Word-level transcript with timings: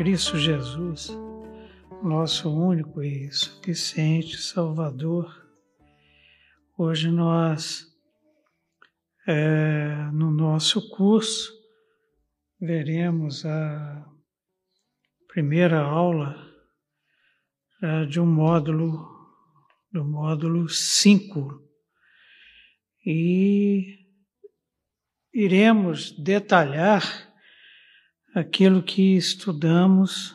Cristo 0.00 0.38
Jesus, 0.38 1.10
nosso 2.02 2.50
único 2.50 3.02
e 3.02 3.30
suficiente 3.30 4.38
Salvador. 4.38 5.46
Hoje 6.74 7.10
nós, 7.10 7.86
é, 9.28 9.94
no 10.10 10.30
nosso 10.30 10.88
curso, 10.88 11.52
veremos 12.58 13.44
a 13.44 14.10
primeira 15.28 15.82
aula 15.82 16.50
é, 17.82 18.06
de 18.06 18.18
um 18.18 18.26
módulo, 18.26 19.06
do 19.92 20.02
módulo 20.02 20.66
5. 20.66 21.62
E 23.04 23.98
iremos 25.30 26.10
detalhar 26.12 27.29
aquilo 28.40 28.82
que 28.82 29.16
estudamos 29.16 30.34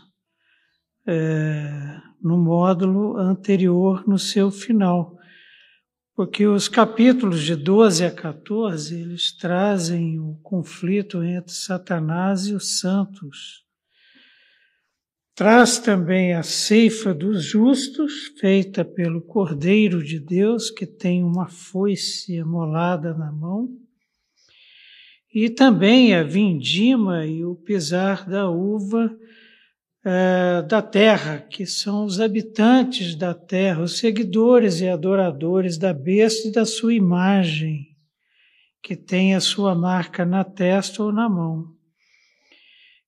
é, 1.07 1.99
no 2.21 2.37
módulo 2.37 3.17
anterior, 3.17 4.07
no 4.07 4.19
seu 4.19 4.51
final. 4.51 5.17
Porque 6.15 6.47
os 6.47 6.67
capítulos 6.67 7.41
de 7.41 7.55
12 7.55 8.05
a 8.05 8.11
14, 8.11 9.01
eles 9.01 9.35
trazem 9.35 10.19
o 10.19 10.35
conflito 10.41 11.23
entre 11.23 11.51
Satanás 11.51 12.45
e 12.47 12.53
os 12.53 12.79
santos. 12.79 13.65
Traz 15.33 15.79
também 15.79 16.33
a 16.33 16.43
ceifa 16.43 17.13
dos 17.13 17.43
justos, 17.43 18.31
feita 18.39 18.85
pelo 18.85 19.21
Cordeiro 19.21 20.01
de 20.01 20.19
Deus, 20.19 20.69
que 20.69 20.85
tem 20.85 21.23
uma 21.23 21.49
foice 21.49 22.35
emolada 22.35 23.13
na 23.13 23.31
mão 23.31 23.84
e 25.35 25.49
também 25.49 26.15
a 26.15 26.23
vindima 26.23 27.25
e 27.25 27.43
o 27.43 27.55
pisar 27.55 28.25
da 28.25 28.49
uva 28.49 29.13
é, 30.05 30.61
da 30.61 30.81
terra, 30.81 31.39
que 31.39 31.65
são 31.65 32.05
os 32.05 32.21
habitantes 32.21 33.15
da 33.15 33.33
terra, 33.33 33.81
os 33.81 33.97
seguidores 33.97 34.79
e 34.79 34.87
adoradores 34.87 35.77
da 35.77 35.93
besta 35.93 36.47
e 36.47 36.51
da 36.53 36.65
sua 36.65 36.93
imagem, 36.93 37.85
que 38.81 38.95
tem 38.95 39.35
a 39.35 39.41
sua 39.41 39.75
marca 39.75 40.23
na 40.23 40.45
testa 40.45 41.03
ou 41.03 41.11
na 41.11 41.27
mão. 41.27 41.65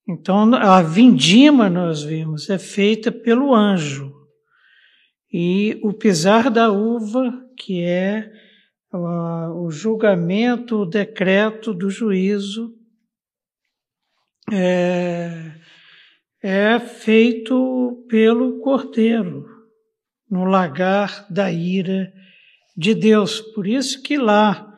Então, 0.06 0.54
a 0.54 0.82
vindima, 0.82 1.70
nós 1.70 2.04
vimos, 2.04 2.50
é 2.50 2.58
feita 2.58 3.10
pelo 3.10 3.56
anjo. 3.56 4.14
E 5.32 5.80
o 5.82 5.94
pisar 5.94 6.50
da 6.50 6.72
uva, 6.72 7.34
que 7.58 7.82
é 7.82 8.30
o 8.94 9.70
julgamento, 9.70 10.78
o 10.78 10.86
decreto 10.86 11.74
do 11.74 11.90
juízo 11.90 12.74
é, 14.52 15.54
é 16.42 16.80
feito 16.80 18.06
pelo 18.08 18.60
Cordeiro 18.60 19.46
no 20.30 20.46
lagar 20.46 21.26
da 21.30 21.52
ira 21.52 22.14
de 22.76 22.94
Deus. 22.94 23.42
Por 23.42 23.68
isso 23.68 24.02
que 24.02 24.18
lá 24.18 24.78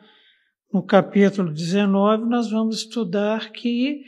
no 0.72 0.82
capítulo 0.82 1.52
19 1.52 2.24
nós 2.26 2.50
vamos 2.50 2.78
estudar 2.78 3.52
que 3.52 4.02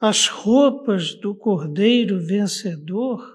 as 0.00 0.26
roupas 0.26 1.14
do 1.14 1.34
Cordeiro 1.34 2.20
vencedor 2.20 3.34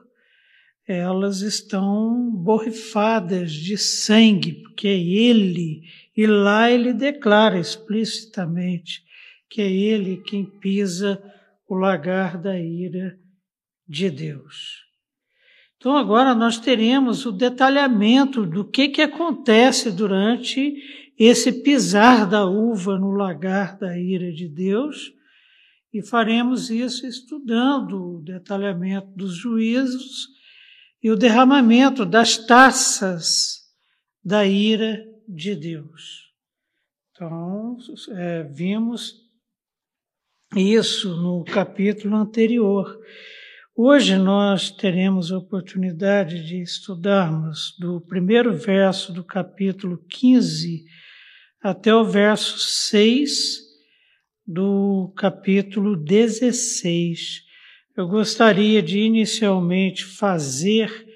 elas 0.87 1.41
estão 1.41 2.31
borrifadas 2.31 3.51
de 3.51 3.77
sangue, 3.77 4.53
porque 4.53 4.87
é 4.87 4.97
ele 4.97 5.83
e 6.19 6.27
lá 6.27 6.69
ele 6.69 6.91
declara 6.91 7.57
explicitamente 7.57 9.05
que 9.49 9.61
é 9.61 9.71
ele 9.71 10.17
quem 10.17 10.43
pisa 10.43 11.17
o 11.65 11.75
lagar 11.75 12.37
da 12.37 12.59
ira 12.59 13.17
de 13.87 14.09
Deus. 14.09 14.83
Então 15.77 15.95
agora 15.95 16.35
nós 16.35 16.59
teremos 16.59 17.25
o 17.25 17.31
detalhamento 17.31 18.45
do 18.45 18.69
que 18.69 18.89
que 18.89 19.01
acontece 19.01 19.91
durante 19.91 20.75
esse 21.17 21.63
pisar 21.63 22.27
da 22.29 22.45
uva 22.45 22.99
no 22.99 23.11
lagar 23.11 23.77
da 23.77 23.97
ira 23.97 24.29
de 24.33 24.49
Deus, 24.49 25.13
e 25.93 26.05
faremos 26.05 26.69
isso 26.69 27.07
estudando 27.07 28.17
o 28.17 28.21
detalhamento 28.21 29.07
dos 29.15 29.35
juízos 29.35 30.27
e 31.01 31.09
o 31.09 31.15
derramamento 31.15 32.05
das 32.05 32.37
taças 32.37 33.59
da 34.21 34.45
ira 34.45 35.08
de 35.29 35.55
Deus. 35.55 36.33
Então, 37.11 37.77
é, 38.15 38.43
vimos 38.43 39.15
isso 40.55 41.15
no 41.15 41.43
capítulo 41.43 42.15
anterior. 42.15 42.99
Hoje 43.75 44.17
nós 44.17 44.71
teremos 44.71 45.31
a 45.31 45.37
oportunidade 45.37 46.47
de 46.47 46.61
estudarmos 46.61 47.75
do 47.77 48.01
primeiro 48.01 48.53
verso 48.57 49.13
do 49.13 49.23
capítulo 49.23 50.03
15 50.09 50.83
até 51.61 51.93
o 51.93 52.03
verso 52.03 52.57
6 52.57 53.59
do 54.47 55.13
capítulo 55.15 55.95
16. 55.95 57.43
Eu 57.95 58.07
gostaria 58.07 58.81
de 58.81 58.99
inicialmente 58.99 60.03
fazer 60.03 61.08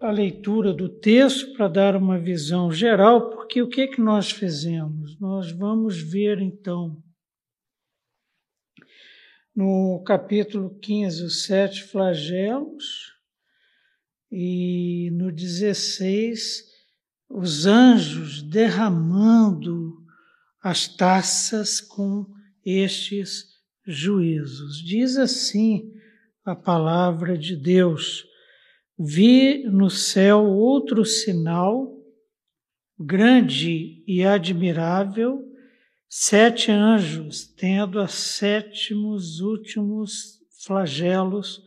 a 0.00 0.10
leitura 0.10 0.72
do 0.72 0.88
texto 0.88 1.52
para 1.54 1.68
dar 1.68 1.96
uma 1.96 2.18
visão 2.18 2.70
geral, 2.70 3.30
porque 3.30 3.60
o 3.60 3.68
que 3.68 3.88
que 3.88 4.00
nós 4.00 4.30
fizemos? 4.30 5.18
Nós 5.18 5.50
vamos 5.50 6.00
ver 6.00 6.40
então 6.40 7.02
no 9.58 10.00
capítulo 10.06 10.78
15 10.78 11.24
os 11.24 11.42
sete 11.42 11.82
flagelos 11.82 13.12
e 14.30 15.10
no 15.14 15.32
16 15.32 16.64
os 17.28 17.66
anjos 17.66 18.40
derramando 18.40 19.96
as 20.62 20.86
taças 20.86 21.80
com 21.80 22.24
estes 22.64 23.46
juízos. 23.84 24.80
Diz 24.80 25.16
assim 25.16 25.92
a 26.44 26.54
palavra 26.54 27.36
de 27.36 27.56
Deus: 27.56 28.27
vi 28.98 29.62
no 29.64 29.88
céu 29.88 30.44
outro 30.44 31.04
sinal, 31.04 31.94
grande 32.98 34.02
e 34.06 34.24
admirável, 34.24 35.44
sete 36.08 36.72
anjos, 36.72 37.46
tendo 37.46 38.00
a 38.00 38.08
sétimos 38.08 39.40
últimos 39.40 40.40
flagelos, 40.64 41.62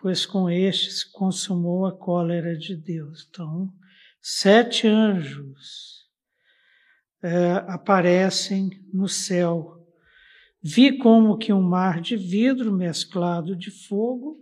pois 0.00 0.26
com 0.26 0.50
estes 0.50 1.04
consumou 1.04 1.86
a 1.86 1.96
cólera 1.96 2.56
de 2.56 2.74
Deus. 2.74 3.28
Então, 3.30 3.72
sete 4.20 4.88
anjos 4.88 6.08
é, 7.22 7.52
aparecem 7.68 8.70
no 8.92 9.08
céu. 9.08 9.76
Vi 10.60 10.98
como 10.98 11.38
que 11.38 11.52
um 11.52 11.62
mar 11.62 12.00
de 12.00 12.16
vidro 12.16 12.72
mesclado 12.72 13.54
de 13.54 13.70
fogo 13.70 14.40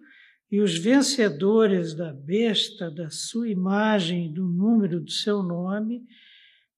e 0.51 0.61
os 0.61 0.79
vencedores 0.79 1.95
da 1.95 2.13
besta, 2.13 2.91
da 2.91 3.11
sua 3.11 3.49
imagem, 3.49 4.33
do 4.33 4.47
número 4.47 5.01
do 5.01 5.11
seu 5.11 5.43
nome, 5.43 6.03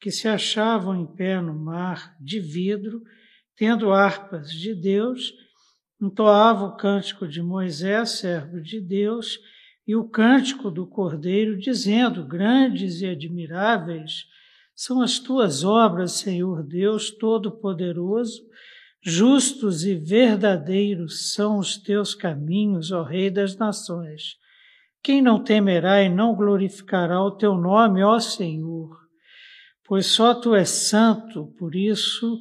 que 0.01 0.11
se 0.11 0.27
achavam 0.27 0.99
em 1.01 1.07
pé 1.07 1.41
no 1.41 1.55
mar 1.55 2.17
de 2.21 2.41
vidro, 2.41 3.03
tendo 3.57 3.93
harpas 3.93 4.51
de 4.51 4.75
Deus, 4.75 5.35
entoavam 6.01 6.69
o 6.69 6.77
cântico 6.77 7.27
de 7.27 7.43
Moisés, 7.43 8.11
servo 8.11 8.61
de 8.61 8.81
Deus, 8.81 9.39
e 9.87 9.97
o 9.97 10.09
cântico 10.09 10.71
do 10.71 10.87
Cordeiro, 10.87 11.59
dizendo: 11.59 12.27
Grandes 12.27 13.01
e 13.01 13.07
admiráveis 13.07 14.27
são 14.75 15.03
as 15.03 15.19
tuas 15.19 15.65
obras, 15.65 16.13
Senhor 16.13 16.63
Deus 16.63 17.11
Todo-Poderoso 17.11 18.49
Justos 19.09 19.85
e 19.85 19.95
verdadeiros 19.95 21.33
são 21.33 21.57
os 21.57 21.79
teus 21.79 22.15
caminhos, 22.15 22.93
ó 22.93 23.03
Rei 23.03 23.31
das 23.31 23.57
Nações. 23.57 24.37
Quem 25.03 25.23
não 25.23 25.43
temerá 25.43 26.03
e 26.03 26.11
não 26.11 26.35
glorificará 26.35 27.19
o 27.23 27.31
teu 27.31 27.55
nome, 27.55 28.05
ó 28.05 28.21
Senhor? 28.21 28.95
Pois 29.87 30.05
só 30.09 30.35
tu 30.35 30.55
és 30.55 30.69
santo, 30.69 31.47
por 31.59 31.75
isso 31.75 32.39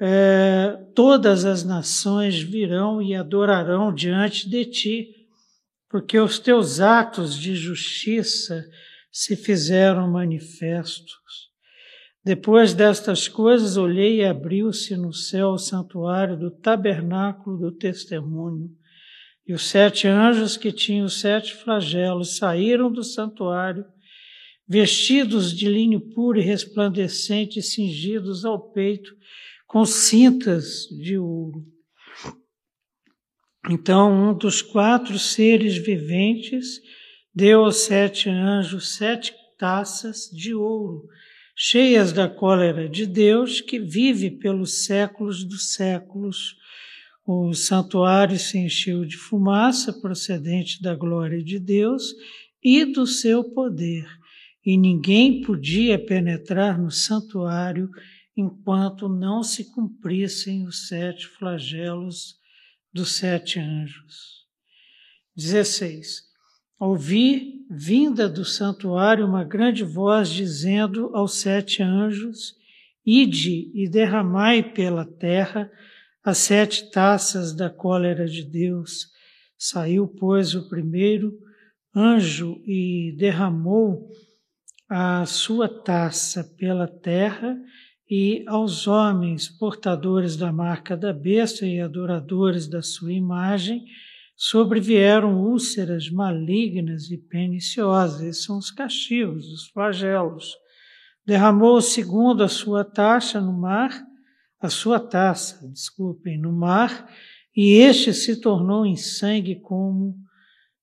é, 0.00 0.78
todas 0.94 1.44
as 1.44 1.62
nações 1.62 2.40
virão 2.40 3.02
e 3.02 3.14
adorarão 3.14 3.92
diante 3.92 4.48
de 4.48 4.64
ti, 4.64 5.08
porque 5.90 6.18
os 6.18 6.38
teus 6.38 6.80
atos 6.80 7.38
de 7.38 7.54
justiça 7.54 8.64
se 9.12 9.36
fizeram 9.36 10.10
manifestos. 10.10 11.45
Depois 12.26 12.74
destas 12.74 13.28
coisas, 13.28 13.76
olhei 13.76 14.16
e 14.16 14.24
abriu-se 14.24 14.96
no 14.96 15.12
céu 15.12 15.50
o 15.50 15.58
santuário 15.58 16.36
do 16.36 16.50
tabernáculo 16.50 17.56
do 17.56 17.70
testemunho. 17.70 18.68
E 19.46 19.54
os 19.54 19.68
sete 19.68 20.08
anjos 20.08 20.56
que 20.56 20.72
tinham 20.72 21.08
sete 21.08 21.54
flagelos 21.54 22.36
saíram 22.36 22.90
do 22.90 23.04
santuário, 23.04 23.84
vestidos 24.66 25.52
de 25.52 25.68
linho 25.68 26.00
puro 26.00 26.40
e 26.40 26.42
resplandecente, 26.42 27.62
cingidos 27.62 28.44
ao 28.44 28.72
peito 28.72 29.14
com 29.64 29.84
cintas 29.84 30.88
de 31.00 31.16
ouro. 31.16 31.64
Então, 33.70 34.30
um 34.30 34.36
dos 34.36 34.60
quatro 34.60 35.16
seres 35.16 35.76
viventes 35.76 36.80
deu 37.32 37.62
aos 37.62 37.82
sete 37.82 38.28
anjos 38.28 38.96
sete 38.96 39.32
taças 39.56 40.28
de 40.32 40.52
ouro, 40.52 41.06
cheias 41.58 42.12
da 42.12 42.28
cólera 42.28 42.86
de 42.86 43.06
Deus, 43.06 43.62
que 43.62 43.78
vive 43.78 44.30
pelos 44.30 44.84
séculos 44.84 45.42
dos 45.42 45.72
séculos. 45.72 46.54
O 47.26 47.54
santuário 47.54 48.38
se 48.38 48.58
encheu 48.58 49.06
de 49.06 49.16
fumaça 49.16 49.90
procedente 49.92 50.82
da 50.82 50.94
glória 50.94 51.42
de 51.42 51.58
Deus 51.58 52.14
e 52.62 52.84
do 52.84 53.06
seu 53.06 53.42
poder, 53.42 54.06
e 54.64 54.76
ninguém 54.76 55.40
podia 55.40 55.98
penetrar 55.98 56.78
no 56.78 56.90
santuário 56.90 57.90
enquanto 58.36 59.08
não 59.08 59.42
se 59.42 59.72
cumprissem 59.72 60.66
os 60.66 60.88
sete 60.88 61.26
flagelos 61.26 62.36
dos 62.92 63.12
sete 63.12 63.58
anjos. 63.58 64.44
16. 65.34 66.22
Ouvi, 66.78 67.64
vinda 67.70 68.28
do 68.28 68.44
santuário, 68.44 69.26
uma 69.26 69.42
grande 69.42 69.82
voz 69.82 70.28
dizendo 70.28 71.10
aos 71.14 71.40
sete 71.40 71.82
anjos: 71.82 72.54
Ide 73.04 73.70
e 73.74 73.88
derramai 73.88 74.62
pela 74.62 75.06
terra 75.06 75.70
as 76.22 76.36
sete 76.36 76.90
taças 76.90 77.54
da 77.54 77.70
cólera 77.70 78.26
de 78.26 78.42
Deus. 78.42 79.06
Saiu, 79.56 80.06
pois, 80.06 80.54
o 80.54 80.68
primeiro 80.68 81.38
anjo 81.94 82.60
e 82.66 83.14
derramou 83.16 84.10
a 84.86 85.24
sua 85.24 85.68
taça 85.68 86.44
pela 86.58 86.86
terra, 86.86 87.58
e 88.08 88.44
aos 88.46 88.86
homens 88.86 89.48
portadores 89.48 90.36
da 90.36 90.52
marca 90.52 90.94
da 90.94 91.12
besta 91.12 91.64
e 91.66 91.80
adoradores 91.80 92.68
da 92.68 92.82
sua 92.82 93.12
imagem 93.12 93.82
sobrevieram 94.36 95.40
úlceras 95.40 96.10
malignas 96.10 97.10
e 97.10 97.16
perniciosas. 97.16 98.20
Esses 98.20 98.44
são 98.44 98.58
os 98.58 98.70
castigos, 98.70 99.46
os 99.46 99.68
flagelos. 99.68 100.54
Derramou 101.24 101.76
o 101.76 101.82
segundo 101.82 102.44
a 102.44 102.48
sua 102.48 102.84
taxa 102.84 103.40
no 103.40 103.52
mar, 103.52 103.90
a 104.60 104.68
sua 104.68 105.00
taça, 105.00 105.66
desculpem, 105.68 106.38
no 106.38 106.52
mar, 106.52 107.10
e 107.56 107.72
este 107.72 108.12
se 108.12 108.40
tornou 108.40 108.84
em 108.84 108.96
sangue 108.96 109.56
como 109.56 110.14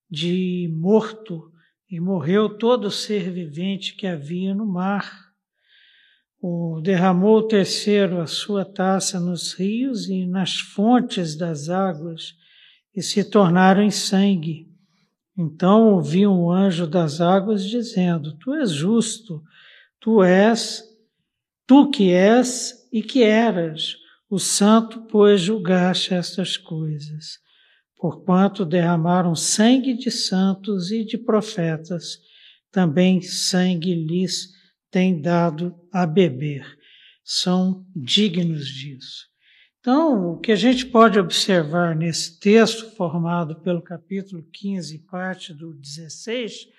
de 0.09 0.69
morto, 0.75 1.51
e 1.89 1.99
morreu 1.99 2.57
todo 2.57 2.89
ser 2.89 3.31
vivente 3.31 3.95
que 3.95 4.07
havia 4.07 4.53
no 4.53 4.65
mar 4.65 5.33
o, 6.43 6.81
derramou 6.81 7.37
o 7.37 7.47
terceiro 7.47 8.19
a 8.19 8.27
sua 8.27 8.65
taça 8.65 9.17
nos 9.17 9.53
rios 9.53 10.09
e 10.09 10.25
nas 10.25 10.59
fontes 10.59 11.37
das 11.37 11.69
águas, 11.69 12.35
e 12.95 13.01
se 13.01 13.23
tornaram 13.23 13.81
em 13.81 13.91
sangue. 13.91 14.67
Então 15.37 15.93
ouvi 15.93 16.27
um 16.27 16.51
anjo 16.51 16.85
das 16.85 17.19
águas 17.19 17.65
dizendo: 17.65 18.37
Tu 18.37 18.53
és 18.53 18.71
justo, 18.71 19.41
tu 19.99 20.23
és, 20.23 20.83
tu 21.65 21.89
que 21.89 22.11
és 22.11 22.87
e 22.91 23.01
que 23.01 23.23
eras, 23.23 23.95
o 24.29 24.37
santo, 24.37 25.01
pois 25.07 25.41
julgaste 25.41 26.13
estas 26.13 26.55
coisas. 26.55 27.39
Porquanto 27.97 28.65
derramaram 28.65 29.35
sangue 29.35 29.95
de 29.95 30.11
santos 30.11 30.91
e 30.91 31.03
de 31.03 31.17
profetas, 31.17 32.19
também 32.71 33.21
sangue 33.21 33.95
lhes 33.95 34.49
tem 34.91 35.19
dado 35.19 35.73
a 35.91 36.05
beber. 36.05 36.65
São 37.23 37.85
dignos 37.95 38.67
disso. 38.67 39.32
Então, 39.83 40.31
o 40.31 40.39
que 40.39 40.53
a 40.53 40.55
gente 40.55 40.85
pode 40.85 41.19
observar 41.19 41.93
nesse 41.93 42.39
texto, 42.39 42.95
formado 42.95 43.59
pelo 43.59 43.81
capítulo 43.81 44.41
15, 44.41 44.97
parte 44.99 45.53
do 45.53 45.73
16, 45.73 46.69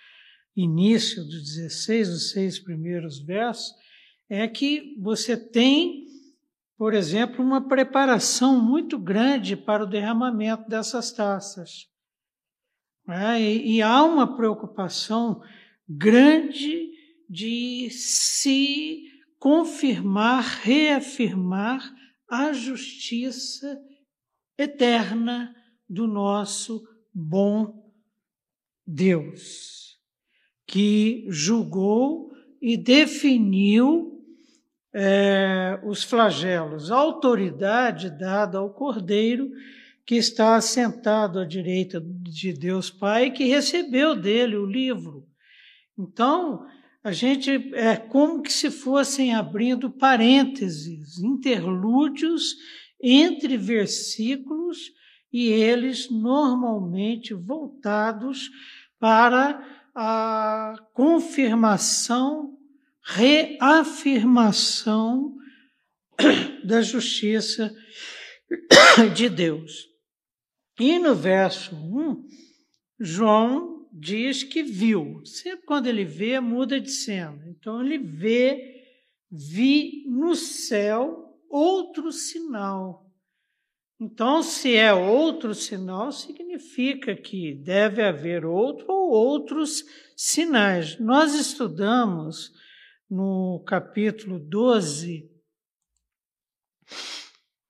início 0.57 1.23
do 1.23 1.39
16, 1.39 2.09
os 2.09 2.31
seis 2.31 2.59
primeiros 2.59 3.19
versos, 3.19 3.75
é 4.27 4.49
que 4.49 4.97
você 4.99 5.37
tem, 5.37 6.07
por 6.79 6.95
exemplo, 6.95 7.45
uma 7.45 7.69
preparação 7.69 8.59
muito 8.59 8.99
grande 8.99 9.55
para 9.55 9.85
o 9.85 9.87
derramamento 9.87 10.67
dessas 10.67 11.13
taças. 11.13 11.87
É, 13.07 13.39
e, 13.39 13.75
e 13.75 13.83
há 13.83 14.03
uma 14.03 14.35
preocupação 14.35 15.43
grande 15.87 16.91
de 17.29 17.91
se 17.91 19.03
confirmar, 19.39 20.43
reafirmar 20.63 21.95
a 22.35 22.53
justiça 22.53 23.81
eterna 24.59 25.55
do 25.89 26.09
nosso 26.09 26.83
bom 27.13 27.93
Deus, 28.85 29.99
que 30.67 31.27
julgou 31.29 32.33
e 32.61 32.77
definiu 32.77 34.21
é, 34.93 35.81
os 35.85 36.03
flagelos, 36.03 36.91
a 36.91 36.97
autoridade 36.97 38.11
dada 38.11 38.59
ao 38.59 38.73
Cordeiro 38.73 39.51
que 40.05 40.17
está 40.17 40.57
assentado 40.57 41.39
à 41.39 41.45
direita 41.45 42.01
de 42.01 42.53
Deus 42.53 42.91
Pai, 42.91 43.31
que 43.31 43.45
recebeu 43.45 44.15
dele 44.15 44.57
o 44.57 44.67
livro. 44.67 45.27
Então, 45.97 46.67
a 47.05 47.13
gente 47.13 47.71
é 47.75 47.95
como 47.97 48.43
que 48.43 48.51
se 48.51 48.71
fossem 48.71 49.35
abrindo 49.35 49.91
parênteses, 49.91 51.19
interlúdios 51.19 52.55
entre 52.99 53.59
versículos 53.59 54.91
e 55.31 55.49
eles 55.49 56.09
normalmente 56.11 57.35
voltados 57.35 58.51
para 58.99 59.63
a 59.95 60.77
confirmação, 60.95 62.57
reafirmação 63.03 65.37
da 66.65 66.81
justiça 66.81 67.71
de 69.15 69.29
Deus. 69.29 69.91
E 70.81 70.99
no 70.99 71.15
verso 71.15 71.77
1, 71.77 72.27
João 72.99 73.74
diz 73.95 74.43
que 74.43 74.63
viu. 74.65 75.25
Sempre 75.25 75.65
quando 75.65 75.87
ele 75.87 76.05
vê, 76.05 76.41
muda 76.41 76.81
de 76.81 76.91
cena. 76.91 77.47
Então 77.49 77.81
ele 77.81 77.99
vê, 77.99 78.83
vi 79.31 80.05
no 80.09 80.35
céu 80.35 81.39
outro 81.49 82.11
sinal. 82.11 83.05
Então, 84.01 84.43
se 84.43 84.75
é 84.75 84.93
outro 84.93 85.55
sinal, 85.55 86.11
significa 86.11 87.15
que 87.15 87.55
deve 87.55 88.03
haver 88.03 88.45
outro 88.45 88.87
ou 88.89 89.11
outros 89.11 89.85
sinais. 90.17 90.99
Nós 90.99 91.33
estudamos 91.35 92.53
no 93.09 93.63
capítulo 93.65 94.41
12 94.41 95.31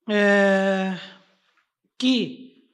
é, 0.08 0.98
que 1.98 2.64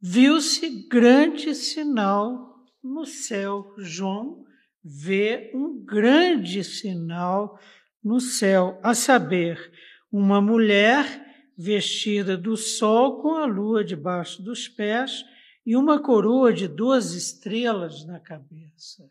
viu-se 0.00 0.88
grande 0.88 1.54
sinal 1.54 2.55
no 2.86 3.04
céu. 3.04 3.74
João 3.78 4.44
vê 4.82 5.50
um 5.54 5.84
grande 5.84 6.62
sinal 6.62 7.58
no 8.02 8.20
céu, 8.20 8.78
a 8.82 8.94
saber, 8.94 9.72
uma 10.12 10.40
mulher 10.40 11.24
vestida 11.58 12.36
do 12.36 12.56
sol 12.56 13.20
com 13.20 13.34
a 13.34 13.46
lua 13.46 13.84
debaixo 13.84 14.42
dos 14.42 14.68
pés 14.68 15.24
e 15.64 15.74
uma 15.74 15.98
coroa 15.98 16.52
de 16.52 16.68
duas 16.68 17.14
estrelas 17.14 18.06
na 18.06 18.20
cabeça. 18.20 19.10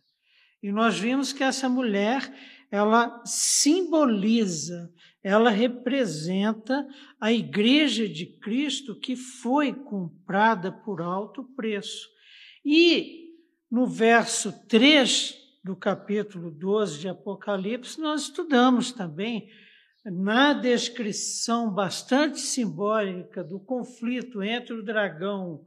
E 0.64 0.72
nós 0.72 0.98
vimos 0.98 1.34
que 1.34 1.44
essa 1.44 1.68
mulher, 1.68 2.34
ela 2.72 3.22
simboliza, 3.26 4.90
ela 5.22 5.50
representa 5.50 6.88
a 7.20 7.34
igreja 7.34 8.08
de 8.08 8.26
Cristo 8.26 8.98
que 8.98 9.16
foi 9.16 9.74
comprada 9.74 10.72
por 10.72 11.02
alto 11.02 11.44
preço. 11.56 12.08
E 12.64 13.25
no 13.70 13.88
verso 13.88 14.52
3 14.68 15.36
do 15.64 15.76
capítulo 15.76 16.52
12 16.52 17.00
de 17.00 17.08
Apocalipse, 17.08 18.00
nós 18.00 18.24
estudamos 18.24 18.92
também 18.92 19.50
na 20.06 20.54
descrição 20.54 21.74
bastante 21.74 22.40
simbólica 22.40 23.44
do 23.44 23.60
conflito 23.60 24.44
entre 24.44 24.74
o 24.74 24.84
dragão 24.84 25.66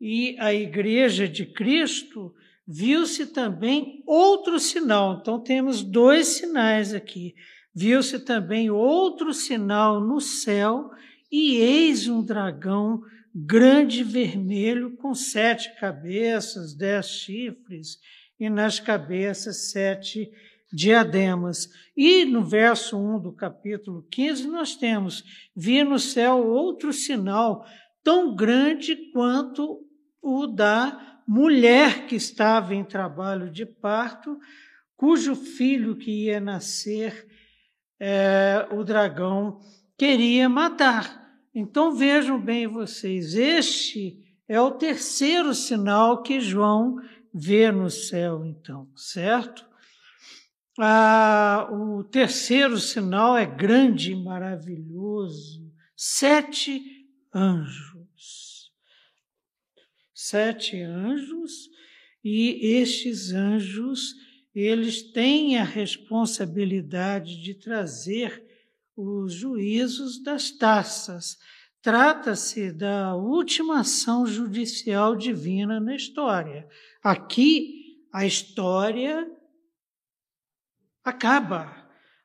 e 0.00 0.36
a 0.40 0.52
igreja 0.52 1.28
de 1.28 1.46
Cristo, 1.46 2.34
viu-se 2.66 3.26
também 3.26 4.02
outro 4.06 4.58
sinal. 4.58 5.18
Então, 5.20 5.40
temos 5.40 5.82
dois 5.82 6.26
sinais 6.28 6.92
aqui. 6.92 7.34
Viu-se 7.74 8.18
também 8.18 8.70
outro 8.70 9.32
sinal 9.32 10.00
no 10.00 10.20
céu, 10.20 10.90
e 11.30 11.56
eis 11.56 12.08
um 12.08 12.24
dragão 12.24 13.00
grande 13.34 14.04
vermelho 14.04 14.96
com 14.96 15.14
sete 15.14 15.74
cabeças, 15.80 16.74
dez 16.74 17.06
chifres 17.06 17.98
e 18.38 18.48
nas 18.48 18.78
cabeças 18.78 19.70
sete 19.70 20.30
diademas. 20.72 21.68
E 21.96 22.24
no 22.24 22.44
verso 22.44 22.96
1 22.96 23.20
do 23.20 23.32
capítulo 23.32 24.06
15, 24.10 24.46
nós 24.46 24.76
temos: 24.76 25.24
vi 25.56 25.82
no 25.82 25.98
céu 25.98 26.46
outro 26.46 26.92
sinal, 26.92 27.66
tão 28.02 28.34
grande 28.36 28.94
quanto 29.12 29.80
o 30.22 30.46
da 30.46 31.22
mulher 31.26 32.06
que 32.06 32.14
estava 32.14 32.74
em 32.74 32.84
trabalho 32.84 33.50
de 33.50 33.66
parto, 33.66 34.38
cujo 34.96 35.34
filho 35.34 35.96
que 35.96 36.26
ia 36.26 36.40
nascer, 36.40 37.26
é, 37.98 38.66
o 38.70 38.84
dragão 38.84 39.60
queria 39.96 40.48
matar. 40.48 41.23
Então 41.54 41.94
vejam 41.94 42.40
bem 42.40 42.66
vocês, 42.66 43.34
este 43.34 44.18
é 44.48 44.60
o 44.60 44.72
terceiro 44.72 45.54
sinal 45.54 46.20
que 46.20 46.40
João 46.40 46.96
vê 47.32 47.70
no 47.70 47.88
céu, 47.88 48.44
então, 48.44 48.88
certo? 48.96 49.64
Ah, 50.76 51.68
o 51.70 52.02
terceiro 52.02 52.78
sinal 52.78 53.36
é 53.36 53.46
grande 53.46 54.10
e 54.10 54.16
maravilhoso. 54.16 55.72
Sete 55.96 57.06
anjos. 57.32 58.72
Sete 60.12 60.80
anjos, 60.80 61.70
e 62.24 62.78
estes 62.78 63.32
anjos, 63.32 64.14
eles 64.52 65.02
têm 65.02 65.58
a 65.58 65.64
responsabilidade 65.64 67.40
de 67.40 67.54
trazer 67.54 68.42
os 68.96 69.32
juízos 69.32 70.22
das 70.22 70.50
taças. 70.50 71.36
Trata-se 71.82 72.72
da 72.72 73.14
última 73.14 73.80
ação 73.80 74.26
judicial 74.26 75.14
divina 75.14 75.78
na 75.80 75.94
história. 75.94 76.66
Aqui, 77.02 77.98
a 78.12 78.24
história 78.24 79.30
acaba 81.04 81.84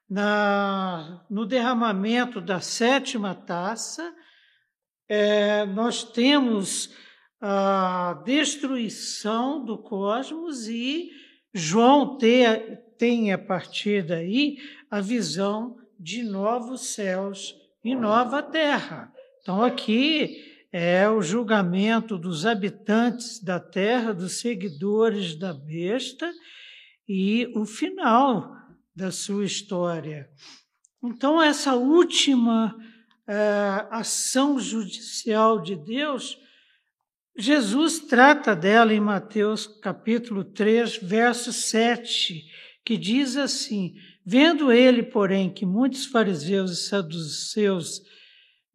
na, 0.10 1.26
no 1.30 1.46
derramamento 1.46 2.40
da 2.40 2.62
sétima 2.62 3.36
taça. 3.36 4.16
É, 5.10 5.66
nós 5.66 6.04
temos 6.04 6.96
a 7.42 8.22
destruição 8.26 9.64
do 9.64 9.78
cosmos 9.78 10.68
e 10.68 11.10
João 11.54 12.18
tem, 12.18 12.46
tem 12.98 13.34
a 13.34 13.38
partir 13.38 14.06
daí 14.06 14.58
a 14.90 15.02
visão 15.02 15.78
de 16.00 16.24
novos 16.24 16.94
céus 16.94 17.56
e 17.84 17.94
nova 17.94 18.42
terra. 18.42 19.12
Então, 19.42 19.62
aqui 19.62 20.46
é 20.72 21.10
o 21.10 21.22
julgamento 21.22 22.18
dos 22.18 22.46
habitantes 22.46 23.44
da 23.44 23.60
terra, 23.60 24.14
dos 24.14 24.40
seguidores 24.40 25.36
da 25.36 25.54
besta, 25.54 26.32
e 27.08 27.52
o 27.56 27.66
final 27.66 28.56
da 28.96 29.12
sua 29.12 29.44
história. 29.44 30.30
Então, 31.04 31.42
essa 31.42 31.76
última 31.76 32.76
uh, 32.76 33.88
ação 33.90 34.60
judicial 34.60 35.62
de 35.62 35.76
Deus, 35.76 36.38
Jesus 37.38 38.00
trata 38.00 38.56
dela 38.56 38.94
em 38.94 39.00
Mateus 39.00 39.66
capítulo 39.66 40.44
3, 40.44 40.98
verso 40.98 41.52
7, 41.52 42.44
que 42.86 42.98
diz 42.98 43.38
assim: 43.38 43.96
Vendo 44.26 44.72
ele, 44.72 45.04
porém, 45.04 45.52
que 45.52 45.66
muitos 45.66 46.06
fariseus 46.06 46.72
e 46.72 46.88
saduceus 46.88 48.02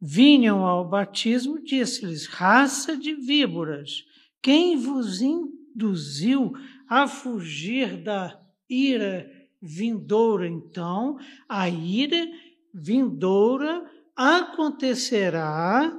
vinham 0.00 0.64
ao 0.64 0.88
batismo, 0.88 1.62
disse-lhes: 1.62 2.26
Raça 2.26 2.96
de 2.96 3.14
víboras, 3.14 4.04
quem 4.42 4.76
vos 4.76 5.20
induziu 5.20 6.52
a 6.88 7.06
fugir 7.06 8.02
da 8.02 8.38
ira 8.68 9.30
vindoura, 9.60 10.46
então, 10.46 11.18
a 11.48 11.68
ira 11.68 12.26
vindoura 12.72 13.90
acontecerá 14.14 15.90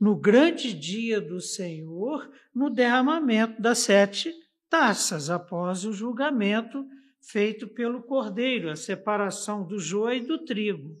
no 0.00 0.16
grande 0.16 0.74
dia 0.74 1.20
do 1.20 1.40
Senhor, 1.40 2.28
no 2.52 2.68
derramamento 2.68 3.62
das 3.62 3.78
sete 3.78 4.32
taças, 4.68 5.30
após 5.30 5.84
o 5.84 5.92
julgamento 5.92 6.84
feito 7.22 7.68
pelo 7.68 8.02
Cordeiro, 8.02 8.70
a 8.70 8.76
separação 8.76 9.66
do 9.66 9.78
joio 9.78 10.22
e 10.22 10.26
do 10.26 10.44
trigo. 10.44 10.96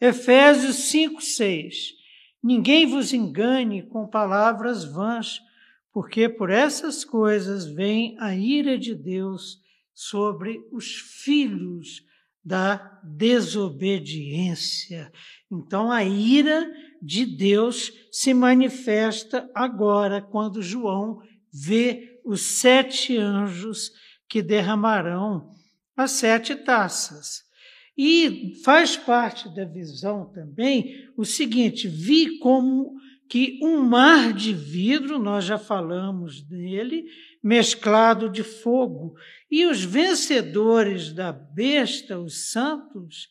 Efésios 0.00 0.76
5, 0.76 1.22
6. 1.22 1.94
Ninguém 2.42 2.86
vos 2.86 3.12
engane 3.12 3.82
com 3.82 4.06
palavras 4.06 4.82
vãs, 4.84 5.40
porque 5.92 6.26
por 6.28 6.50
essas 6.50 7.04
coisas 7.04 7.66
vem 7.66 8.16
a 8.18 8.34
ira 8.34 8.78
de 8.78 8.94
Deus 8.94 9.60
sobre 9.94 10.66
os 10.72 10.94
filhos 10.94 12.02
da 12.42 12.98
desobediência. 13.04 15.12
Então 15.50 15.92
a 15.92 16.02
ira 16.02 16.66
de 17.02 17.26
Deus 17.26 17.92
se 18.10 18.32
manifesta 18.32 19.50
agora 19.54 20.22
quando 20.22 20.62
João 20.62 21.20
vê 21.52 22.18
os 22.24 22.40
sete 22.40 23.16
anjos 23.16 23.92
que 24.28 24.40
derramarão 24.40 25.50
as 25.96 26.12
sete 26.12 26.54
taças. 26.54 27.42
E 27.96 28.54
faz 28.64 28.96
parte 28.96 29.54
da 29.54 29.64
visão 29.64 30.30
também 30.32 31.08
o 31.16 31.24
seguinte: 31.24 31.88
vi 31.88 32.38
como 32.38 32.94
que 33.28 33.60
um 33.62 33.80
mar 33.82 34.32
de 34.32 34.52
vidro, 34.52 35.18
nós 35.18 35.44
já 35.44 35.56
falamos 35.56 36.42
dele, 36.42 37.04
mesclado 37.40 38.28
de 38.28 38.42
fogo, 38.42 39.14
e 39.48 39.66
os 39.66 39.84
vencedores 39.84 41.12
da 41.12 41.30
besta, 41.30 42.18
os 42.18 42.50
santos, 42.50 43.28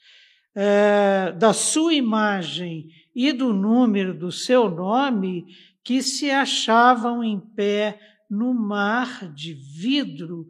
é, 0.56 1.34
da 1.38 1.52
sua 1.52 1.94
imagem 1.94 2.88
e 3.14 3.34
do 3.34 3.52
número 3.54 4.14
do 4.14 4.32
seu 4.32 4.70
nome, 4.70 5.46
que 5.84 6.02
se 6.02 6.32
achavam 6.32 7.24
em 7.24 7.40
pé 7.40 8.00
no 8.30 8.54
mar 8.54 9.34
de 9.34 9.54
vidro, 9.54 10.48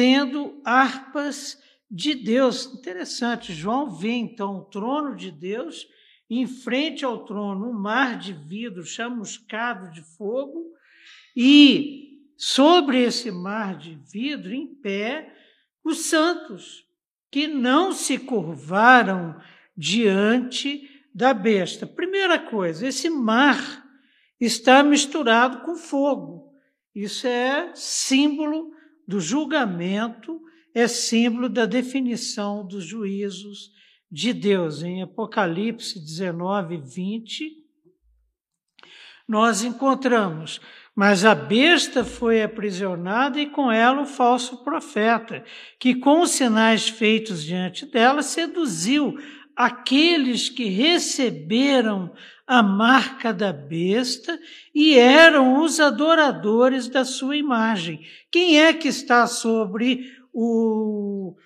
tendo 0.00 0.62
harpas 0.64 1.62
de 1.90 2.14
Deus. 2.14 2.72
Interessante, 2.72 3.52
João 3.52 3.90
vê 3.90 4.12
então 4.12 4.56
o 4.56 4.64
trono 4.64 5.14
de 5.14 5.30
Deus 5.30 5.86
em 6.30 6.46
frente 6.46 7.04
ao 7.04 7.26
trono 7.26 7.68
um 7.68 7.72
mar 7.74 8.18
de 8.18 8.32
vidro 8.32 8.82
chamuscado 8.82 9.90
de 9.90 10.00
fogo, 10.00 10.72
e 11.36 12.18
sobre 12.34 13.02
esse 13.02 13.30
mar 13.30 13.76
de 13.76 13.98
vidro, 14.10 14.54
em 14.54 14.74
pé, 14.74 15.36
os 15.84 16.06
santos, 16.06 16.86
que 17.30 17.46
não 17.46 17.92
se 17.92 18.16
curvaram 18.16 19.38
diante 19.76 20.88
da 21.14 21.34
besta. 21.34 21.86
Primeira 21.86 22.38
coisa, 22.38 22.86
esse 22.86 23.10
mar 23.10 23.84
está 24.40 24.82
misturado 24.82 25.60
com 25.60 25.76
fogo. 25.76 26.54
Isso 26.94 27.26
é 27.26 27.72
símbolo 27.74 28.79
do 29.10 29.18
julgamento, 29.20 30.40
é 30.72 30.86
símbolo 30.86 31.48
da 31.48 31.66
definição 31.66 32.64
dos 32.64 32.84
juízos 32.84 33.72
de 34.08 34.32
Deus. 34.32 34.84
Em 34.84 35.02
Apocalipse 35.02 35.98
19, 35.98 36.76
20, 36.76 37.50
nós 39.28 39.64
encontramos. 39.64 40.60
Mas 40.94 41.24
a 41.24 41.34
besta 41.34 42.04
foi 42.04 42.40
aprisionada 42.40 43.40
e 43.40 43.50
com 43.50 43.70
ela 43.70 44.02
o 44.02 44.06
falso 44.06 44.62
profeta, 44.62 45.44
que 45.80 45.96
com 45.96 46.20
os 46.20 46.30
sinais 46.30 46.88
feitos 46.88 47.42
diante 47.42 47.86
dela 47.86 48.22
seduziu 48.22 49.16
aqueles 49.56 50.48
que 50.48 50.66
receberam 50.66 52.12
a 52.50 52.64
marca 52.64 53.32
da 53.32 53.52
besta 53.52 54.36
e 54.74 54.98
eram 54.98 55.62
os 55.62 55.78
adoradores 55.78 56.88
da 56.88 57.04
sua 57.04 57.36
imagem. 57.36 58.04
Quem 58.28 58.60
é 58.60 58.72
que 58.72 58.88
está 58.88 59.24
sobre 59.28 60.12
o 60.34 61.36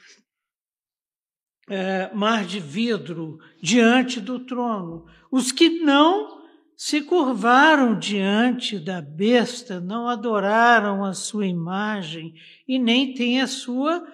é, 1.69 2.11
mar 2.15 2.47
de 2.47 2.59
vidro 2.59 3.39
diante 3.61 4.19
do 4.19 4.41
trono. 4.41 5.05
Os 5.31 5.53
que 5.53 5.81
não 5.81 6.43
se 6.75 7.03
curvaram 7.03 7.99
diante 7.99 8.79
da 8.79 9.03
besta, 9.03 9.81
não 9.81 10.09
adoraram 10.09 11.05
a 11.05 11.13
sua 11.13 11.47
imagem 11.47 12.35
e 12.67 12.79
nem 12.79 13.13
têm 13.13 13.43
a 13.43 13.47
sua 13.47 14.11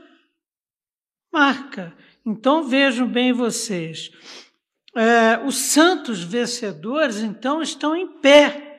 marca. 1.33 1.97
Então 2.27 2.65
vejam 2.65 3.07
bem 3.07 3.33
vocês. 3.33 4.11
É, 4.97 5.39
os 5.47 5.57
santos 5.57 6.23
vencedores, 6.23 7.19
então, 7.23 7.63
estão 7.63 7.95
em 7.95 8.21
pé 8.21 8.71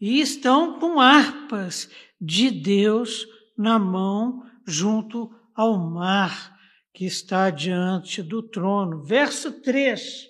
e 0.00 0.20
estão 0.20 0.78
com 0.78 1.00
harpas 1.00 1.88
de 2.20 2.50
Deus 2.50 3.26
na 3.56 3.78
mão 3.78 4.42
junto 4.66 5.34
ao 5.54 5.78
mar 5.78 6.56
que 6.92 7.04
está 7.04 7.48
diante 7.48 8.22
do 8.22 8.42
trono. 8.42 9.02
Verso 9.02 9.60
3. 9.62 10.26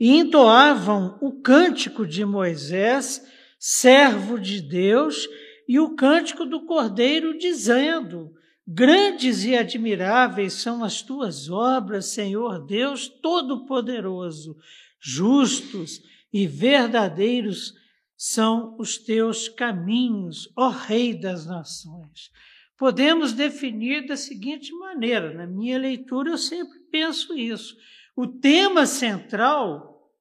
E 0.00 0.16
entoavam 0.16 1.18
o 1.20 1.42
cântico 1.42 2.06
de 2.06 2.24
Moisés, 2.24 3.20
servo 3.58 4.38
de 4.38 4.60
Deus, 4.62 5.28
e 5.68 5.78
o 5.78 5.94
cântico 5.96 6.44
do 6.44 6.64
cordeiro, 6.64 7.36
dizendo: 7.36 8.32
Grandes 8.70 9.46
e 9.46 9.56
admiráveis 9.56 10.52
são 10.52 10.84
as 10.84 11.00
tuas 11.00 11.48
obras, 11.48 12.04
Senhor 12.12 12.66
Deus 12.66 13.08
Todo-Poderoso, 13.08 14.58
justos 15.00 16.02
e 16.30 16.46
verdadeiros 16.46 17.72
são 18.14 18.76
os 18.78 18.98
teus 18.98 19.48
caminhos, 19.48 20.52
ó 20.54 20.68
Rei 20.68 21.18
das 21.18 21.46
Nações. 21.46 22.30
Podemos 22.76 23.32
definir 23.32 24.06
da 24.06 24.18
seguinte 24.18 24.70
maneira: 24.74 25.32
na 25.32 25.46
minha 25.46 25.78
leitura, 25.78 26.28
eu 26.28 26.36
sempre 26.36 26.78
penso 26.90 27.38
isso. 27.38 27.74
O 28.14 28.26
tema 28.26 28.84
central 28.84 30.12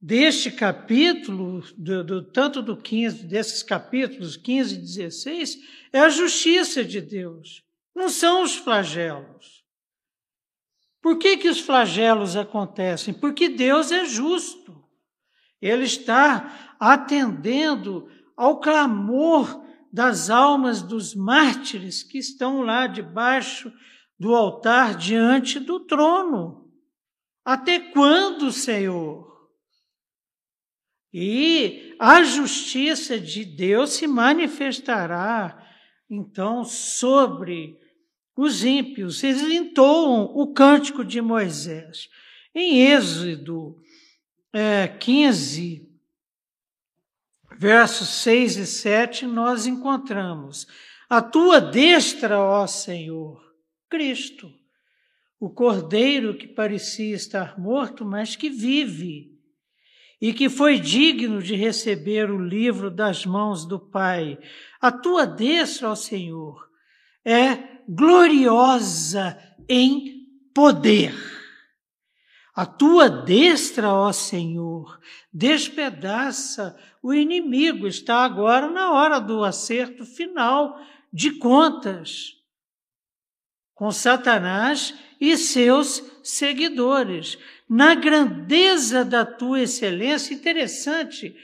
deste 0.00 0.50
capítulo, 0.50 1.62
do, 1.76 2.02
do, 2.02 2.22
tanto 2.22 2.62
do 2.62 2.78
15, 2.78 3.26
desses 3.26 3.62
capítulos 3.62 4.38
15 4.38 4.74
e 4.74 4.78
16, 4.78 5.58
é 5.92 6.00
a 6.00 6.08
justiça 6.08 6.82
de 6.82 7.02
Deus, 7.02 7.62
não 7.94 8.08
são 8.08 8.42
os 8.42 8.56
flagelos. 8.56 9.64
Por 11.00 11.18
que, 11.18 11.36
que 11.36 11.48
os 11.48 11.60
flagelos 11.60 12.34
acontecem? 12.36 13.12
Porque 13.12 13.48
Deus 13.48 13.92
é 13.92 14.04
justo. 14.04 14.82
Ele 15.60 15.84
está 15.84 16.76
atendendo 16.80 18.08
ao 18.36 18.58
clamor 18.58 19.62
das 19.92 20.30
almas 20.30 20.82
dos 20.82 21.14
mártires 21.14 22.02
que 22.02 22.18
estão 22.18 22.62
lá 22.62 22.86
debaixo 22.86 23.72
do 24.18 24.34
altar 24.34 24.96
diante 24.96 25.60
do 25.60 25.80
trono. 25.80 26.72
Até 27.44 27.78
quando, 27.78 28.50
Senhor? 28.50 29.30
E 31.12 31.94
a 32.00 32.24
justiça 32.24 33.20
de 33.20 33.44
Deus 33.44 33.90
se 33.90 34.06
manifestará, 34.06 35.62
então, 36.10 36.64
sobre 36.64 37.78
os 38.36 38.64
ímpios. 38.64 39.22
Eles 39.22 39.42
entoam 39.42 40.24
o 40.34 40.52
cântico 40.52 41.04
de 41.04 41.20
Moisés. 41.20 42.08
Em 42.54 42.80
Êxodo 42.80 43.76
é, 44.52 44.88
15, 44.88 45.88
versos 47.58 48.08
6 48.08 48.56
e 48.56 48.66
7, 48.66 49.26
nós 49.26 49.66
encontramos: 49.66 50.66
A 51.08 51.20
tua 51.20 51.60
destra, 51.60 52.38
ó 52.38 52.66
Senhor, 52.66 53.42
Cristo, 53.88 54.52
o 55.40 55.50
cordeiro 55.50 56.36
que 56.36 56.46
parecia 56.46 57.14
estar 57.14 57.58
morto, 57.58 58.04
mas 58.04 58.36
que 58.36 58.48
vive 58.48 59.34
e 60.20 60.32
que 60.32 60.48
foi 60.48 60.78
digno 60.78 61.42
de 61.42 61.54
receber 61.54 62.30
o 62.30 62.38
livro 62.38 62.90
das 62.90 63.26
mãos 63.26 63.66
do 63.66 63.78
Pai. 63.78 64.38
A 64.80 64.90
tua 64.90 65.26
destra, 65.26 65.90
ó 65.90 65.94
Senhor, 65.94 66.66
é 67.24 67.73
gloriosa 67.88 69.38
em 69.68 70.26
poder. 70.54 71.14
A 72.54 72.64
tua 72.64 73.08
destra, 73.08 73.92
ó 73.92 74.12
Senhor, 74.12 75.00
despedaça 75.32 76.78
o 77.02 77.12
inimigo. 77.12 77.86
Está 77.88 78.24
agora 78.24 78.70
na 78.70 78.92
hora 78.92 79.18
do 79.18 79.42
acerto 79.42 80.06
final 80.06 80.78
de 81.12 81.32
contas 81.32 82.34
com 83.74 83.90
Satanás 83.90 84.94
e 85.20 85.36
seus 85.36 86.02
seguidores 86.22 87.36
na 87.68 87.94
grandeza 87.96 89.04
da 89.04 89.24
tua 89.24 89.62
excelência. 89.62 90.32
Interessante 90.32 91.34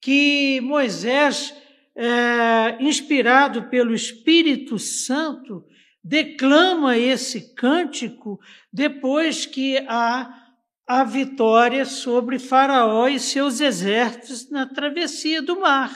que 0.00 0.60
Moisés, 0.62 1.54
é, 1.94 2.76
inspirado 2.80 3.64
pelo 3.64 3.94
Espírito 3.94 4.78
Santo, 4.78 5.64
declama 6.08 6.96
esse 6.96 7.52
cântico 7.54 8.38
depois 8.72 9.44
que 9.44 9.78
há 9.88 10.52
a 10.86 11.02
vitória 11.02 11.84
sobre 11.84 12.38
Faraó 12.38 13.08
e 13.08 13.18
seus 13.18 13.60
exércitos 13.60 14.48
na 14.48 14.66
travessia 14.66 15.42
do 15.42 15.58
mar. 15.58 15.92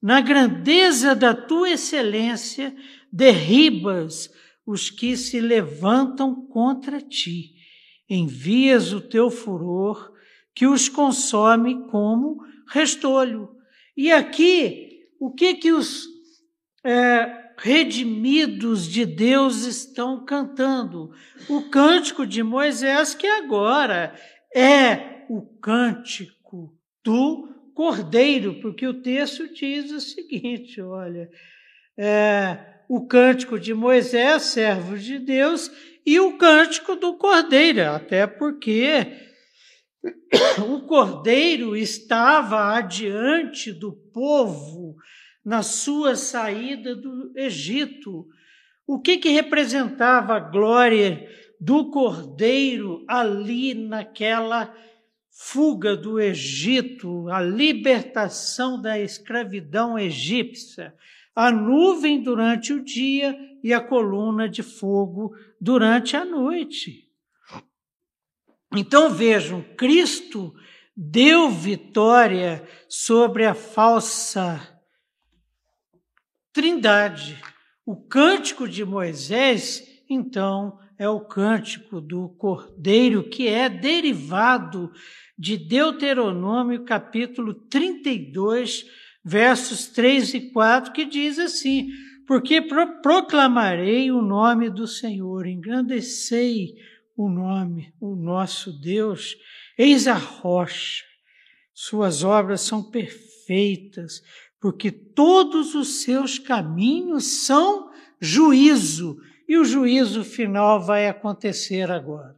Na 0.00 0.20
grandeza 0.20 1.16
da 1.16 1.34
tua 1.34 1.70
excelência, 1.70 2.72
derribas 3.12 4.30
os 4.64 4.88
que 4.88 5.16
se 5.16 5.40
levantam 5.40 6.46
contra 6.46 7.00
ti 7.00 7.56
envias 8.08 8.92
o 8.92 9.00
teu 9.00 9.32
furor 9.32 10.12
que 10.54 10.64
os 10.64 10.88
consome 10.88 11.88
como 11.88 12.38
restolho. 12.68 13.50
E 13.96 14.12
aqui, 14.12 15.08
o 15.18 15.32
que 15.32 15.54
que 15.54 15.72
os 15.72 16.06
é, 16.84 17.45
redimidos 17.56 18.86
de 18.86 19.04
Deus 19.04 19.64
estão 19.64 20.24
cantando? 20.24 21.10
O 21.48 21.62
cântico 21.70 22.26
de 22.26 22.42
Moisés, 22.42 23.14
que 23.14 23.26
agora 23.26 24.14
é 24.54 25.24
o 25.28 25.42
cântico 25.60 26.74
do 27.04 27.48
cordeiro, 27.74 28.60
porque 28.60 28.86
o 28.86 29.02
texto 29.02 29.52
diz 29.52 29.90
o 29.90 30.00
seguinte: 30.00 30.80
olha, 30.80 31.30
é, 31.96 32.58
o 32.88 33.06
cântico 33.06 33.58
de 33.58 33.74
Moisés, 33.74 34.42
servo 34.42 34.96
de 34.96 35.18
Deus, 35.18 35.70
e 36.04 36.20
o 36.20 36.38
cântico 36.38 36.94
do 36.94 37.14
cordeiro, 37.14 37.82
até 37.90 38.26
porque 38.26 39.06
o 40.68 40.80
cordeiro 40.82 41.76
estava 41.76 42.76
adiante 42.76 43.72
do 43.72 43.92
povo 43.92 44.96
na 45.46 45.62
sua 45.62 46.16
saída 46.16 46.96
do 46.96 47.30
Egito. 47.36 48.26
O 48.84 48.98
que, 48.98 49.16
que 49.16 49.28
representava 49.28 50.34
a 50.34 50.40
glória 50.40 51.24
do 51.60 51.88
cordeiro 51.88 53.04
ali 53.06 53.72
naquela 53.72 54.74
fuga 55.30 55.96
do 55.96 56.18
Egito, 56.18 57.28
a 57.28 57.40
libertação 57.40 58.82
da 58.82 58.98
escravidão 58.98 59.96
egípcia? 59.96 60.92
A 61.32 61.52
nuvem 61.52 62.20
durante 62.20 62.72
o 62.72 62.82
dia 62.82 63.38
e 63.62 63.72
a 63.72 63.80
coluna 63.80 64.48
de 64.48 64.64
fogo 64.64 65.36
durante 65.60 66.16
a 66.16 66.24
noite. 66.24 67.08
Então 68.74 69.10
vejam, 69.10 69.62
Cristo 69.76 70.52
deu 70.96 71.50
vitória 71.50 72.66
sobre 72.88 73.44
a 73.44 73.54
falsa 73.54 74.75
trindade. 76.56 77.36
O 77.84 77.94
cântico 77.94 78.66
de 78.66 78.82
Moisés, 78.82 79.82
então, 80.08 80.78
é 80.98 81.06
o 81.06 81.20
cântico 81.20 82.00
do 82.00 82.30
Cordeiro, 82.30 83.28
que 83.28 83.46
é 83.46 83.68
derivado 83.68 84.90
de 85.38 85.58
Deuteronômio 85.58 86.82
capítulo 86.82 87.52
32, 87.52 88.86
versos 89.22 89.88
3 89.88 90.32
e 90.32 90.40
4, 90.50 90.92
que 90.94 91.04
diz 91.04 91.38
assim: 91.38 91.90
porque 92.26 92.62
pro 92.62 93.02
proclamarei 93.02 94.10
o 94.10 94.22
nome 94.22 94.70
do 94.70 94.86
Senhor, 94.86 95.46
engrandecei 95.46 96.74
o 97.14 97.28
nome, 97.28 97.92
o 98.00 98.16
nosso 98.16 98.72
Deus. 98.80 99.36
Eis 99.76 100.06
a 100.06 100.14
rocha, 100.14 101.04
suas 101.74 102.24
obras 102.24 102.62
são 102.62 102.82
perfeitas, 102.82 104.22
porque 104.60 104.90
todos 104.90 105.74
os 105.74 106.02
seus 106.02 106.38
caminhos 106.38 107.24
são 107.24 107.90
juízo, 108.20 109.18
e 109.48 109.56
o 109.56 109.64
juízo 109.64 110.24
final 110.24 110.84
vai 110.84 111.08
acontecer 111.08 111.90
agora. 111.90 112.36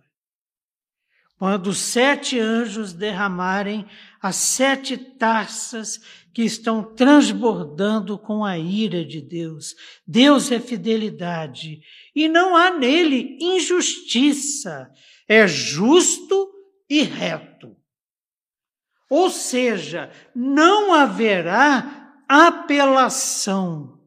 Quando 1.38 1.68
os 1.68 1.78
sete 1.78 2.38
anjos 2.38 2.92
derramarem 2.92 3.86
as 4.20 4.36
sete 4.36 4.96
taças 4.96 6.00
que 6.38 6.42
estão 6.42 6.82
transbordando 6.82 8.18
com 8.18 8.44
a 8.44 8.58
ira 8.58 9.04
de 9.04 9.20
Deus. 9.20 9.74
Deus 10.06 10.52
é 10.52 10.60
fidelidade 10.60 11.80
e 12.14 12.28
não 12.28 12.56
há 12.56 12.70
nele 12.70 13.36
injustiça. 13.40 14.88
É 15.26 15.48
justo 15.48 16.48
e 16.88 17.02
reto. 17.02 17.76
Ou 19.10 19.30
seja, 19.30 20.12
não 20.32 20.94
haverá 20.94 22.07
apelação. 22.28 23.98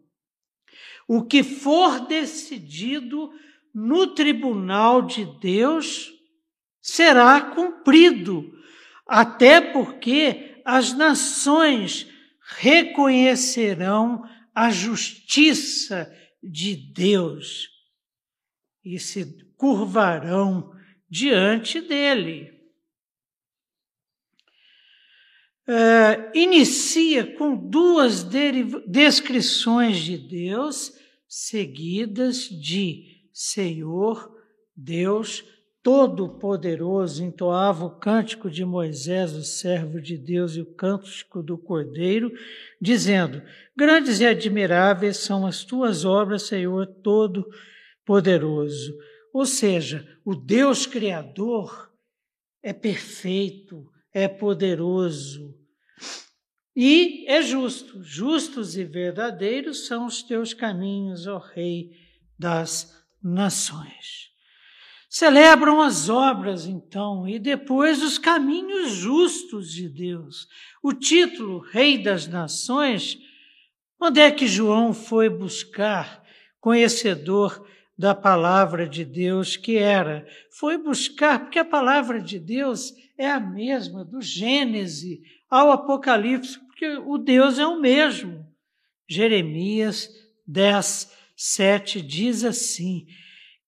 O 1.08 1.24
que 1.24 1.44
for 1.44 2.08
decidido 2.08 3.32
no 3.74 4.08
tribunal 4.14 5.02
de 5.02 5.26
Deus 5.40 6.12
será 6.82 7.42
cumprido, 7.42 8.52
até 9.08 9.60
porque 9.60 10.62
as 10.64 10.94
nações 10.94 12.08
reconhecerão 12.58 14.24
a 14.54 14.70
justiça 14.70 16.14
de 16.42 16.76
Deus 16.76 17.70
e 18.84 19.00
se 19.00 19.46
curvarão 19.56 20.72
diante 21.10 21.80
dele. 21.82 22.61
Uh, 25.68 26.32
inicia 26.34 27.36
com 27.36 27.56
duas 27.56 28.26
descrições 28.88 29.98
de 29.98 30.18
Deus 30.18 30.94
seguidas 31.28 32.50
de 32.50 33.06
Senhor, 33.34 34.32
Deus 34.76 35.44
Todo-Poderoso, 35.84 37.24
entoava 37.24 37.86
o 37.86 37.98
cântico 37.98 38.52
de 38.52 38.64
Moisés, 38.64 39.34
o 39.34 39.44
servo 39.44 40.00
de 40.00 40.16
Deus, 40.16 40.56
e 40.56 40.62
o 40.62 40.76
cântico 40.76 41.42
do 41.42 41.58
Cordeiro, 41.58 42.32
dizendo: 42.80 43.42
Grandes 43.76 44.20
e 44.20 44.28
admiráveis 44.28 45.18
são 45.18 45.44
as 45.46 45.64
tuas 45.64 46.06
obras, 46.06 46.44
Senhor 46.44 46.86
Todo-Poderoso. 46.86 48.96
Ou 49.34 49.46
seja, 49.46 50.08
o 50.24 50.36
Deus 50.36 50.86
Criador 50.86 51.92
é 52.62 52.74
perfeito, 52.74 53.90
é 54.14 54.28
poderoso 54.28 55.56
e 56.76 57.26
é 57.28 57.42
justo. 57.42 58.02
Justos 58.02 58.78
e 58.78 58.84
verdadeiros 58.84 59.88
são 59.88 60.06
os 60.06 60.24
teus 60.24 60.54
caminhos, 60.54 61.28
ó 61.28 61.38
Rei 61.38 61.92
das 62.38 63.06
nações. 63.22 64.32
Celebram 65.10 65.82
as 65.82 66.08
obras, 66.08 66.66
então, 66.66 67.28
e 67.28 67.38
depois 67.38 68.02
os 68.02 68.18
caminhos 68.18 68.94
justos 68.94 69.72
de 69.74 69.90
Deus. 69.90 70.48
O 70.82 70.94
título 70.94 71.60
Rei 71.60 72.02
das 72.02 72.28
Nações, 72.28 73.18
onde 74.00 74.22
é 74.22 74.32
que 74.32 74.48
João 74.48 74.94
foi 74.94 75.30
buscar, 75.30 76.24
conhecedor 76.62 77.68
da 78.02 78.16
palavra 78.16 78.90
de 78.90 79.06
Deus 79.06 79.56
que 79.56 79.78
era? 79.78 80.26
Foi 80.50 80.76
buscar, 80.76 81.40
porque 81.40 81.60
a 81.60 81.64
palavra 81.64 82.20
de 82.20 82.40
Deus 82.40 82.92
é 83.16 83.30
a 83.30 83.40
mesma, 83.40 84.04
do 84.04 84.20
Gênesis 84.20 85.20
ao 85.48 85.72
Apocalipse, 85.72 86.60
porque 86.66 86.88
o 86.98 87.20
Deus 87.20 87.60
é 87.60 87.68
o 87.68 87.80
mesmo. 87.80 88.44
Jeremias 89.08 90.10
10, 90.48 91.12
7 91.36 92.02
diz 92.02 92.44
assim: 92.44 93.06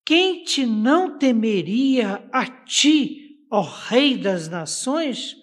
Quem 0.03 0.43
te 0.43 0.65
não 0.65 1.19
temeria 1.19 2.27
a 2.31 2.47
ti, 2.47 3.37
ó 3.51 3.61
Rei 3.61 4.17
das 4.17 4.49
Nações? 4.49 5.35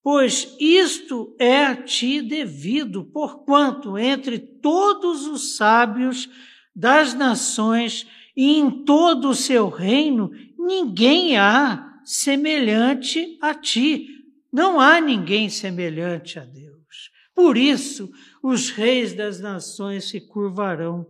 Pois 0.00 0.56
isto 0.60 1.34
é 1.40 1.64
a 1.64 1.74
ti 1.74 2.22
devido, 2.22 3.04
porquanto 3.04 3.98
entre 3.98 4.38
todos 4.38 5.26
os 5.26 5.56
sábios 5.56 6.28
das 6.74 7.14
nações 7.14 8.06
e 8.36 8.56
em 8.56 8.84
todo 8.84 9.30
o 9.30 9.34
seu 9.34 9.68
reino 9.68 10.30
ninguém 10.58 11.36
há 11.36 12.00
semelhante 12.04 13.38
a 13.40 13.54
ti. 13.54 14.08
Não 14.52 14.80
há 14.80 15.00
ninguém 15.00 15.48
semelhante 15.48 16.38
a 16.38 16.44
Deus. 16.44 17.10
Por 17.34 17.56
isso, 17.56 18.10
os 18.42 18.70
reis 18.70 19.14
das 19.14 19.40
nações 19.40 20.08
se 20.08 20.20
curvarão. 20.20 21.06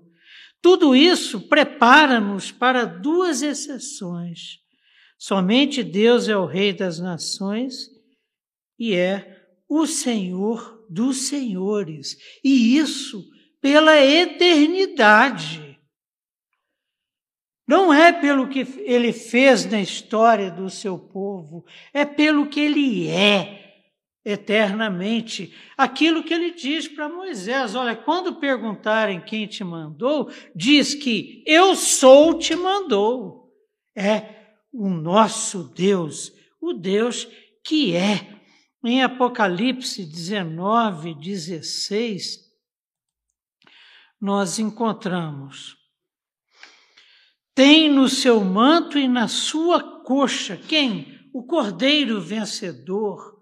Tudo 0.61 0.95
isso 0.95 1.41
prepara-nos 1.49 2.53
para 2.53 2.85
duas 2.85 3.43
exceções. 3.43 4.61
Somente 5.19 5.83
Deus 5.83 6.29
é 6.29 6.37
o 6.37 6.47
Rei 6.47 6.73
das 6.73 7.01
nações 7.01 7.89
e 8.79 8.95
é 8.95 9.41
o 9.69 9.87
Senhor 9.87 10.85
dos 10.89 11.23
senhores. 11.29 12.17
E 12.45 12.77
isso 12.77 13.25
pela 13.63 13.97
eternidade. 14.05 15.79
Não 17.67 17.95
é 17.95 18.13
pelo 18.13 18.49
que 18.49 18.67
ele 18.81 19.13
fez 19.13 19.65
na 19.65 19.81
história 19.81 20.51
do 20.51 20.69
seu 20.69 20.99
povo, 20.99 21.65
é 21.95 22.05
pelo 22.05 22.49
que 22.49 22.61
ele 22.61 23.09
é 23.09 23.63
eternamente. 24.25 25.55
Aquilo 25.77 26.25
que 26.25 26.35
ele 26.35 26.51
diz 26.51 26.89
para 26.89 27.09
Moisés: 27.09 27.77
olha, 27.77 27.95
quando 27.95 28.41
perguntarem 28.41 29.21
quem 29.21 29.47
te 29.47 29.63
mandou, 29.63 30.29
diz 30.55 30.95
que 30.95 31.45
eu 31.47 31.77
sou 31.77 32.37
te 32.37 32.57
mandou. 32.57 33.49
É 33.97 34.43
o 34.73 34.89
nosso 34.89 35.73
Deus, 35.73 36.33
o 36.61 36.73
Deus 36.73 37.29
que 37.65 37.95
é. 37.95 38.41
Em 38.85 39.05
Apocalipse 39.05 40.05
19, 40.05 41.15
16, 41.15 42.42
nós 44.23 44.59
encontramos 44.59 45.83
tem 47.55 47.91
no 47.91 48.09
seu 48.09 48.43
manto 48.43 48.99
e 48.99 49.07
na 49.07 49.29
sua 49.29 50.03
coxa 50.03 50.57
quem? 50.57 51.21
O 51.35 51.43
cordeiro 51.45 52.21
vencedor, 52.21 53.39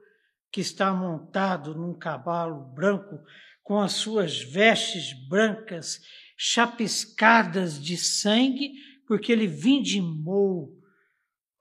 que 0.51 0.61
está 0.61 0.93
montado 0.93 1.77
num 1.77 1.97
cavalo 1.97 2.73
branco, 2.75 3.21
com 3.63 3.81
as 3.81 3.93
suas 3.93 4.41
vestes 4.41 5.13
brancas 5.29 6.01
chapiscadas 6.37 7.81
de 7.81 7.97
sangue, 7.97 8.73
porque 9.07 9.31
ele 9.31 9.47
vindimou 9.47 10.77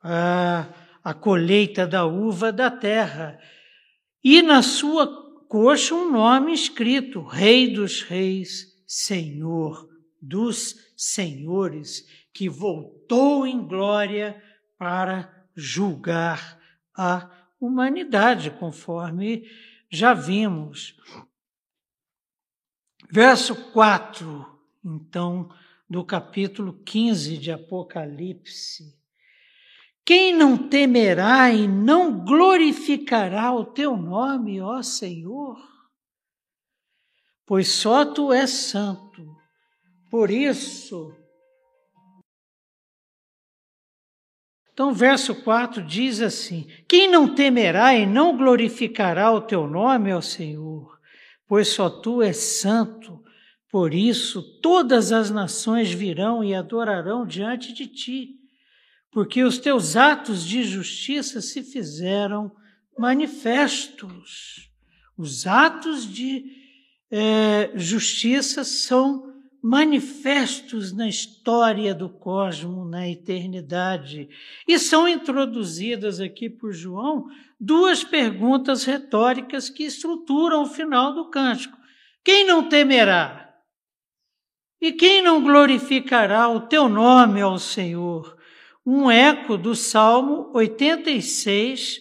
a, 0.01 0.67
a 1.03 1.13
colheita 1.13 1.85
da 1.85 2.03
uva 2.03 2.51
da 2.51 2.71
terra. 2.71 3.39
E 4.23 4.41
na 4.41 4.63
sua 4.63 5.07
coxa 5.47 5.93
um 5.93 6.11
nome 6.11 6.51
escrito: 6.51 7.21
Rei 7.21 7.71
dos 7.71 8.01
Reis, 8.01 8.68
Senhor 8.91 9.87
dos 10.19 10.93
Senhores 10.97 12.07
que 12.33 12.49
voltou 12.49 13.45
em 13.45 13.67
glória 13.67 14.43
para 14.79 15.45
julgar 15.55 16.59
a 16.97 17.29
humanidade, 17.61 18.49
conforme 18.49 19.47
já 19.91 20.15
vimos. 20.15 20.99
Verso 23.11 23.71
4, 23.71 24.59
então, 24.83 25.53
do 25.87 26.03
capítulo 26.03 26.73
15 26.83 27.37
de 27.37 27.51
Apocalipse. 27.51 28.97
Quem 30.03 30.35
não 30.35 30.67
temerá 30.67 31.51
e 31.51 31.67
não 31.67 32.25
glorificará 32.25 33.53
o 33.53 33.65
teu 33.65 33.95
nome, 33.95 34.59
ó 34.59 34.81
Senhor? 34.81 35.78
Pois 37.49 37.67
só 37.69 38.05
tu 38.05 38.31
és 38.31 38.51
santo. 38.51 39.25
Por 40.11 40.29
isso, 40.29 41.11
Então, 44.71 44.93
verso 44.93 45.35
4 45.35 45.83
diz 45.83 46.21
assim: 46.21 46.65
Quem 46.87 47.11
não 47.11 47.35
temerá 47.35 47.93
e 47.93 48.05
não 48.05 48.37
glorificará 48.37 49.29
o 49.29 49.41
teu 49.41 49.67
nome, 49.67 50.13
ó 50.13 50.21
Senhor? 50.21 50.97
Pois 51.45 51.67
só 51.69 51.89
tu 51.89 52.21
és 52.21 52.37
santo, 52.37 53.21
por 53.69 53.93
isso 53.93 54.41
todas 54.61 55.11
as 55.11 55.29
nações 55.29 55.91
virão 55.91 56.41
e 56.41 56.55
adorarão 56.55 57.25
diante 57.25 57.73
de 57.73 57.87
ti, 57.87 58.35
porque 59.11 59.43
os 59.43 59.57
teus 59.57 59.97
atos 59.97 60.45
de 60.45 60.63
justiça 60.63 61.41
se 61.41 61.61
fizeram 61.61 62.49
manifestos. 62.97 64.71
Os 65.17 65.45
atos 65.45 66.07
de 66.07 66.68
é, 67.11 67.71
justiça 67.75 68.63
são 68.63 69.29
manifestos 69.61 70.93
na 70.93 71.07
história 71.07 71.93
do 71.93 72.09
cosmo, 72.09 72.85
na 72.85 73.09
eternidade. 73.09 74.29
E 74.67 74.79
são 74.79 75.07
introduzidas 75.07 76.19
aqui 76.19 76.49
por 76.49 76.71
João 76.71 77.27
duas 77.59 78.03
perguntas 78.03 78.85
retóricas 78.85 79.69
que 79.69 79.83
estruturam 79.83 80.63
o 80.63 80.69
final 80.69 81.13
do 81.13 81.29
cântico. 81.29 81.77
Quem 82.23 82.45
não 82.45 82.69
temerá? 82.69 83.53
E 84.81 84.93
quem 84.93 85.21
não 85.21 85.43
glorificará 85.43 86.47
o 86.47 86.61
teu 86.61 86.87
nome 86.87 87.41
ao 87.41 87.59
Senhor? 87.59 88.37
Um 88.85 89.11
eco 89.11 89.57
do 89.57 89.75
Salmo 89.75 90.51
86, 90.53 91.99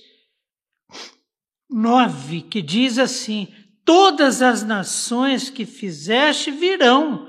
9, 1.68 2.42
que 2.42 2.62
diz 2.62 2.98
assim: 2.98 3.52
Todas 3.88 4.42
as 4.42 4.62
nações 4.62 5.48
que 5.48 5.64
fizeste 5.64 6.51
virão 6.51 7.27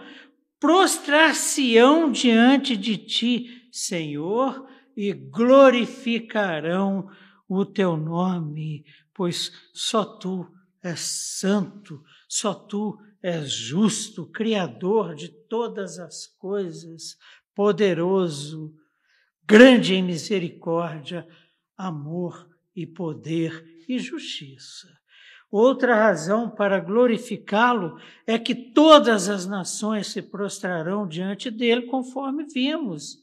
prostrar-se-ão 0.59 2.11
diante 2.11 2.75
de 2.75 2.97
ti, 2.97 3.69
Senhor, 3.71 4.67
e 4.93 5.13
glorificarão 5.13 7.09
o 7.47 7.65
teu 7.65 7.95
nome, 7.95 8.83
pois 9.13 9.53
só 9.73 10.03
tu 10.03 10.45
és 10.83 10.99
santo, 10.99 12.03
só 12.27 12.53
tu 12.53 12.99
és 13.23 13.49
justo, 13.49 14.25
Criador 14.25 15.15
de 15.15 15.29
todas 15.29 15.97
as 15.97 16.27
coisas, 16.27 17.15
poderoso, 17.55 18.75
grande 19.45 19.95
em 19.95 20.03
misericórdia, 20.03 21.25
amor 21.77 22.49
e 22.75 22.85
poder 22.85 23.65
e 23.87 23.97
justiça. 23.97 24.98
Outra 25.51 25.95
razão 25.95 26.47
para 26.49 26.79
glorificá-lo 26.79 27.99
é 28.27 28.37
que 28.37 28.53
todas 28.53 29.27
as 29.27 29.47
nações 29.47 30.07
se 30.07 30.21
prostrarão 30.21 31.07
diante 31.07 31.49
dele, 31.49 31.83
conforme 31.83 32.43
vimos. 32.45 33.17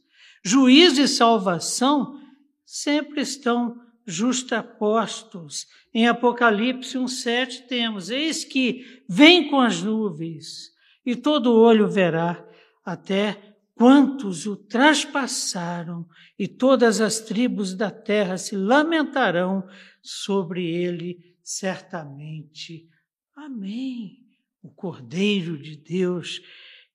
Juízo 0.44 1.00
e 1.02 1.08
salvação 1.08 2.20
sempre 2.64 3.20
estão 3.20 3.80
justapostos. 4.04 5.66
Em 5.94 6.08
Apocalipse 6.08 6.98
1,7 6.98 7.66
temos: 7.68 8.10
Eis 8.10 8.44
que 8.44 9.02
vem 9.08 9.48
com 9.48 9.60
as 9.60 9.82
nuvens, 9.82 10.72
e 11.04 11.14
todo 11.14 11.54
olho 11.54 11.88
verá, 11.88 12.44
até 12.84 13.54
quantos 13.74 14.46
o 14.46 14.56
traspassaram, 14.56 16.06
e 16.38 16.48
todas 16.48 17.00
as 17.00 17.20
tribos 17.20 17.74
da 17.74 17.90
terra 17.90 18.36
se 18.38 18.56
lamentarão 18.56 19.66
sobre 20.00 20.64
ele, 20.64 21.25
certamente. 21.46 22.88
Amém. 23.36 24.18
O 24.60 24.68
Cordeiro 24.68 25.56
de 25.56 25.76
Deus 25.76 26.40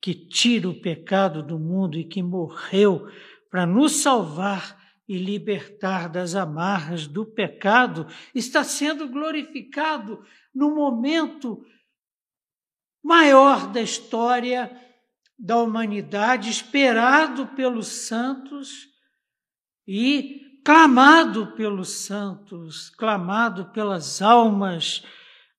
que 0.01 0.13
tira 0.13 0.67
o 0.67 0.81
pecado 0.81 1.41
do 1.41 1.57
mundo 1.57 1.97
e 1.97 2.03
que 2.03 2.21
morreu 2.21 3.07
para 3.49 3.65
nos 3.65 4.01
salvar 4.01 4.77
e 5.07 5.17
libertar 5.17 6.09
das 6.09 6.35
amarras 6.35 7.07
do 7.07 7.25
pecado, 7.25 8.07
está 8.33 8.63
sendo 8.63 9.07
glorificado 9.07 10.25
no 10.53 10.73
momento 10.75 11.63
maior 13.03 13.71
da 13.71 13.81
história 13.81 14.71
da 15.37 15.57
humanidade, 15.57 16.49
esperado 16.49 17.47
pelos 17.47 17.87
santos 17.87 18.87
e 19.87 20.50
clamado 20.63 21.53
pelos 21.55 21.89
santos, 22.05 22.89
clamado 22.89 23.71
pelas 23.71 24.21
almas 24.21 25.03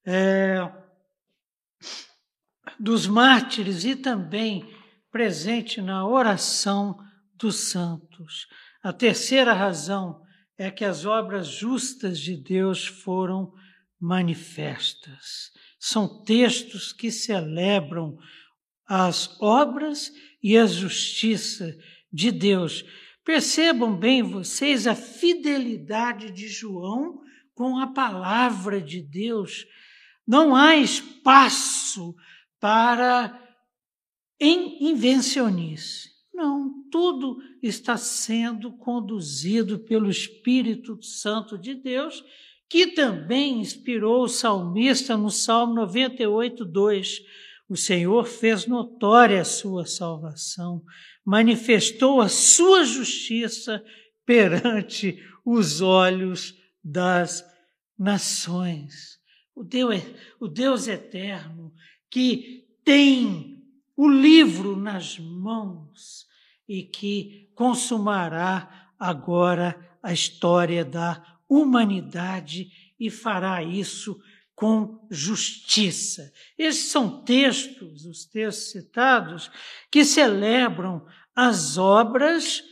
é, 0.06 0.70
dos 2.78 3.06
mártires 3.06 3.84
e 3.84 3.96
também 3.96 4.68
presente 5.10 5.80
na 5.80 6.06
oração 6.06 6.98
dos 7.34 7.56
santos. 7.70 8.46
A 8.82 8.92
terceira 8.92 9.52
razão 9.52 10.22
é 10.56 10.70
que 10.70 10.84
as 10.84 11.04
obras 11.04 11.48
justas 11.48 12.18
de 12.18 12.36
Deus 12.36 12.86
foram 12.86 13.52
manifestas. 14.00 15.50
São 15.78 16.22
textos 16.24 16.92
que 16.92 17.10
celebram 17.10 18.16
as 18.86 19.40
obras 19.40 20.12
e 20.42 20.56
a 20.56 20.66
justiça 20.66 21.76
de 22.12 22.30
Deus. 22.30 22.84
Percebam 23.24 23.96
bem 23.96 24.22
vocês 24.22 24.86
a 24.86 24.94
fidelidade 24.94 26.30
de 26.32 26.48
João 26.48 27.20
com 27.54 27.78
a 27.78 27.86
palavra 27.86 28.80
de 28.80 29.00
Deus. 29.00 29.64
Não 30.26 30.56
há 30.56 30.76
espaço 30.76 32.14
para 32.58 33.40
invencionice. 34.40 36.10
Não, 36.34 36.82
tudo 36.90 37.38
está 37.62 37.96
sendo 37.96 38.72
conduzido 38.72 39.78
pelo 39.78 40.10
Espírito 40.10 41.00
Santo 41.02 41.56
de 41.56 41.74
Deus, 41.74 42.24
que 42.68 42.88
também 42.88 43.60
inspirou 43.60 44.24
o 44.24 44.28
salmista 44.28 45.16
no 45.16 45.30
Salmo 45.30 45.74
98, 45.74 46.64
2. 46.64 47.20
O 47.68 47.76
Senhor 47.76 48.24
fez 48.24 48.66
notória 48.66 49.40
a 49.40 49.44
sua 49.44 49.86
salvação, 49.86 50.82
manifestou 51.24 52.20
a 52.20 52.28
sua 52.28 52.84
justiça 52.84 53.84
perante 54.24 55.22
os 55.44 55.80
olhos 55.80 56.54
das 56.82 57.44
nações. 57.98 59.20
O 59.54 59.62
Deus, 59.62 60.02
o 60.40 60.48
Deus 60.48 60.88
eterno 60.88 61.72
que 62.10 62.66
tem 62.84 63.62
o 63.96 64.08
livro 64.08 64.76
nas 64.76 65.18
mãos 65.18 66.26
e 66.68 66.82
que 66.82 67.50
consumará 67.54 68.90
agora 68.98 69.98
a 70.02 70.12
história 70.12 70.84
da 70.84 71.22
humanidade 71.48 72.70
e 72.98 73.10
fará 73.10 73.62
isso 73.62 74.18
com 74.54 75.06
justiça. 75.10 76.32
Esses 76.58 76.90
são 76.90 77.22
textos, 77.24 78.04
os 78.04 78.24
textos 78.24 78.70
citados, 78.70 79.50
que 79.90 80.04
celebram 80.04 81.06
as 81.34 81.78
obras 81.78 82.62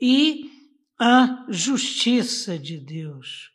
e 0.00 0.50
a 0.98 1.44
justiça 1.48 2.58
de 2.58 2.78
Deus. 2.78 3.52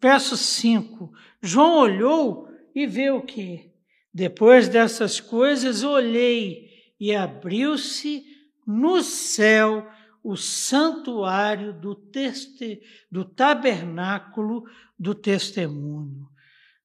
Verso 0.00 0.36
5: 0.36 1.12
João 1.42 1.78
olhou 1.78 2.48
e 2.74 2.86
vê 2.86 3.10
o 3.10 3.22
que? 3.22 3.70
Depois 4.12 4.68
dessas 4.68 5.20
coisas, 5.20 5.84
olhei 5.84 6.68
e 6.98 7.14
abriu-se 7.14 8.24
no 8.66 9.02
céu 9.02 9.88
o 10.22 10.36
santuário 10.36 11.72
do, 11.72 11.94
teste, 11.94 12.82
do 13.10 13.24
tabernáculo 13.24 14.64
do 14.98 15.14
testemunho. 15.14 16.28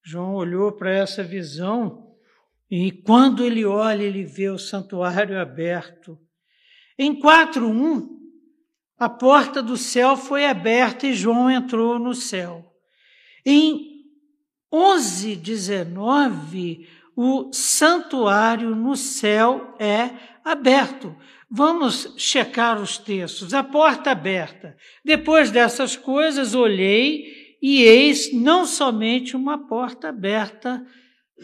João 0.06 0.36
olhou 0.36 0.72
para 0.72 0.92
essa 0.92 1.24
visão 1.24 2.14
e 2.70 2.92
quando 2.92 3.44
ele 3.44 3.66
olha, 3.66 4.04
ele 4.04 4.24
vê 4.24 4.50
o 4.50 4.60
santuário 4.60 5.42
aberto. 5.42 6.16
Em 6.98 7.20
4.1, 7.20 8.08
a 9.00 9.10
porta 9.10 9.64
do 9.64 9.76
céu 9.76 10.16
foi 10.16 10.46
aberta 10.46 11.08
e 11.08 11.16
João 11.16 11.50
entrou 11.50 11.98
no 11.98 12.14
céu. 12.14 12.72
Em 13.44 14.04
11.19, 14.72 16.88
o 17.16 17.52
santuário 17.52 18.76
no 18.76 18.96
céu 18.96 19.74
é 19.80 20.12
aberto. 20.44 21.16
Vamos 21.50 22.14
checar 22.16 22.80
os 22.80 23.00
textos. 23.00 23.56
A 23.56 23.64
porta 23.64 24.12
aberta. 24.12 24.78
Depois 25.04 25.50
dessas 25.50 25.96
coisas, 25.96 26.54
olhei 26.54 27.45
e 27.68 27.82
eis 27.82 28.32
não 28.32 28.64
somente 28.64 29.36
uma 29.36 29.58
porta 29.58 30.10
aberta 30.10 30.86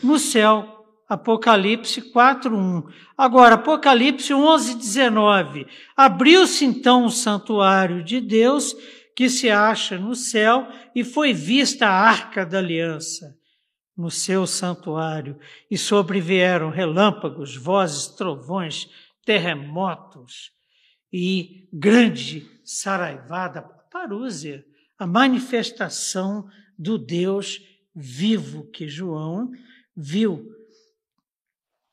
no 0.04 0.20
céu. 0.20 0.86
Apocalipse 1.10 2.00
4:1. 2.12 2.84
Agora, 3.18 3.56
Apocalipse 3.56 4.32
11:19. 4.32 5.66
Abriu-se 5.98 6.64
então 6.64 7.06
o 7.06 7.10
santuário 7.10 8.04
de 8.04 8.22
Deus 8.22 8.76
que 9.16 9.32
se 9.32 9.50
acha 9.50 9.98
no 9.98 10.14
céu 10.14 10.68
e 10.94 11.04
foi 11.04 11.34
vista 11.34 11.88
a 11.88 11.92
arca 11.92 12.46
da 12.46 12.60
aliança 12.60 13.36
no 13.98 14.12
seu 14.12 14.46
santuário, 14.46 15.40
e 15.72 15.78
sobrevieram 15.78 16.70
relâmpagos, 16.70 17.56
vozes, 17.56 18.06
trovões, 18.08 18.88
terremotos 19.26 20.52
e 21.12 21.68
grande 21.74 22.48
saraivada, 22.64 23.64
parúzia, 23.92 24.64
a 25.02 25.08
manifestação 25.08 26.48
do 26.78 26.96
Deus 26.96 27.60
vivo 27.96 28.70
que 28.70 28.88
João 28.88 29.50
viu. 29.98 30.46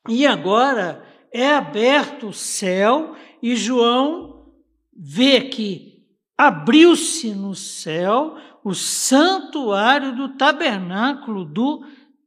E 0.07 0.27
agora 0.27 1.03
é 1.33 1.55
aberto 1.55 2.27
o 2.27 2.33
céu 2.33 3.15
e 3.41 3.55
João 3.55 4.53
vê 4.95 5.41
que 5.41 6.05
abriu-se 6.37 7.33
no 7.33 7.55
céu 7.55 8.37
o 8.63 8.75
santuário 8.75 10.15
do 10.15 10.37
tabernáculo 10.37 11.45
do 11.45 11.83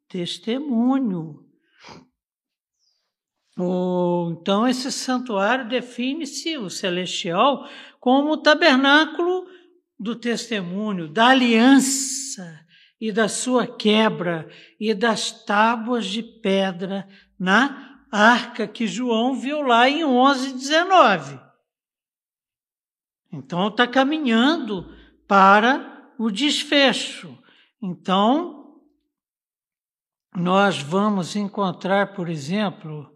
testemunho. 0.09 1.47
então, 3.57 4.67
esse 4.67 4.91
santuário 4.91 5.69
define-se, 5.69 6.59
o 6.59 6.69
celestial, 6.69 7.69
como 8.01 8.33
o 8.33 8.43
tabernáculo 8.43 9.47
do 10.03 10.17
testemunho, 10.17 11.07
da 11.09 11.29
aliança 11.29 12.67
e 13.01 13.13
da 13.13 13.29
sua 13.29 13.67
quebra 13.67 14.49
e 14.81 14.93
das 14.93 15.45
tábuas 15.45 16.07
de 16.07 16.23
pedra 16.23 17.09
na 17.39 18.01
arca 18.11 18.67
que 18.67 18.87
João 18.87 19.39
viu 19.39 19.63
lá 19.63 19.89
em 19.89 20.05
11, 20.05 20.55
19. 20.55 21.41
Então, 23.33 23.69
está 23.69 23.87
caminhando 23.87 24.93
para 25.27 26.13
o 26.19 26.31
desfecho. 26.31 27.39
Então, 27.81 28.81
nós 30.35 30.83
vamos 30.83 31.37
encontrar, 31.37 32.13
por 32.13 32.29
exemplo, 32.29 33.09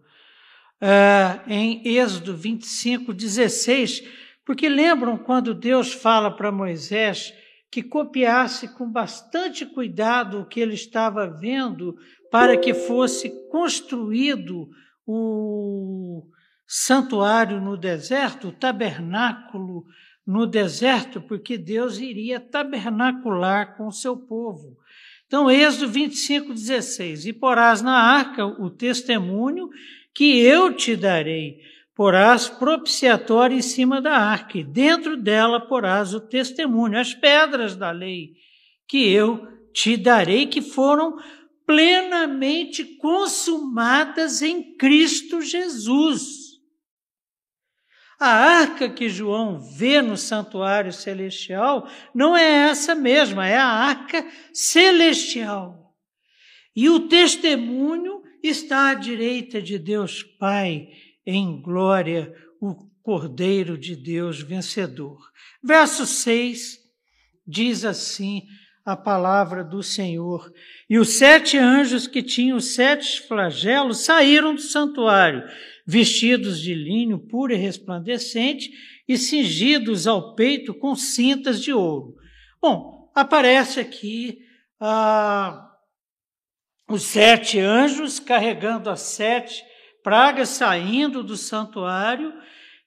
é, 0.79 1.41
em 1.47 1.85
Êxodo 1.85 2.35
25, 2.35 3.13
16, 3.13 4.03
porque 4.47 4.69
lembram 4.69 5.17
quando 5.17 5.53
Deus 5.53 5.91
fala 5.91 6.31
para 6.31 6.53
Moisés 6.53 7.33
que 7.69 7.83
copiasse 7.83 8.73
com 8.75 8.89
bastante 8.89 9.65
cuidado 9.65 10.39
o 10.39 10.45
que 10.45 10.61
ele 10.61 10.73
estava 10.73 11.27
vendo 11.27 11.97
para 12.31 12.55
que 12.55 12.73
fosse 12.73 13.29
construído 13.49 14.69
o 15.05 16.23
santuário 16.65 17.59
no 17.59 17.75
deserto, 17.75 18.47
o 18.47 18.51
tabernáculo 18.53 19.83
no 20.25 20.47
deserto, 20.47 21.19
porque 21.19 21.57
Deus 21.57 21.99
iria 21.99 22.39
tabernacular 22.39 23.75
com 23.75 23.87
o 23.87 23.91
seu 23.91 24.15
povo. 24.15 24.77
Então, 25.25 25.51
Êxodo 25.51 25.89
25, 25.89 26.53
16: 26.53 27.25
E 27.25 27.33
porás 27.33 27.81
na 27.81 27.97
arca 27.97 28.45
o 28.45 28.69
testemunho 28.69 29.67
que 30.13 30.39
eu 30.39 30.73
te 30.73 30.95
darei, 30.95 31.59
porás 31.97 32.47
propiciatório 32.47 33.57
em 33.57 33.61
cima 33.61 33.99
da 33.99 34.15
arca, 34.15 34.59
e 34.59 34.63
dentro 34.63 35.17
dela 35.17 35.59
porás 35.59 36.13
o 36.13 36.21
testemunho, 36.21 36.99
as 36.99 37.15
pedras 37.15 37.75
da 37.75 37.89
lei, 37.89 38.33
que 38.87 39.11
eu 39.11 39.47
te 39.73 39.97
darei, 39.97 40.45
que 40.45 40.61
foram 40.61 41.17
plenamente 41.65 42.85
consumadas 42.97 44.43
em 44.43 44.77
Cristo 44.77 45.41
Jesus. 45.41 46.59
A 48.19 48.29
arca 48.29 48.87
que 48.89 49.09
João 49.09 49.59
vê 49.59 49.99
no 49.99 50.17
santuário 50.17 50.93
celestial 50.93 51.89
não 52.13 52.37
é 52.37 52.69
essa 52.69 52.93
mesma, 52.93 53.47
é 53.47 53.57
a 53.57 53.65
arca 53.65 54.23
celestial. 54.53 55.95
E 56.75 56.89
o 56.89 57.07
testemunho 57.07 58.21
está 58.43 58.89
à 58.89 58.93
direita 58.93 59.59
de 59.59 59.79
Deus 59.79 60.21
Pai 60.21 60.89
em 61.27 61.61
glória 61.61 62.33
o 62.61 62.73
Cordeiro 63.03 63.77
de 63.77 63.95
Deus 63.97 64.41
vencedor. 64.41 65.19
Verso 65.61 66.05
6 66.05 66.79
diz 67.45 67.83
assim 67.83 68.43
a 68.85 68.95
palavra 68.95 69.65
do 69.65 69.83
Senhor: 69.83 70.49
E 70.89 70.97
os 70.97 71.09
sete 71.09 71.57
anjos 71.57 72.07
que 72.07 72.23
tinham 72.23 72.59
sete 72.61 73.21
flagelos 73.21 74.05
saíram 74.05 74.55
do 74.55 74.61
santuário, 74.61 75.43
vestidos 75.85 76.61
de 76.61 76.73
linho 76.73 77.19
puro 77.19 77.51
e 77.53 77.57
resplandecente 77.57 78.71
e 79.05 79.17
cingidos 79.17 80.07
ao 80.07 80.35
peito 80.35 80.73
com 80.73 80.95
cintas 80.95 81.61
de 81.61 81.73
ouro. 81.73 82.15
Bom, 82.61 83.11
aparece 83.13 83.81
aqui 83.81 84.39
ah, 84.79 85.69
os 86.89 87.03
sete 87.03 87.59
anjos 87.59 88.19
carregando 88.19 88.89
as 88.89 89.01
sete 89.01 89.66
pragas 90.07 90.49
saindo 90.51 91.21
do 91.21 91.35
santuário, 91.35 92.33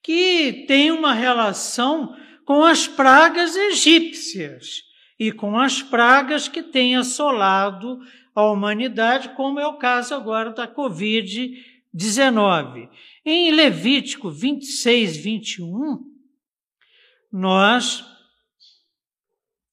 que 0.02 0.64
tem 0.66 0.90
uma 0.90 1.12
relação 1.12 2.16
com 2.46 2.64
as 2.64 2.88
pragas 2.88 3.54
egípcias 3.54 4.84
e 5.18 5.30
com 5.30 5.58
as 5.58 5.82
pragas 5.82 6.48
que 6.48 6.62
têm 6.62 6.96
assolado 6.96 7.98
a 8.34 8.44
humanidade, 8.44 9.34
como 9.36 9.60
é 9.60 9.66
o 9.66 9.76
caso 9.76 10.14
agora 10.14 10.52
da 10.52 10.66
Covid-19. 10.66 12.88
Em 13.22 13.50
Levítico 13.50 14.30
26, 14.30 15.18
21, 15.18 15.98
nós 17.30 18.02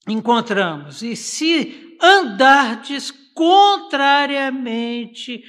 encontramos: 0.06 1.02
e 1.02 1.16
se 1.16 1.98
andardes 2.02 3.10
contrariamente 3.34 5.42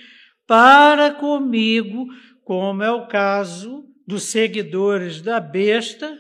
para 0.48 1.12
comigo, 1.12 2.06
como 2.42 2.82
é 2.82 2.90
o 2.90 3.06
caso 3.06 3.84
dos 4.06 4.22
seguidores 4.24 5.20
da 5.20 5.38
besta, 5.38 6.18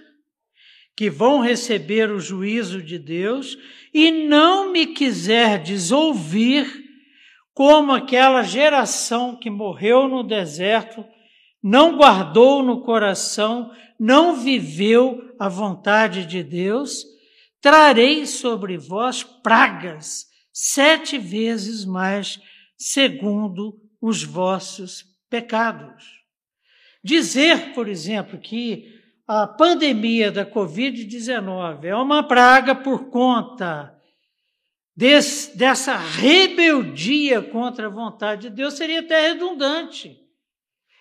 que 0.94 1.08
vão 1.08 1.40
receber 1.40 2.10
o 2.10 2.20
juízo 2.20 2.82
de 2.82 2.98
Deus, 2.98 3.56
e 3.94 4.10
não 4.10 4.70
me 4.70 4.88
quiserdes 4.88 5.90
ouvir, 5.90 6.66
como 7.54 7.90
aquela 7.92 8.42
geração 8.42 9.34
que 9.34 9.48
morreu 9.48 10.06
no 10.06 10.22
deserto, 10.22 11.02
não 11.62 11.96
guardou 11.96 12.62
no 12.62 12.82
coração, 12.82 13.72
não 13.98 14.36
viveu 14.36 15.34
a 15.40 15.48
vontade 15.48 16.26
de 16.26 16.42
Deus, 16.42 17.02
trarei 17.62 18.26
sobre 18.26 18.76
vós 18.76 19.22
pragas 19.22 20.26
sete 20.52 21.16
vezes 21.16 21.86
mais, 21.86 22.38
segundo 22.76 23.87
os 24.00 24.22
vossos 24.22 25.04
pecados. 25.28 26.18
Dizer, 27.02 27.72
por 27.74 27.88
exemplo, 27.88 28.38
que 28.38 28.98
a 29.26 29.46
pandemia 29.46 30.32
da 30.32 30.44
Covid-19 30.44 31.84
é 31.84 31.94
uma 31.94 32.22
praga 32.22 32.74
por 32.74 33.10
conta 33.10 33.94
desse, 34.96 35.56
dessa 35.56 35.96
rebeldia 35.96 37.42
contra 37.42 37.86
a 37.86 37.90
vontade 37.90 38.48
de 38.48 38.50
Deus 38.50 38.74
seria 38.74 39.00
até 39.00 39.28
redundante. 39.28 40.18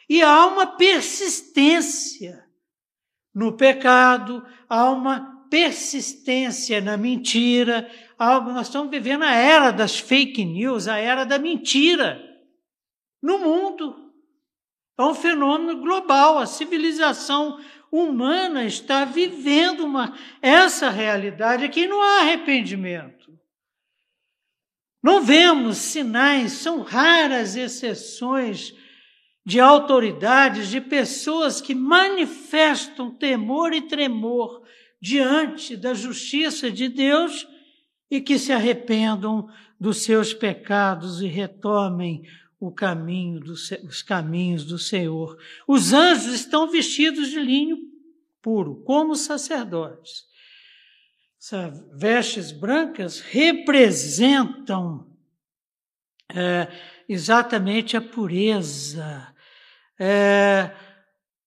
E 0.09 0.21
há 0.21 0.45
uma 0.45 0.67
persistência 0.77 2.45
no 3.33 3.53
pecado, 3.55 4.45
há 4.69 4.89
uma 4.89 5.45
persistência 5.49 6.81
na 6.81 6.97
mentira. 6.97 7.89
Há, 8.17 8.39
nós 8.41 8.67
estamos 8.67 8.89
vivendo 8.89 9.23
a 9.23 9.33
era 9.33 9.71
das 9.71 9.97
fake 9.97 10.43
news, 10.43 10.87
a 10.87 10.97
era 10.97 11.25
da 11.25 11.39
mentira 11.39 12.26
no 13.21 13.39
mundo. 13.39 14.11
É 14.97 15.03
um 15.03 15.13
fenômeno 15.13 15.81
global. 15.81 16.37
A 16.37 16.45
civilização 16.45 17.59
humana 17.91 18.65
está 18.65 19.05
vivendo 19.05 19.85
uma, 19.85 20.17
essa 20.41 20.89
realidade 20.89 21.65
aqui. 21.65 21.87
Não 21.87 22.01
há 22.01 22.21
arrependimento. 22.21 23.37
Não 25.03 25.21
vemos 25.21 25.77
sinais, 25.77 26.53
são 26.53 26.81
raras 26.81 27.55
exceções 27.55 28.73
de 29.45 29.59
autoridades, 29.59 30.67
de 30.67 30.81
pessoas 30.81 31.61
que 31.61 31.73
manifestam 31.73 33.09
temor 33.11 33.71
e 33.73 33.81
tremor 33.81 34.63
diante 35.01 35.77
da 35.77 35.93
justiça 35.93 36.69
de 36.69 36.89
Deus 36.89 37.47
e 38.11 38.19
que 38.19 38.37
se 38.37 38.51
arrependam 38.51 39.47
dos 39.79 40.03
seus 40.03 40.33
pecados 40.33 41.21
e 41.21 41.27
retomem 41.27 42.23
o 42.59 42.71
caminho 42.71 43.39
do, 43.39 43.53
os 43.53 44.01
caminhos 44.01 44.65
do 44.65 44.79
Senhor. 44.79 45.37
Os 45.67 45.93
anjos 45.93 46.33
estão 46.33 46.69
vestidos 46.69 47.29
de 47.29 47.39
linho 47.39 47.77
puro, 48.41 48.83
como 48.83 49.15
sacerdotes. 49.15 50.25
Essas 51.39 51.85
vestes 51.99 52.51
brancas 52.51 53.19
representam 53.19 55.07
é, 56.33 56.67
exatamente 57.07 57.95
a 57.95 58.01
pureza. 58.01 59.33
É, 59.99 60.71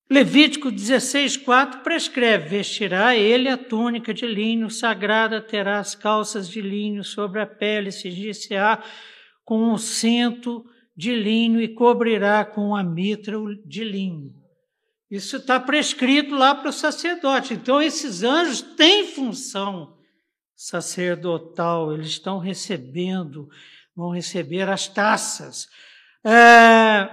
Levítico 0.08 0.70
16,4 0.70 1.82
prescreve: 1.82 2.48
vestirá 2.48 3.16
ele 3.16 3.48
a 3.48 3.58
túnica 3.58 4.14
de 4.14 4.26
linho 4.26 4.70
sagrada, 4.70 5.40
terá 5.40 5.78
as 5.78 5.94
calças 5.94 6.48
de 6.48 6.60
linho 6.60 7.02
sobre 7.02 7.40
a 7.40 7.46
pele, 7.46 7.90
se 7.90 8.34
se 8.34 8.54
com 9.44 9.72
um 9.72 9.78
cinto 9.78 10.64
de 11.00 11.14
linho 11.14 11.62
e 11.62 11.66
cobrirá 11.66 12.44
com 12.44 12.76
a 12.76 12.84
mitra 12.84 13.38
de 13.64 13.82
linho. 13.82 14.34
Isso 15.10 15.38
está 15.38 15.58
prescrito 15.58 16.34
lá 16.34 16.54
para 16.54 16.68
o 16.68 16.72
sacerdote. 16.72 17.54
Então, 17.54 17.80
esses 17.80 18.22
anjos 18.22 18.60
têm 18.60 19.06
função 19.06 19.96
sacerdotal, 20.54 21.94
eles 21.94 22.08
estão 22.08 22.38
recebendo, 22.38 23.48
vão 23.96 24.10
receber 24.10 24.68
as 24.68 24.88
taças. 24.88 25.68
É... 26.22 27.08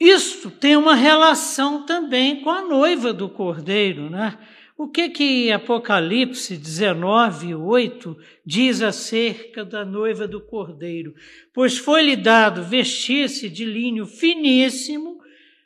Isso 0.00 0.50
tem 0.50 0.76
uma 0.76 0.96
relação 0.96 1.86
também 1.86 2.42
com 2.42 2.50
a 2.50 2.62
noiva 2.62 3.12
do 3.12 3.28
cordeiro, 3.28 4.10
né? 4.10 4.36
O 4.82 4.88
que 4.88 5.10
que 5.10 5.52
Apocalipse 5.52 6.56
19, 6.56 7.54
8 7.54 8.16
diz 8.46 8.80
acerca 8.80 9.62
da 9.62 9.84
noiva 9.84 10.26
do 10.26 10.40
cordeiro? 10.40 11.14
Pois 11.52 11.76
foi-lhe 11.76 12.16
dado 12.16 12.64
vestir-se 12.64 13.50
de 13.50 13.66
linho 13.66 14.06
finíssimo, 14.06 15.18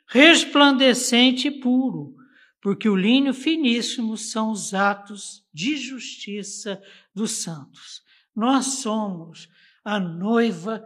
resplandecente 0.05 1.47
e 1.47 1.61
puro, 1.61 2.13
porque 2.61 2.89
o 2.89 2.95
linho 2.97 3.33
finíssimo 3.33 4.17
são 4.17 4.51
os 4.51 4.73
atos 4.73 5.45
de 5.53 5.77
justiça 5.77 6.83
dos 7.13 7.31
santos. 7.41 8.01
Nós 8.35 8.65
somos 8.81 9.47
a 9.85 9.97
noiva 9.97 10.85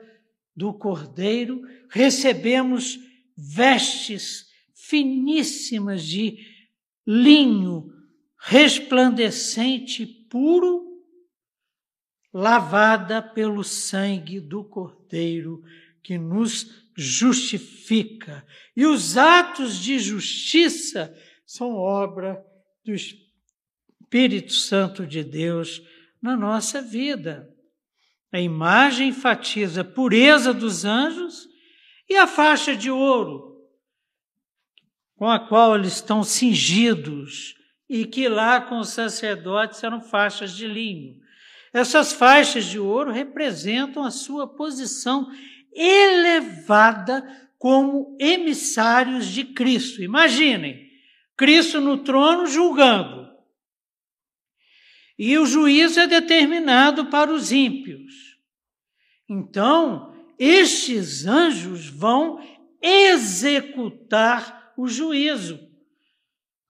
do 0.56 0.72
cordeiro, 0.72 1.64
recebemos 1.90 3.00
vestes 3.36 4.46
finíssimas 4.76 6.06
de 6.06 6.38
linho 7.08 7.98
resplandecente, 8.40 10.06
puro, 10.06 10.88
lavada 12.34 13.22
pelo 13.22 13.64
sangue 13.64 14.40
do 14.40 14.64
Cordeiro 14.64 15.62
que 16.02 16.18
nos 16.18 16.90
justifica. 16.96 18.46
E 18.76 18.86
os 18.86 19.18
atos 19.18 19.78
de 19.78 20.00
justiça 20.00 21.16
são 21.46 21.76
obra 21.76 22.44
do 22.86 22.94
Espírito 22.94 24.54
Santo 24.54 25.06
de 25.06 25.24
Deus 25.24 25.82
na 26.22 26.38
nossa 26.38 26.82
vida. 26.82 27.54
A 28.32 28.40
imagem 28.40 29.10
enfatiza 29.10 29.82
a 29.82 29.86
pureza 29.86 30.54
dos 30.54 30.86
anjos 30.86 31.48
e 32.08 32.16
a 32.16 32.28
faixa 32.28 32.76
de 32.76 32.90
ouro 32.90 33.50
com 35.16 35.30
a 35.30 35.38
qual 35.38 35.76
eles 35.76 35.96
estão 35.96 36.24
cingidos 36.24 37.59
e 37.90 38.06
que 38.06 38.30
lá 38.30 38.62
com 38.62 38.80
os 38.80 38.90
sacerdotes 38.90 39.84
eram 39.84 40.00
faixas 40.00 40.52
de 40.52 40.68
linho. 40.68 41.20
Essas 41.74 42.14
faixas 42.14 42.66
de 42.66 42.80
ouro 42.80 43.12
representam 43.12 44.04
a 44.04 44.12
sua 44.12 44.48
posição 44.48 45.28
elevada 45.74 47.24
como 47.58 48.16
emissários 48.20 49.28
de 49.28 49.44
Cristo. 49.44 50.02
Imaginem, 50.02 50.90
Cristo 51.36 51.82
no 51.82 51.98
trono 52.04 52.46
julgando. 52.46 53.28
E 55.18 55.38
o 55.38 55.46
juízo 55.46 56.00
é 56.00 56.08
determinado 56.08 57.08
para 57.08 57.32
os 57.32 57.52
ímpios. 57.52 58.38
Então, 59.28 60.16
estes 60.40 61.26
anjos 61.26 61.88
vão 61.90 62.40
executar 62.82 64.74
o 64.78 64.88
juízo. 64.88 65.60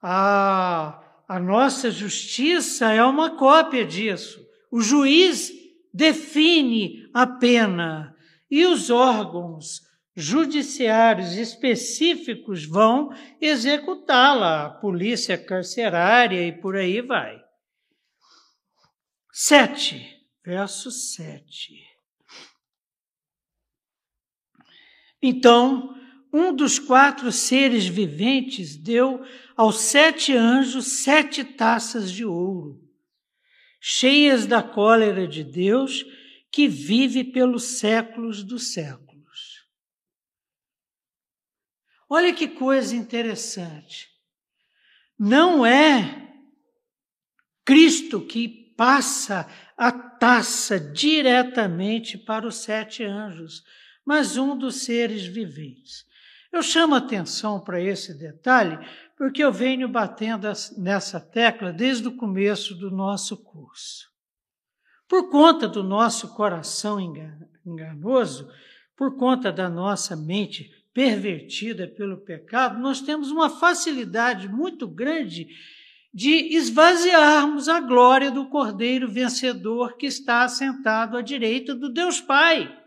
A, 0.01 1.08
a 1.29 1.39
nossa 1.39 1.91
justiça 1.91 2.91
é 2.91 3.03
uma 3.05 3.37
cópia 3.37 3.85
disso. 3.85 4.43
O 4.71 4.81
juiz 4.81 5.51
define 5.93 7.07
a 7.13 7.27
pena 7.27 8.15
e 8.49 8.65
os 8.65 8.89
órgãos 8.89 9.81
judiciários 10.15 11.33
específicos 11.33 12.65
vão 12.65 13.13
executá-la, 13.39 14.65
a 14.65 14.69
polícia 14.71 15.37
carcerária 15.37 16.47
e 16.47 16.51
por 16.51 16.75
aí 16.75 16.99
vai. 16.99 17.39
Sete, 19.31 20.19
verso 20.43 20.89
sete. 20.89 21.75
Então, 25.21 25.95
um 26.31 26.53
dos 26.53 26.77
quatro 26.77 27.31
seres 27.31 27.87
viventes 27.87 28.75
deu 28.75 29.23
aos 29.55 29.79
sete 29.79 30.33
anjos 30.33 31.01
sete 31.03 31.43
taças 31.43 32.11
de 32.11 32.23
ouro, 32.23 32.79
cheias 33.79 34.45
da 34.45 34.61
cólera 34.61 35.27
de 35.27 35.43
Deus, 35.43 36.05
que 36.51 36.67
vive 36.67 37.23
pelos 37.23 37.79
séculos 37.79 38.43
dos 38.43 38.73
séculos. 38.73 39.67
Olha 42.07 42.33
que 42.33 42.47
coisa 42.47 42.95
interessante. 42.95 44.09
Não 45.17 45.65
é 45.65 46.27
Cristo 47.65 48.21
que 48.21 48.47
passa 48.75 49.47
a 49.77 49.91
taça 49.91 50.79
diretamente 50.79 52.17
para 52.17 52.47
os 52.47 52.55
sete 52.55 53.03
anjos 53.03 53.63
mas 54.09 54.37
um 54.37 54.57
dos 54.57 54.85
seres 54.85 55.23
viventes. 55.23 56.03
Eu 56.51 56.63
chamo 56.63 56.95
atenção 56.95 57.59
para 57.59 57.81
esse 57.81 58.17
detalhe 58.17 58.77
porque 59.15 59.43
eu 59.43 59.51
venho 59.51 59.87
batendo 59.87 60.47
nessa 60.77 61.19
tecla 61.19 61.71
desde 61.71 62.07
o 62.07 62.15
começo 62.15 62.73
do 62.73 62.89
nosso 62.89 63.37
curso. 63.37 64.09
Por 65.07 65.29
conta 65.29 65.67
do 65.67 65.83
nosso 65.83 66.33
coração 66.33 66.99
enganoso, 67.65 68.49
por 68.95 69.17
conta 69.17 69.51
da 69.51 69.69
nossa 69.69 70.15
mente 70.15 70.69
pervertida 70.93 71.87
pelo 71.87 72.17
pecado, 72.17 72.79
nós 72.79 73.01
temos 73.01 73.29
uma 73.31 73.49
facilidade 73.49 74.47
muito 74.47 74.87
grande 74.87 75.47
de 76.13 76.55
esvaziarmos 76.55 77.69
a 77.69 77.79
glória 77.79 78.31
do 78.31 78.49
Cordeiro 78.49 79.07
vencedor 79.07 79.95
que 79.97 80.07
está 80.07 80.43
assentado 80.43 81.15
à 81.15 81.21
direita 81.21 81.75
do 81.75 81.91
Deus 81.91 82.19
Pai 82.19 82.78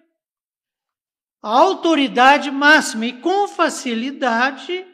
a 1.43 1.51
autoridade 1.51 2.51
máxima 2.51 3.07
e 3.07 3.15
com 3.15 3.49
facilidade 3.49 4.87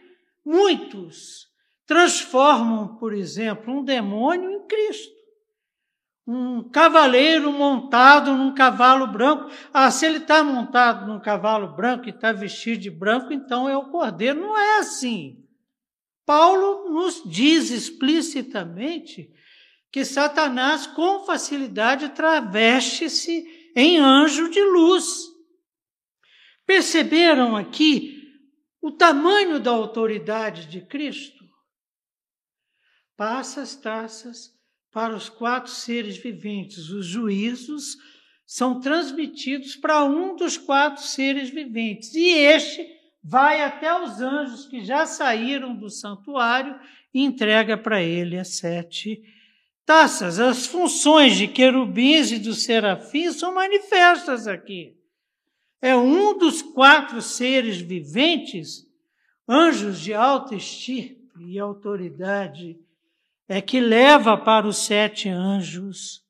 muitos 0.44 1.46
transformam, 1.86 2.96
por 2.96 3.12
exemplo, 3.12 3.78
um 3.78 3.84
demônio 3.84 4.51
em 4.51 4.66
Cristo. 4.66 5.18
Um 6.26 6.68
cavaleiro 6.68 7.51
montado 7.51 8.34
num 8.34 8.55
cavalo 8.55 9.07
branco. 9.07 9.51
Ah, 9.72 9.90
se 9.90 10.05
ele 10.05 10.18
está 10.18 10.44
montado 10.44 11.07
num 11.07 11.18
cavalo 11.18 11.74
branco 11.74 12.07
e 12.07 12.11
está 12.11 12.32
vestido 12.32 12.82
de 12.82 12.90
branco, 12.90 13.32
então 13.32 13.66
é 13.66 13.76
o 13.76 13.90
cordeiro. 13.90 14.38
Não 14.38 14.57
é 14.57 14.78
assim. 14.78 15.42
Paulo 16.26 16.90
nos 16.90 17.22
diz 17.24 17.70
explicitamente 17.70 19.30
que 19.90 20.05
Satanás, 20.05 20.86
com 20.86 21.24
facilidade, 21.24 22.11
traveste-se 22.11 23.72
em 23.74 23.96
anjo 23.99 24.51
de 24.51 24.61
luz. 24.62 25.28
Perceberam 26.69 27.57
aqui 27.57 28.31
o 28.83 28.93
tamanho 28.93 29.59
da 29.59 29.71
autoridade 29.71 30.66
de 30.66 30.83
Cristo? 30.83 31.43
Passa 33.16 33.62
as 33.62 33.75
taças 33.75 34.51
para 34.93 35.16
os 35.16 35.31
quatro 35.31 35.73
seres 35.73 36.19
viventes. 36.19 36.91
Os 36.91 37.07
juízos 37.07 37.97
são 38.45 38.81
transmitidos 38.81 39.77
para 39.77 40.05
um 40.05 40.37
dos 40.37 40.59
quatro 40.59 41.03
seres 41.03 41.49
viventes. 41.49 42.14
E 42.14 42.29
este 42.29 42.87
vai 43.25 43.62
até 43.62 43.99
os 44.03 44.21
anjos 44.21 44.66
que 44.66 44.85
já 44.85 45.07
saíram 45.07 45.75
do 45.75 45.89
santuário 45.89 46.79
e 47.14 47.23
entrega 47.23 47.79
para 47.79 48.03
ele 48.03 48.39
as 48.39 48.59
sete 48.59 49.23
taças. 49.87 50.39
As 50.39 50.66
funções 50.66 51.35
de 51.35 51.49
querubins 51.49 52.31
e 52.31 52.39
dos 52.39 52.62
serafins 52.64 53.37
são 53.37 53.55
manifestas 53.55 54.47
aqui 54.47 54.97
é 55.81 55.97
um 55.97 56.37
dos 56.37 56.62
quatro 56.62 57.22
seres 57.22 57.81
viventes, 57.81 58.87
anjos 59.49 60.01
de 60.01 60.12
alta 60.12 60.55
estirpe 60.55 61.45
e 61.45 61.59
autoridade, 61.59 62.79
é 63.49 63.62
que 63.62 63.81
leva 63.81 64.37
para 64.37 64.66
os 64.66 64.79
sete 64.79 65.29
anjos 65.29 66.22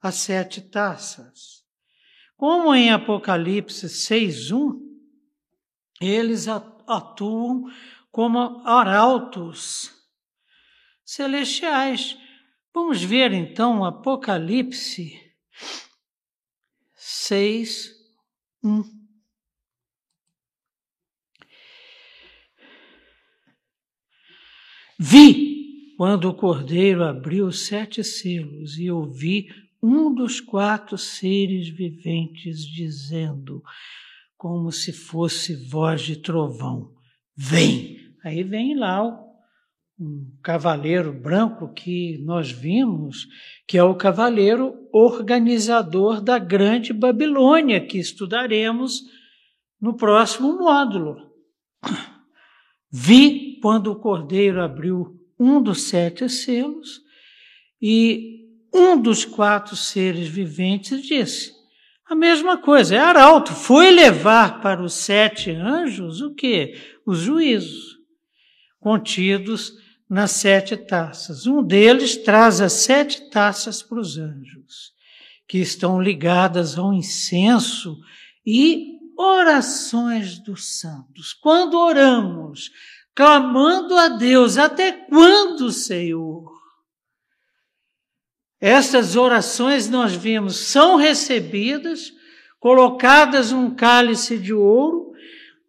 as 0.00 0.16
sete 0.16 0.60
taças. 0.60 1.64
Como 2.36 2.74
em 2.74 2.90
Apocalipse 2.90 3.88
6:1, 3.88 4.80
eles 6.00 6.46
atuam 6.48 7.64
como 8.10 8.60
arautos 8.66 9.92
celestiais. 11.04 12.18
Vamos 12.72 13.02
ver 13.02 13.32
então 13.32 13.84
Apocalipse 13.84 15.20
6, 16.94 17.93
Hum. 18.64 18.82
Vi 24.98 25.94
quando 25.98 26.30
o 26.30 26.34
cordeiro 26.34 27.04
abriu 27.04 27.46
os 27.46 27.66
sete 27.66 28.02
selos 28.02 28.78
e 28.78 28.90
ouvi 28.90 29.48
um 29.82 30.14
dos 30.14 30.40
quatro 30.40 30.96
seres 30.96 31.68
viventes 31.68 32.64
dizendo, 32.66 33.62
como 34.34 34.72
se 34.72 34.92
fosse 34.92 35.54
voz 35.68 36.00
de 36.00 36.16
trovão: 36.16 36.94
Vem! 37.36 38.14
Aí 38.24 38.42
vem 38.42 38.74
lá 38.74 39.02
um 39.98 40.36
cavaleiro 40.42 41.12
branco 41.12 41.72
que 41.72 42.18
nós 42.24 42.50
vimos, 42.50 43.28
que 43.66 43.78
é 43.78 43.82
o 43.82 43.94
cavaleiro 43.94 44.74
organizador 44.92 46.20
da 46.20 46.38
Grande 46.38 46.92
Babilônia, 46.92 47.84
que 47.84 47.98
estudaremos 47.98 49.02
no 49.80 49.96
próximo 49.96 50.58
módulo. 50.58 51.16
Vi 52.90 53.58
quando 53.60 53.92
o 53.92 53.98
cordeiro 53.98 54.62
abriu 54.62 55.18
um 55.38 55.62
dos 55.62 55.82
sete 55.82 56.28
selos 56.28 57.00
e 57.80 58.48
um 58.72 59.00
dos 59.00 59.24
quatro 59.24 59.76
seres 59.76 60.28
viventes 60.28 61.02
disse: 61.02 61.52
a 62.06 62.14
mesma 62.14 62.58
coisa, 62.58 62.96
é 62.96 62.98
arauto, 62.98 63.52
foi 63.52 63.90
levar 63.90 64.60
para 64.60 64.82
os 64.82 64.94
sete 64.94 65.50
anjos 65.50 66.20
o 66.20 66.34
que? 66.34 66.74
Os 67.06 67.18
juízos 67.18 67.98
contidos 68.78 69.83
nas 70.08 70.32
sete 70.32 70.76
taças. 70.76 71.46
Um 71.46 71.62
deles 71.62 72.16
traz 72.16 72.60
as 72.60 72.72
sete 72.72 73.30
taças 73.30 73.82
para 73.82 73.98
os 73.98 74.18
anjos, 74.18 74.92
que 75.48 75.58
estão 75.58 76.00
ligadas 76.00 76.78
ao 76.78 76.92
incenso 76.92 77.96
e 78.46 78.94
orações 79.16 80.38
dos 80.38 80.78
santos. 80.78 81.32
Quando 81.32 81.78
oramos, 81.78 82.70
clamando 83.14 83.96
a 83.96 84.08
Deus, 84.08 84.58
até 84.58 84.92
quando, 84.92 85.70
Senhor? 85.70 86.52
Essas 88.60 89.14
orações 89.14 89.88
nós 89.88 90.14
vimos 90.14 90.56
são 90.56 90.96
recebidas, 90.96 92.12
colocadas 92.58 93.52
num 93.52 93.74
cálice 93.74 94.38
de 94.38 94.54
ouro 94.54 95.13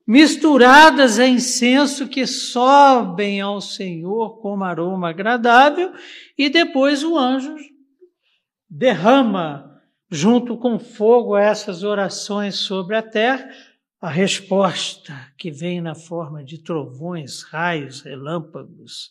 misturadas 0.06 1.18
a 1.18 1.28
incenso 1.28 2.08
que 2.08 2.28
sobem 2.28 3.42
ao 3.42 3.60
Senhor 3.60 4.40
como 4.40 4.64
aroma 4.64 5.10
agradável, 5.10 5.94
e 6.38 6.50
depois 6.50 7.04
o 7.04 7.18
anjo 7.18 7.56
derrama, 8.70 9.82
junto 10.12 10.58
com 10.58 10.78
fogo, 10.78 11.36
essas 11.36 11.84
orações 11.84 12.56
sobre 12.56 12.96
a 12.96 13.02
terra, 13.02 13.50
a 14.00 14.10
resposta 14.10 15.14
que 15.38 15.50
vem 15.50 15.82
na 15.82 15.96
forma 15.96 16.44
de 16.44 16.62
trovões, 16.62 17.42
raios, 17.42 18.02
relâmpagos. 18.02 19.10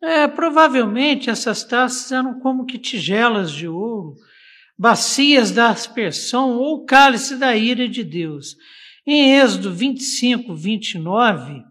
É, 0.00 0.28
provavelmente 0.28 1.28
essas 1.28 1.64
taças 1.64 2.12
eram 2.12 2.38
como 2.38 2.64
que 2.64 2.78
tigelas 2.78 3.50
de 3.50 3.66
ouro, 3.66 4.14
bacias 4.78 5.50
da 5.50 5.70
aspersão 5.70 6.56
ou 6.56 6.84
cálice 6.84 7.36
da 7.36 7.56
ira 7.56 7.88
de 7.88 8.04
Deus 8.04 8.56
Em 9.06 9.34
Êxodo 9.38 9.72
25, 9.72 10.54
29, 10.54 11.64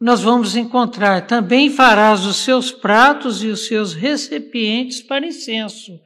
nós 0.00 0.22
vamos 0.22 0.54
encontrar: 0.54 1.26
também 1.26 1.70
farás 1.70 2.24
os 2.24 2.36
seus 2.36 2.70
pratos 2.70 3.42
e 3.42 3.48
os 3.48 3.66
seus 3.66 3.92
recipientes 3.92 5.02
para 5.02 5.26
incenso, 5.26 6.00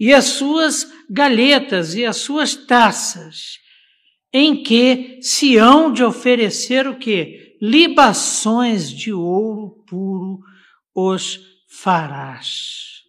e 0.00 0.12
as 0.12 0.24
suas 0.24 0.90
galhetas 1.10 1.94
e 1.94 2.04
as 2.04 2.16
suas 2.16 2.54
taças, 2.54 3.58
em 4.32 4.62
que 4.62 5.18
se 5.20 5.56
hão 5.56 5.92
de 5.92 6.02
oferecer 6.02 6.86
o 6.86 6.96
que? 6.96 7.56
Libações 7.60 8.90
de 8.90 9.12
ouro 9.12 9.82
puro 9.86 10.40
os 10.94 11.40
farás. 11.68 13.02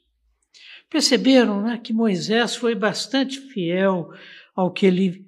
Perceberam 0.90 1.62
né, 1.62 1.80
que 1.82 1.92
Moisés 1.92 2.56
foi 2.56 2.74
bastante 2.74 3.40
fiel 3.40 4.10
ao 4.56 4.72
que 4.72 4.86
ele 4.86 5.27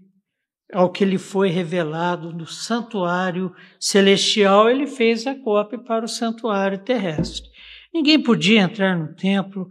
ao 0.71 0.91
que 0.91 1.03
lhe 1.03 1.17
foi 1.17 1.49
revelado 1.49 2.31
no 2.31 2.45
santuário 2.45 3.53
celestial, 3.79 4.69
ele 4.69 4.85
fez 4.85 5.25
a 5.25 5.35
cópia 5.35 5.79
para 5.79 6.05
o 6.05 6.09
santuário 6.09 6.77
terrestre. 6.77 7.49
Ninguém 7.93 8.21
podia 8.21 8.61
entrar 8.61 8.97
no 8.97 9.15
templo 9.15 9.67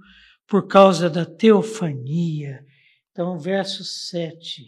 por 0.47 0.67
causa 0.67 1.09
da 1.09 1.25
teofania. 1.25 2.65
Então, 3.13 3.39
verso 3.39 3.85
7. 3.85 4.65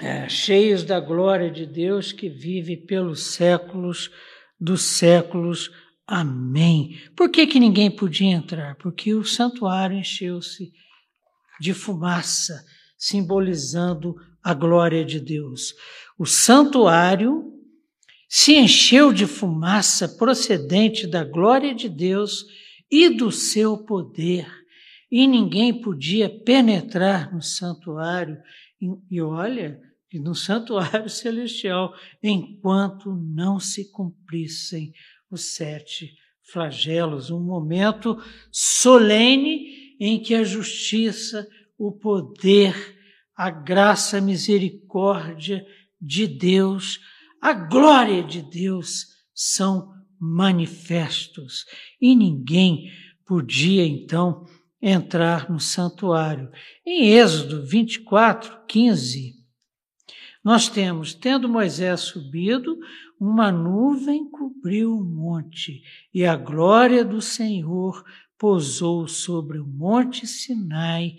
É, 0.00 0.28
cheios 0.28 0.84
da 0.84 1.00
glória 1.00 1.50
de 1.50 1.66
Deus 1.66 2.12
que 2.12 2.28
vive 2.28 2.76
pelos 2.76 3.32
séculos 3.32 4.10
dos 4.60 4.82
séculos. 4.82 5.70
Amém. 6.06 6.98
Por 7.16 7.30
que, 7.30 7.46
que 7.46 7.58
ninguém 7.58 7.90
podia 7.90 8.30
entrar? 8.30 8.76
Porque 8.76 9.14
o 9.14 9.24
santuário 9.24 9.96
encheu-se 9.96 10.70
de 11.60 11.74
fumaça 11.74 12.64
simbolizando 12.98 14.16
a 14.42 14.52
glória 14.52 15.04
de 15.04 15.20
Deus. 15.20 15.74
O 16.18 16.26
santuário 16.26 17.54
se 18.28 18.56
encheu 18.56 19.12
de 19.12 19.26
fumaça 19.26 20.08
procedente 20.08 21.06
da 21.06 21.24
glória 21.24 21.74
de 21.74 21.88
Deus 21.88 22.44
e 22.90 23.08
do 23.08 23.30
seu 23.30 23.78
poder, 23.78 24.46
e 25.10 25.26
ninguém 25.26 25.80
podia 25.80 26.28
penetrar 26.28 27.32
no 27.32 27.40
santuário. 27.40 28.36
E 29.10 29.22
olha, 29.22 29.80
no 30.14 30.34
santuário 30.34 31.08
celestial, 31.10 31.94
enquanto 32.22 33.14
não 33.14 33.58
se 33.60 33.90
cumprissem 33.90 34.92
os 35.30 35.54
sete 35.54 36.14
flagelos, 36.50 37.30
um 37.30 37.40
momento 37.40 38.18
solene 38.50 39.96
em 40.00 40.20
que 40.20 40.34
a 40.34 40.44
justiça 40.44 41.46
o 41.78 41.92
poder, 41.92 42.74
a 43.36 43.50
graça, 43.50 44.18
a 44.18 44.20
misericórdia 44.20 45.64
de 46.00 46.26
Deus, 46.26 46.98
a 47.40 47.52
glória 47.52 48.22
de 48.22 48.42
Deus 48.42 49.06
são 49.32 49.94
manifestos. 50.20 51.64
E 52.00 52.16
ninguém 52.16 52.90
podia 53.24 53.86
então 53.86 54.44
entrar 54.82 55.50
no 55.50 55.60
santuário. 55.60 56.50
Em 56.84 57.12
Êxodo 57.12 57.64
24, 57.64 58.66
15, 58.66 59.34
nós 60.42 60.68
temos: 60.68 61.14
tendo 61.14 61.48
Moisés 61.48 62.00
subido, 62.00 62.78
uma 63.20 63.50
nuvem 63.50 64.28
cobriu 64.30 64.96
o 64.96 65.04
monte, 65.04 65.82
e 66.14 66.24
a 66.24 66.36
glória 66.36 67.04
do 67.04 67.20
Senhor 67.20 68.04
pousou 68.38 69.08
sobre 69.08 69.58
o 69.58 69.66
monte 69.66 70.26
Sinai, 70.26 71.16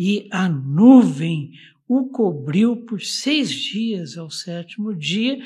e 0.00 0.28
a 0.30 0.48
nuvem 0.48 1.50
o 1.88 2.08
cobriu 2.08 2.86
por 2.86 3.02
seis 3.02 3.50
dias. 3.50 4.16
Ao 4.16 4.30
sétimo 4.30 4.94
dia, 4.94 5.36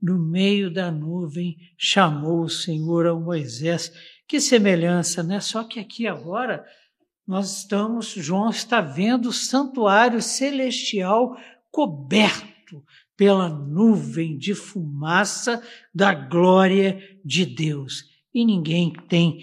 no 0.00 0.16
meio 0.16 0.72
da 0.72 0.92
nuvem, 0.92 1.56
chamou 1.76 2.42
o 2.42 2.48
Senhor 2.48 3.08
a 3.08 3.14
Moisés. 3.16 3.92
Que 4.28 4.40
semelhança, 4.40 5.24
né? 5.24 5.40
Só 5.40 5.64
que 5.64 5.80
aqui 5.80 6.06
agora 6.06 6.64
nós 7.26 7.58
estamos, 7.58 8.10
João 8.10 8.48
está 8.48 8.80
vendo 8.80 9.30
o 9.30 9.32
santuário 9.32 10.22
celestial 10.22 11.36
coberto 11.72 12.84
pela 13.16 13.48
nuvem 13.48 14.38
de 14.38 14.54
fumaça 14.54 15.60
da 15.92 16.14
glória 16.14 17.02
de 17.24 17.44
Deus. 17.44 18.04
E 18.32 18.44
ninguém 18.44 18.92
tem 19.08 19.42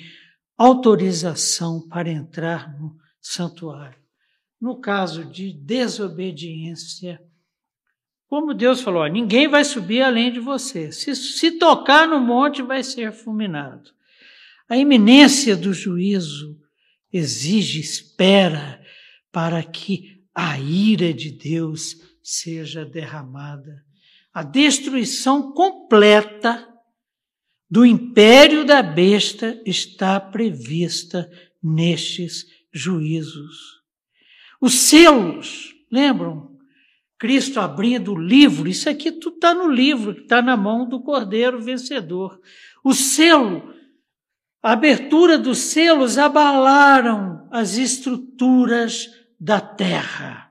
autorização 0.58 1.86
para 1.90 2.10
entrar 2.10 2.80
no 2.80 2.96
santuário 3.20 4.03
no 4.64 4.80
caso 4.80 5.26
de 5.26 5.52
desobediência, 5.52 7.22
como 8.28 8.54
Deus 8.54 8.80
falou, 8.80 9.06
ninguém 9.08 9.46
vai 9.46 9.66
subir 9.66 10.02
além 10.02 10.32
de 10.32 10.40
você. 10.40 10.90
Se, 10.90 11.14
se 11.18 11.60
tocar 11.60 12.08
no 12.08 12.18
monte, 12.18 12.62
vai 12.62 12.82
ser 12.82 13.12
fulminado. 13.12 13.92
A 14.70 14.78
iminência 14.78 15.58
do 15.58 15.74
juízo 15.74 16.58
exige 17.12 17.82
espera 17.82 18.82
para 19.34 19.62
que 19.62 20.24
a 20.34 20.58
ira 20.58 21.14
de 21.14 21.30
Deus 21.30 21.98
seja 22.24 22.86
derramada. 22.86 23.84
A 24.34 24.44
destruição 24.44 25.52
completa 25.52 26.66
do 27.70 27.86
império 27.86 28.64
da 28.64 28.82
besta 28.82 29.62
está 29.66 30.22
prevista 30.22 31.30
nestes 31.62 32.46
juízos. 32.72 33.83
Os 34.64 34.76
selos, 34.76 35.76
lembram? 35.92 36.58
Cristo 37.20 37.60
abrindo 37.60 38.14
o 38.14 38.18
livro, 38.18 38.70
isso 38.70 38.90
aqui 38.90 39.12
tudo 39.12 39.36
está 39.36 39.54
no 39.54 39.68
livro, 39.68 40.22
está 40.22 40.42
na 40.42 40.56
mão 40.56 40.88
do 40.88 41.02
Cordeiro 41.02 41.62
vencedor. 41.62 42.40
O 42.82 42.94
selo, 42.94 43.74
a 44.62 44.72
abertura 44.72 45.38
dos 45.38 45.58
selos 45.58 46.18
abalaram 46.18 47.46
as 47.52 47.76
estruturas 47.76 49.10
da 49.38 49.60
terra. 49.60 50.50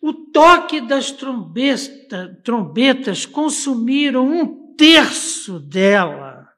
O 0.00 0.12
toque 0.12 0.80
das 0.80 1.12
trombeta, 1.12 2.36
trombetas 2.42 3.24
consumiram 3.24 4.26
um 4.26 4.74
terço 4.74 5.60
dela. 5.60 6.48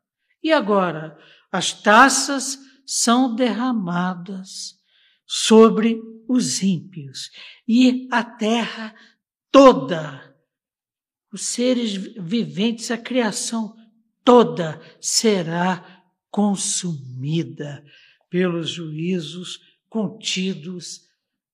E 0.42 0.54
agora, 0.54 1.18
as 1.52 1.70
taças 1.70 2.59
são 2.86 3.34
derramadas 3.34 4.78
sobre 5.31 6.01
os 6.26 6.62
ímpios 6.62 7.31
e 7.68 8.09
a 8.11 8.24
terra 8.24 8.95
toda, 9.53 10.35
os 11.31 11.43
seres 11.43 11.93
viventes, 11.93 12.91
a 12.91 12.97
criação 12.97 13.76
toda 14.24 14.81
será 14.99 16.03
consumida 16.31 17.85
pelos 18.31 18.70
juízos 18.70 19.61
contidos 19.89 21.07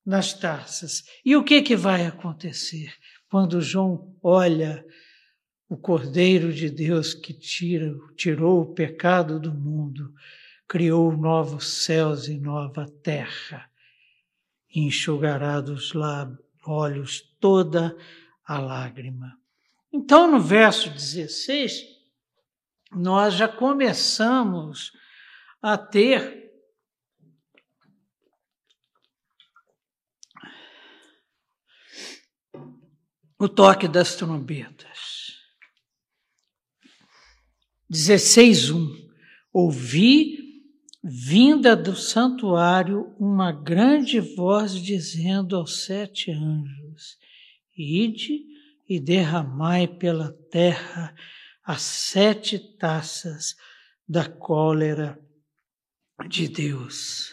nas 0.07 0.33
taças. 0.33 1.05
E 1.25 1.35
o 1.35 1.43
que 1.43 1.61
que 1.61 1.75
vai 1.75 2.07
acontecer 2.07 2.93
quando 3.29 3.61
João 3.61 4.17
olha 4.23 4.85
o 5.69 5.77
Cordeiro 5.77 6.53
de 6.53 6.71
Deus 6.71 7.15
que 7.15 7.33
tira, 7.33 7.93
tirou 8.17 8.61
o 8.61 8.75
pecado 8.75 9.41
do 9.41 9.53
mundo? 9.53 10.13
Criou 10.69 11.17
novos 11.17 11.85
céus 11.85 12.29
e 12.29 12.39
nova 12.39 12.87
terra, 13.03 13.71
enxugará 14.75 15.61
dos 15.61 15.93
olhos 16.67 17.21
toda 17.41 17.97
a 18.45 18.59
lágrima. 18.59 19.39
Então, 19.93 20.31
no 20.31 20.41
verso 20.41 20.91
16, 20.91 21.85
nós 22.93 23.35
já 23.35 23.49
começamos 23.49 24.93
a 25.63 25.79
ter 25.79 26.45
o 33.39 33.49
toque 33.49 33.87
das 33.87 34.17
trombetas. 34.17 35.39
16:1 37.91 39.05
Ouvi 39.53 40.44
vinda 41.07 41.77
do 41.77 41.95
santuário 41.95 43.15
uma 43.19 43.53
grande 43.53 44.21
voz 44.21 44.73
dizendo 44.73 45.55
aos 45.55 45.85
sete 45.85 46.31
anjos: 46.31 47.19
Ide 47.77 48.41
e 48.89 48.99
derramai 48.99 49.87
pela 49.87 50.33
terra 50.51 51.15
as 51.63 51.83
sete 51.83 52.59
taças 52.59 53.55
da 54.09 54.27
cólera 54.27 55.19
de 56.27 56.49
Deus. 56.49 57.33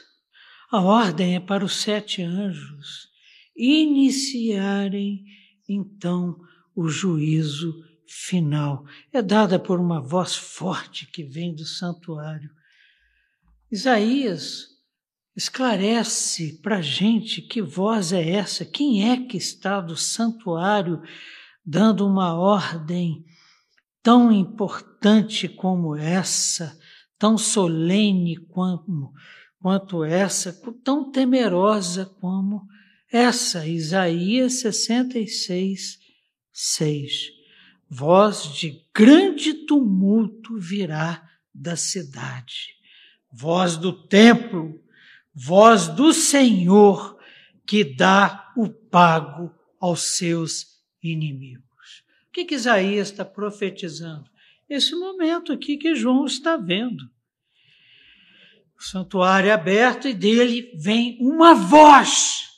A 0.70 0.82
ordem 0.82 1.36
é 1.36 1.40
para 1.40 1.64
os 1.64 1.76
sete 1.76 2.22
anjos 2.22 3.10
iniciarem 3.56 5.24
então 5.68 6.38
o 6.76 6.90
juízo 6.90 7.74
final. 8.06 8.86
É 9.14 9.22
dada 9.22 9.58
por 9.58 9.80
uma 9.80 10.02
voz 10.02 10.36
forte 10.36 11.06
que 11.08 11.24
vem 11.24 11.54
do 11.54 11.66
santuário 11.66 12.50
Isaías 13.72 14.68
esclarece 15.36 16.60
para 16.62 16.78
a 16.78 16.82
gente 16.82 17.42
que 17.42 17.62
voz 17.62 18.12
é 18.12 18.32
essa, 18.32 18.66
quem 18.66 19.10
é 19.10 19.26
que 19.26 19.38
está 19.38 19.80
do 19.80 19.96
santuário 19.96 21.02
dando 21.66 22.06
uma 22.06 22.34
ordem 22.34 23.24
tão 24.04 24.32
importante 24.32 25.48
como 25.48 25.96
essa, 25.96 26.78
tão 27.18 27.38
solene 27.38 28.36
quanto 29.60 30.04
essa, 30.04 30.52
tão 30.84 31.12
temerosa 31.12 32.06
como 32.20 32.68
essa. 33.12 33.68
Isaías 33.68 34.60
66, 34.62 36.00
6. 36.52 37.14
Voz 37.90 38.54
de 38.56 38.86
grande 38.94 39.66
tumulto 39.66 40.58
virá 40.58 41.30
da 41.54 41.76
cidade, 41.76 42.81
voz 43.32 43.78
do 43.78 43.94
templo, 43.94 44.82
voz 45.34 45.88
do 45.88 46.14
Senhor 46.14 47.18
que 47.66 47.84
dá 47.84 48.52
o 48.58 48.70
pago 48.70 49.54
aos 49.80 50.18
seus 50.18 50.82
inimigos. 51.02 52.04
O 52.28 52.32
que, 52.34 52.46
que 52.46 52.56
Isaías 52.56 53.10
está 53.10 53.24
profetizando? 53.24 54.30
Esse 54.70 54.96
momento 54.96 55.52
aqui 55.52 55.78
que 55.78 55.96
João 55.96 56.26
está 56.26 56.58
vendo. 56.58 57.10
O 58.78 58.84
santuário 58.84 59.50
é 59.50 59.54
aberto 59.54 60.08
e 60.08 60.14
dele 60.14 60.72
vem 60.76 61.18
uma 61.20 61.54
voz 61.54 62.50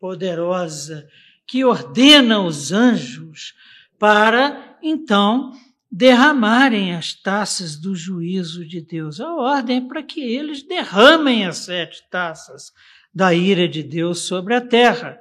poderosa 0.00 1.08
que 1.46 1.64
ordena 1.64 2.40
os 2.40 2.72
anjos 2.72 3.54
para 3.98 4.78
então 4.82 5.52
derramarem 5.90 6.94
as 6.94 7.14
taças 7.14 7.76
do 7.76 7.96
juízo 7.96 8.64
de 8.64 8.80
Deus. 8.80 9.20
A 9.20 9.34
ordem 9.34 9.78
é 9.78 9.80
para 9.80 10.02
que 10.02 10.20
eles 10.20 10.62
derramem 10.62 11.44
as 11.44 11.58
sete 11.58 12.02
taças 12.10 12.72
da 13.12 13.34
ira 13.34 13.68
de 13.68 13.82
Deus 13.82 14.20
sobre 14.20 14.54
a 14.54 14.60
terra. 14.60 15.20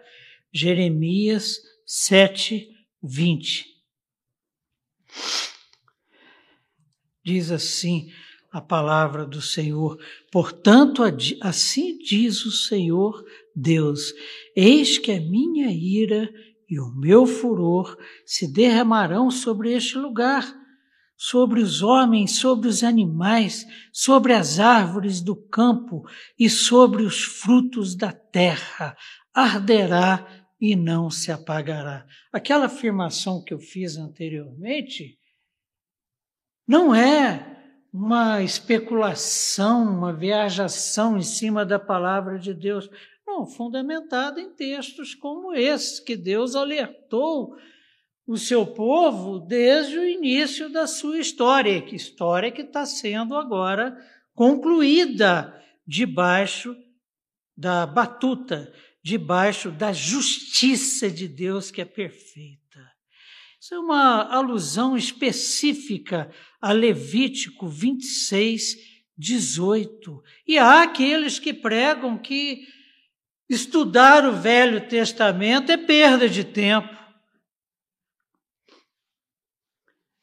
Jeremias 0.53 1.57
7, 1.85 2.69
20. 3.01 3.65
Diz 7.23 7.51
assim 7.51 8.11
a 8.51 8.61
palavra 8.61 9.25
do 9.25 9.41
Senhor: 9.41 9.99
Portanto, 10.31 11.01
assim 11.41 11.97
diz 11.97 12.45
o 12.45 12.51
Senhor 12.51 13.23
Deus: 13.55 14.13
Eis 14.55 14.99
que 14.99 15.11
a 15.11 15.19
minha 15.19 15.71
ira 15.71 16.31
e 16.69 16.79
o 16.79 16.91
meu 16.91 17.25
furor 17.25 17.97
se 18.23 18.51
derramarão 18.51 19.31
sobre 19.31 19.73
este 19.73 19.97
lugar 19.97 20.58
sobre 21.21 21.59
os 21.59 21.81
homens, 21.81 22.39
sobre 22.39 22.69
os 22.69 22.81
animais, 22.81 23.67
sobre 23.91 24.31
as 24.31 24.57
árvores 24.57 25.19
do 25.19 25.35
campo 25.35 26.07
e 26.39 26.49
sobre 26.49 27.03
os 27.03 27.21
frutos 27.21 27.93
da 27.93 28.13
terra. 28.13 28.95
Arderá 29.33 30.25
e 30.61 30.77
não 30.77 31.09
se 31.09 31.29
apagará. 31.29 32.05
Aquela 32.31 32.67
afirmação 32.67 33.43
que 33.43 33.53
eu 33.53 33.59
fiz 33.59 33.97
anteriormente 33.97 35.19
não 36.65 36.95
é 36.95 37.57
uma 37.91 38.41
especulação, 38.41 39.97
uma 39.97 40.13
viajação 40.13 41.17
em 41.17 41.21
cima 41.21 41.65
da 41.65 41.77
palavra 41.77 42.39
de 42.39 42.53
Deus. 42.53 42.89
Não, 43.27 43.45
fundamentada 43.45 44.39
em 44.39 44.55
textos 44.55 45.13
como 45.13 45.53
esse, 45.53 46.01
que 46.01 46.15
Deus 46.15 46.55
alertou 46.55 47.57
o 48.29 48.37
seu 48.37 48.63
povo 48.63 49.39
desde 49.39 49.97
o 49.97 50.07
início 50.07 50.69
da 50.69 50.85
sua 50.85 51.17
história, 51.17 51.81
que 51.81 51.95
história 51.95 52.51
que 52.51 52.61
está 52.61 52.85
sendo 52.85 53.35
agora 53.35 53.97
concluída 54.35 55.59
debaixo 55.87 56.77
da 57.57 57.87
batuta, 57.87 58.71
debaixo 59.03 59.71
da 59.71 59.91
justiça 59.91 61.09
de 61.09 61.27
Deus 61.27 61.71
que 61.71 61.81
é 61.81 61.85
perfeita. 61.85 62.87
Isso 63.59 63.73
é 63.73 63.79
uma 63.79 64.31
alusão 64.31 64.95
específica 64.95 66.29
a 66.61 66.71
Levítico 66.71 67.67
26, 67.67 68.75
18. 69.17 70.23
E 70.47 70.59
há 70.59 70.83
aqueles 70.83 71.39
que 71.39 71.51
pregam 71.51 72.15
que 72.15 72.67
estudar 73.49 74.23
o 74.23 74.33
Velho 74.33 74.87
Testamento 74.87 75.71
é 75.71 75.77
perda 75.77 76.29
de 76.29 76.43
tempo. 76.43 76.98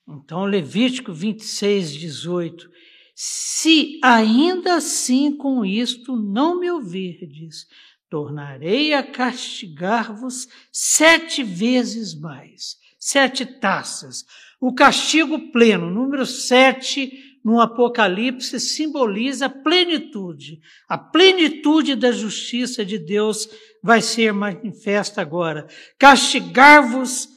Então, 0.08 0.44
Levítico 0.44 1.12
26, 1.12 1.92
18. 1.94 2.70
Se 3.14 3.98
ainda 4.02 4.76
assim 4.76 5.36
com 5.36 5.64
isto 5.64 6.14
não 6.16 6.60
me 6.60 6.70
ouvirdes, 6.70 7.66
tornarei 8.08 8.92
a 8.92 9.02
castigar-vos 9.02 10.46
sete 10.70 11.42
vezes 11.42 12.14
mais. 12.14 12.76
Sete 12.98 13.44
taças. 13.46 14.24
O 14.60 14.74
castigo 14.74 15.50
pleno, 15.50 15.90
número 15.90 16.24
sete 16.24 17.10
no 17.44 17.60
Apocalipse, 17.60 18.58
simboliza 18.58 19.46
a 19.46 19.50
plenitude. 19.50 20.60
A 20.88 20.98
plenitude 20.98 21.94
da 21.94 22.10
justiça 22.12 22.84
de 22.84 22.98
Deus 22.98 23.48
vai 23.82 24.02
ser 24.02 24.32
manifesta 24.32 25.20
agora. 25.20 25.66
Castigar-vos 25.98 27.35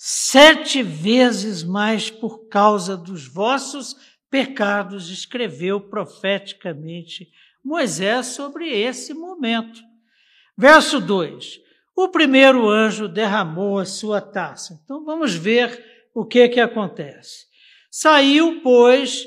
sete 0.00 0.80
vezes 0.80 1.64
mais 1.64 2.08
por 2.08 2.48
causa 2.48 2.96
dos 2.96 3.26
vossos 3.26 3.96
pecados, 4.30 5.10
escreveu 5.10 5.80
profeticamente 5.80 7.28
Moisés 7.64 8.26
sobre 8.26 8.70
esse 8.70 9.12
momento. 9.12 9.80
Verso 10.56 11.00
2: 11.00 11.60
O 11.96 12.08
primeiro 12.08 12.70
anjo 12.70 13.08
derramou 13.08 13.76
a 13.76 13.84
sua 13.84 14.20
taça. 14.20 14.80
Então 14.84 15.04
vamos 15.04 15.34
ver 15.34 15.84
o 16.14 16.24
que 16.24 16.48
que 16.48 16.60
acontece. 16.60 17.46
Saiu, 17.90 18.60
pois, 18.62 19.26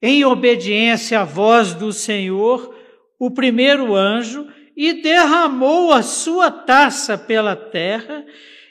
em 0.00 0.24
obediência 0.24 1.20
à 1.20 1.24
voz 1.24 1.74
do 1.74 1.92
Senhor, 1.92 2.72
o 3.18 3.32
primeiro 3.32 3.96
anjo 3.96 4.46
e 4.76 5.02
derramou 5.02 5.92
a 5.92 6.02
sua 6.02 6.48
taça 6.52 7.18
pela 7.18 7.56
terra 7.56 8.24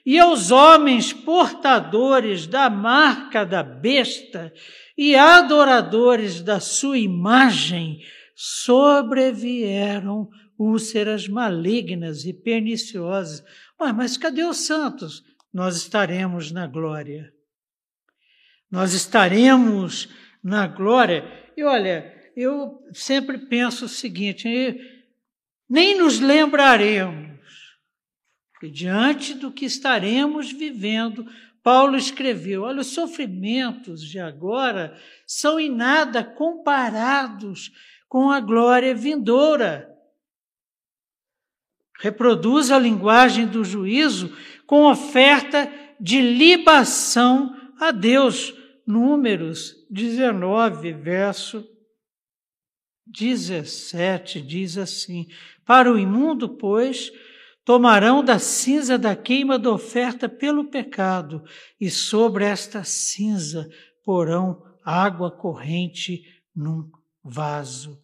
e 0.07 0.17
aos 0.17 0.51
homens 0.51 1.11
portadores 1.11 2.47
da 2.47 2.69
marca 2.69 3.45
da 3.45 3.61
besta 3.61 4.53
e 4.97 5.17
adoradores 5.17 6.41
da 6.41 6.61
sua 6.61 6.97
imagem 6.97 7.99
sobrevieram 8.33 10.29
úlceras 10.57 11.27
malignas 11.27 12.23
e 12.23 12.31
perniciosas. 12.31 13.43
Ué, 13.81 13.91
mas 13.91 14.15
cadê 14.15 14.45
os 14.45 14.65
santos? 14.65 15.25
Nós 15.53 15.75
estaremos 15.75 16.53
na 16.53 16.65
glória. 16.67 17.33
Nós 18.71 18.93
estaremos 18.93 20.07
na 20.41 20.67
glória. 20.67 21.25
E 21.57 21.65
olha, 21.65 22.15
eu 22.33 22.81
sempre 22.93 23.39
penso 23.39 23.83
o 23.83 23.89
seguinte: 23.89 24.79
nem 25.69 25.97
nos 25.97 26.21
lembraremos 26.21 27.36
porque 28.57 28.69
diante 28.69 29.35
do 29.35 29.51
que 29.51 29.65
estaremos 29.65 30.51
vivendo, 30.51 31.27
Paulo 31.61 31.95
escreveu: 31.95 32.63
olha, 32.63 32.81
os 32.81 32.87
sofrimentos 32.87 34.01
de 34.01 34.17
agora 34.17 34.99
são 35.27 35.59
em 35.59 35.69
nada 35.69 36.23
comparados 36.23 37.71
com 38.09 38.31
a 38.31 38.39
glória 38.39 38.95
vindoura. 38.95 39.87
Reproduz 41.99 42.71
a 42.71 42.79
linguagem 42.79 43.45
do 43.45 43.63
juízo 43.63 44.35
com 44.65 44.85
oferta 44.85 45.71
de 45.99 46.19
libação 46.19 47.55
a 47.79 47.91
Deus. 47.91 48.55
Números 48.87 49.85
19, 49.91 50.93
verso 50.93 51.63
17 53.05 54.41
diz 54.41 54.79
assim: 54.79 55.27
Para 55.63 55.93
o 55.93 55.99
imundo, 55.99 56.49
pois, 56.49 57.11
tomarão 57.67 58.23
da 58.23 58.39
cinza 58.39 58.97
da 58.97 59.13
queima 59.13 59.59
da 59.59 59.69
oferta 59.69 60.29
pelo 60.29 60.69
pecado, 60.69 61.43
e 61.77 61.91
sobre 61.91 62.45
esta 62.45 62.81
cinza 62.85 63.69
porão 64.05 64.63
água 64.85 65.29
corrente 65.29 66.23
num 66.55 66.89
vaso. 67.21 68.01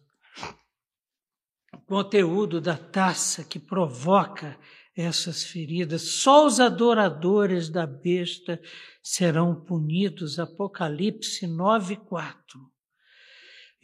O 1.72 1.78
conteúdo 1.78 2.60
da 2.60 2.76
taça 2.76 3.42
que 3.42 3.58
provoca 3.58 4.54
essas 4.94 5.42
feridas, 5.42 6.02
só 6.02 6.44
os 6.44 6.60
adoradores 6.60 7.70
da 7.70 7.86
besta 7.86 8.60
serão 9.02 9.64
punidos. 9.64 10.38
Apocalipse 10.38 11.46
9, 11.46 11.96
4. 11.96 12.73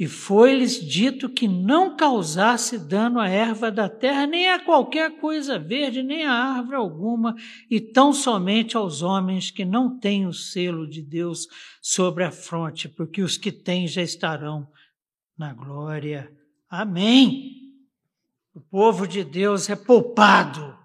E 0.00 0.06
foi-lhes 0.06 0.82
dito 0.82 1.28
que 1.28 1.46
não 1.46 1.94
causasse 1.94 2.78
dano 2.78 3.20
à 3.20 3.28
erva 3.28 3.70
da 3.70 3.86
terra, 3.86 4.26
nem 4.26 4.48
a 4.48 4.58
qualquer 4.58 5.20
coisa 5.20 5.58
verde, 5.58 6.02
nem 6.02 6.24
a 6.24 6.32
árvore 6.32 6.76
alguma, 6.76 7.36
e 7.70 7.78
tão 7.78 8.10
somente 8.10 8.78
aos 8.78 9.02
homens 9.02 9.50
que 9.50 9.62
não 9.62 9.98
têm 9.98 10.26
o 10.26 10.32
selo 10.32 10.88
de 10.88 11.02
Deus 11.02 11.46
sobre 11.82 12.24
a 12.24 12.30
fronte, 12.30 12.88
porque 12.88 13.20
os 13.20 13.36
que 13.36 13.52
têm 13.52 13.86
já 13.86 14.00
estarão 14.00 14.66
na 15.36 15.52
glória. 15.52 16.32
Amém. 16.66 17.58
o 18.54 18.60
povo 18.60 19.06
de 19.06 19.22
Deus 19.22 19.68
é 19.68 19.76
poupado. 19.76 20.79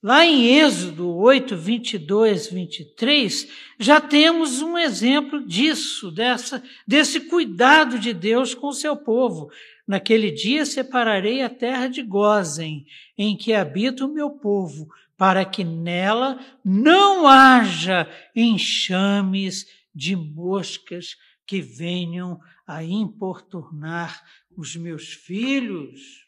Lá 0.00 0.24
em 0.24 0.60
Êxodo 0.60 1.12
8, 1.12 1.56
22, 1.56 2.52
23, 2.52 3.48
já 3.80 4.00
temos 4.00 4.62
um 4.62 4.78
exemplo 4.78 5.44
disso, 5.44 6.12
dessa, 6.12 6.62
desse 6.86 7.22
cuidado 7.22 7.98
de 7.98 8.12
Deus 8.12 8.54
com 8.54 8.68
o 8.68 8.72
seu 8.72 8.96
povo. 8.96 9.50
Naquele 9.84 10.30
dia 10.30 10.64
separarei 10.64 11.42
a 11.42 11.50
terra 11.50 11.88
de 11.88 12.04
Gozem, 12.04 12.86
em 13.16 13.36
que 13.36 13.52
habita 13.52 14.04
o 14.04 14.14
meu 14.14 14.30
povo, 14.30 14.88
para 15.16 15.44
que 15.44 15.64
nela 15.64 16.38
não 16.64 17.26
haja 17.26 18.08
enxames 18.36 19.66
de 19.92 20.14
moscas 20.14 21.16
que 21.44 21.60
venham 21.60 22.38
a 22.64 22.84
importunar 22.84 24.22
os 24.56 24.76
meus 24.76 25.08
filhos. 25.08 26.27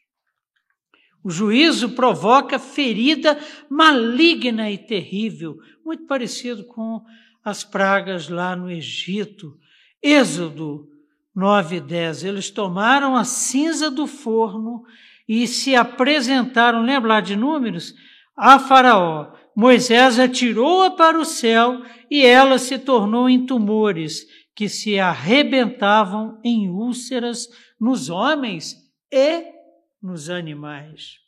O 1.22 1.30
juízo 1.30 1.90
provoca 1.90 2.58
ferida 2.58 3.38
maligna 3.68 4.70
e 4.70 4.78
terrível, 4.78 5.58
muito 5.84 6.06
parecido 6.06 6.64
com 6.64 7.02
as 7.44 7.62
pragas 7.62 8.28
lá 8.28 8.56
no 8.56 8.70
Egito. 8.70 9.56
Êxodo 10.02 10.88
9 11.34 11.76
e 11.76 11.80
10. 11.80 12.24
Eles 12.24 12.50
tomaram 12.50 13.16
a 13.16 13.24
cinza 13.24 13.90
do 13.90 14.06
forno 14.06 14.82
e 15.28 15.46
se 15.46 15.76
apresentaram, 15.76 16.82
lembra 16.82 17.08
lá 17.08 17.20
de 17.20 17.36
números? 17.36 17.94
A 18.36 18.58
Faraó. 18.58 19.32
Moisés 19.54 20.18
atirou-a 20.18 20.90
para 20.92 21.18
o 21.18 21.24
céu 21.24 21.82
e 22.10 22.24
ela 22.24 22.56
se 22.56 22.78
tornou 22.78 23.28
em 23.28 23.44
tumores 23.44 24.26
que 24.54 24.68
se 24.68 24.98
arrebentavam 24.98 26.38
em 26.42 26.70
úlceras 26.70 27.48
nos 27.78 28.08
homens 28.08 28.76
e 29.12 29.59
nos 30.02 30.30
animais. 30.30 31.18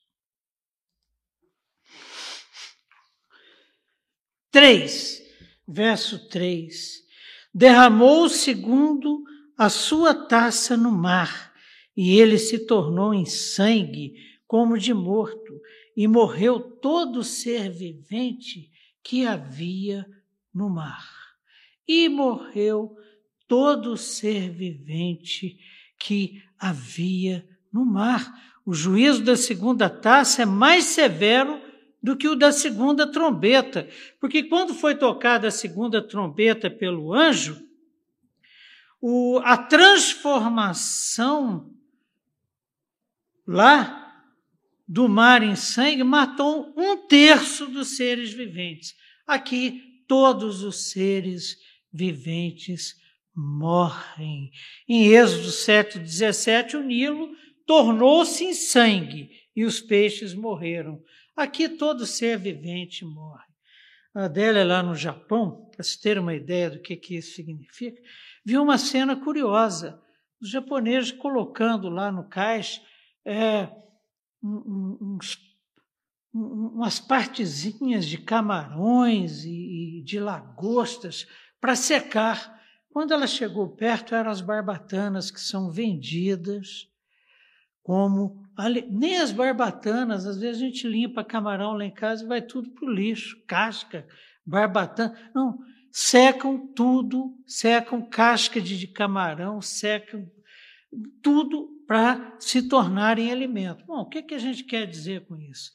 3, 4.51 5.23
verso 5.67 6.29
3. 6.29 7.03
Derramou 7.55 8.29
segundo 8.29 9.25
a 9.57 9.69
sua 9.69 10.15
taça 10.15 10.77
no 10.77 10.93
mar, 10.93 11.53
e 11.97 12.19
ele 12.19 12.39
se 12.39 12.67
tornou 12.67 13.13
em 13.15 13.27
sangue 13.27 14.15
como 14.47 14.79
de 14.79 14.93
morto, 14.93 15.61
e 15.97 16.07
morreu 16.07 16.61
todo 16.61 17.23
ser 17.25 17.71
vivente 17.71 18.71
que 19.03 19.27
havia 19.27 20.07
no 20.55 20.71
mar. 20.71 21.09
E 21.87 22.09
morreu 22.09 22.95
todo 23.49 23.97
ser 23.97 24.51
vivente 24.51 25.59
que 25.99 26.43
havia 26.59 27.47
no 27.73 27.85
mar. 27.85 28.52
O 28.65 28.73
juízo 28.73 29.25
da 29.25 29.37
segunda 29.37 29.91
taça 29.91 30.43
é 30.43 30.47
mais 30.47 30.85
severo 30.85 31.61
do 32.03 32.17
que 32.17 32.27
o 32.29 32.35
da 32.35 32.51
segunda 32.53 33.11
trombeta, 33.11 33.89
porque 34.21 34.43
quando 34.43 34.75
foi 34.75 34.95
tocada 34.95 35.49
a 35.49 35.53
segunda 35.53 36.03
trombeta 36.03 36.71
pelo 36.71 37.13
anjo, 37.13 37.61
o, 39.01 39.41
a 39.45 39.57
transformação 39.57 41.73
lá 43.47 43.99
do 44.87 45.09
mar 45.09 45.43
em 45.43 45.57
sangue 45.57 46.05
matou 46.05 46.73
um 46.77 47.07
terço 47.07 47.67
dos 47.67 47.97
seres 47.97 48.33
viventes. 48.33 48.95
Aqui, 49.27 50.05
todos 50.07 50.63
os 50.63 50.91
seres 50.91 51.57
viventes 51.93 52.95
morrem. 53.35 54.53
Em 54.89 55.07
Êxodo 55.07 55.49
7,17, 55.49 56.75
o 56.75 56.83
Nilo 56.83 57.35
tornou-se 57.67 58.45
em 58.45 58.55
sangue 58.55 59.31
e 59.55 59.65
os 59.65 59.81
peixes 59.81 60.35
morreram. 60.35 61.03
Aqui 61.37 61.69
todo 61.69 62.07
ser 62.07 62.39
vivente 62.39 63.05
morre. 63.05 63.53
A 64.15 64.25
Adélia, 64.25 64.65
lá 64.65 64.83
no 64.83 64.95
Japão, 64.95 65.71
para 65.71 65.83
se 65.83 66.01
ter 66.01 66.19
uma 66.19 66.35
ideia 66.35 66.71
do 66.71 66.81
que, 66.81 66.95
que 66.97 67.17
isso 67.17 67.35
significa, 67.35 68.01
viu 68.45 68.63
uma 68.63 68.77
cena 68.77 69.17
curiosa. 69.17 70.01
Os 70.41 70.51
japoneses 70.51 71.13
colocando 71.13 71.89
lá 71.89 72.13
no 72.13 72.29
cais 72.29 72.83
é, 73.25 73.71
umas 76.35 77.01
partezinhas 77.01 78.05
de 78.05 78.19
camarões 78.19 79.45
e, 79.45 80.01
e 80.01 80.03
de 80.03 80.19
lagostas 80.19 81.27
para 81.61 81.75
secar. 81.75 82.61
Quando 82.91 83.15
ela 83.15 83.27
chegou 83.27 83.75
perto, 83.75 84.15
eram 84.15 84.31
as 84.31 84.43
barbatanas 84.43 85.31
que 85.31 85.41
são 85.41 85.71
vendidas 85.71 86.92
como 87.83 88.43
nem 88.91 89.19
as 89.19 89.33
barbatanas, 89.33 90.27
às 90.27 90.39
vezes 90.39 90.63
a 90.63 90.65
gente 90.67 90.87
limpa 90.87 91.25
camarão 91.25 91.73
lá 91.73 91.85
em 91.85 91.93
casa 91.93 92.25
e 92.25 92.29
vai 92.29 92.43
tudo 92.43 92.71
para 92.71 92.87
o 92.87 92.91
lixo, 92.91 93.43
casca, 93.47 94.07
barbatana. 94.45 95.31
Não, 95.35 95.59
secam 95.91 96.73
tudo, 96.75 97.35
secam 97.47 98.09
casca 98.09 98.61
de 98.61 98.87
camarão, 98.87 99.61
secam 99.61 100.31
tudo 101.23 101.83
para 101.87 102.37
se 102.39 102.69
tornarem 102.69 103.33
alimento. 103.33 103.85
Bom, 103.87 104.01
o 104.01 104.09
que, 104.09 104.23
que 104.23 104.35
a 104.35 104.39
gente 104.39 104.65
quer 104.65 104.87
dizer 104.87 105.27
com 105.27 105.37
isso? 105.37 105.73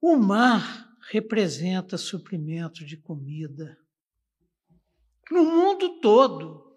O 0.00 0.16
mar 0.16 0.88
representa 1.10 1.98
suprimento 1.98 2.84
de 2.84 2.96
comida 2.96 3.76
no 5.30 5.44
mundo 5.44 6.00
todo. 6.00 6.71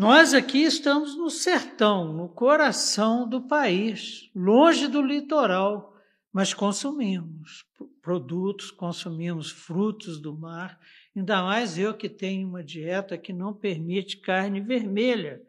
Nós 0.00 0.32
aqui 0.32 0.62
estamos 0.62 1.14
no 1.14 1.28
sertão, 1.28 2.10
no 2.10 2.26
coração 2.26 3.28
do 3.28 3.42
país, 3.42 4.30
longe 4.34 4.86
do 4.86 5.02
litoral, 5.02 5.94
mas 6.32 6.54
consumimos 6.54 7.66
produtos, 8.00 8.70
consumimos 8.70 9.50
frutos 9.50 10.18
do 10.18 10.34
mar, 10.34 10.80
ainda 11.14 11.42
mais 11.42 11.76
eu 11.76 11.92
que 11.92 12.08
tenho 12.08 12.48
uma 12.48 12.64
dieta 12.64 13.18
que 13.18 13.30
não 13.30 13.52
permite 13.52 14.16
carne 14.16 14.58
vermelha. 14.58 15.42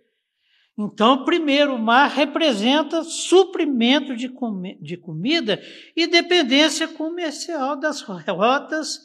Então, 0.78 1.24
primeiro, 1.24 1.76
o 1.76 1.80
mar 1.80 2.10
representa 2.10 3.06
suprimento 3.06 4.18
de, 4.18 4.28
com 4.28 4.62
de 4.82 4.98
comida 4.98 5.64
e 5.96 6.06
dependência 6.08 6.90
comercial 6.90 7.78
das 7.78 8.02
rotas 8.02 9.00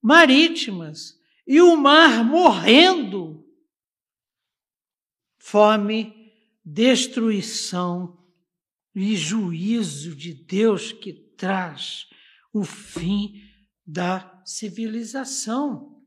marítimas. 0.00 1.20
E 1.46 1.60
o 1.60 1.76
mar 1.76 2.24
morrendo 2.24 3.46
fome, 5.38 6.32
destruição 6.64 8.18
e 8.94 9.16
juízo 9.16 10.14
de 10.14 10.34
Deus 10.34 10.92
que 10.92 11.12
traz 11.12 12.06
o 12.52 12.64
fim 12.64 13.42
da 13.86 14.42
civilização. 14.44 16.02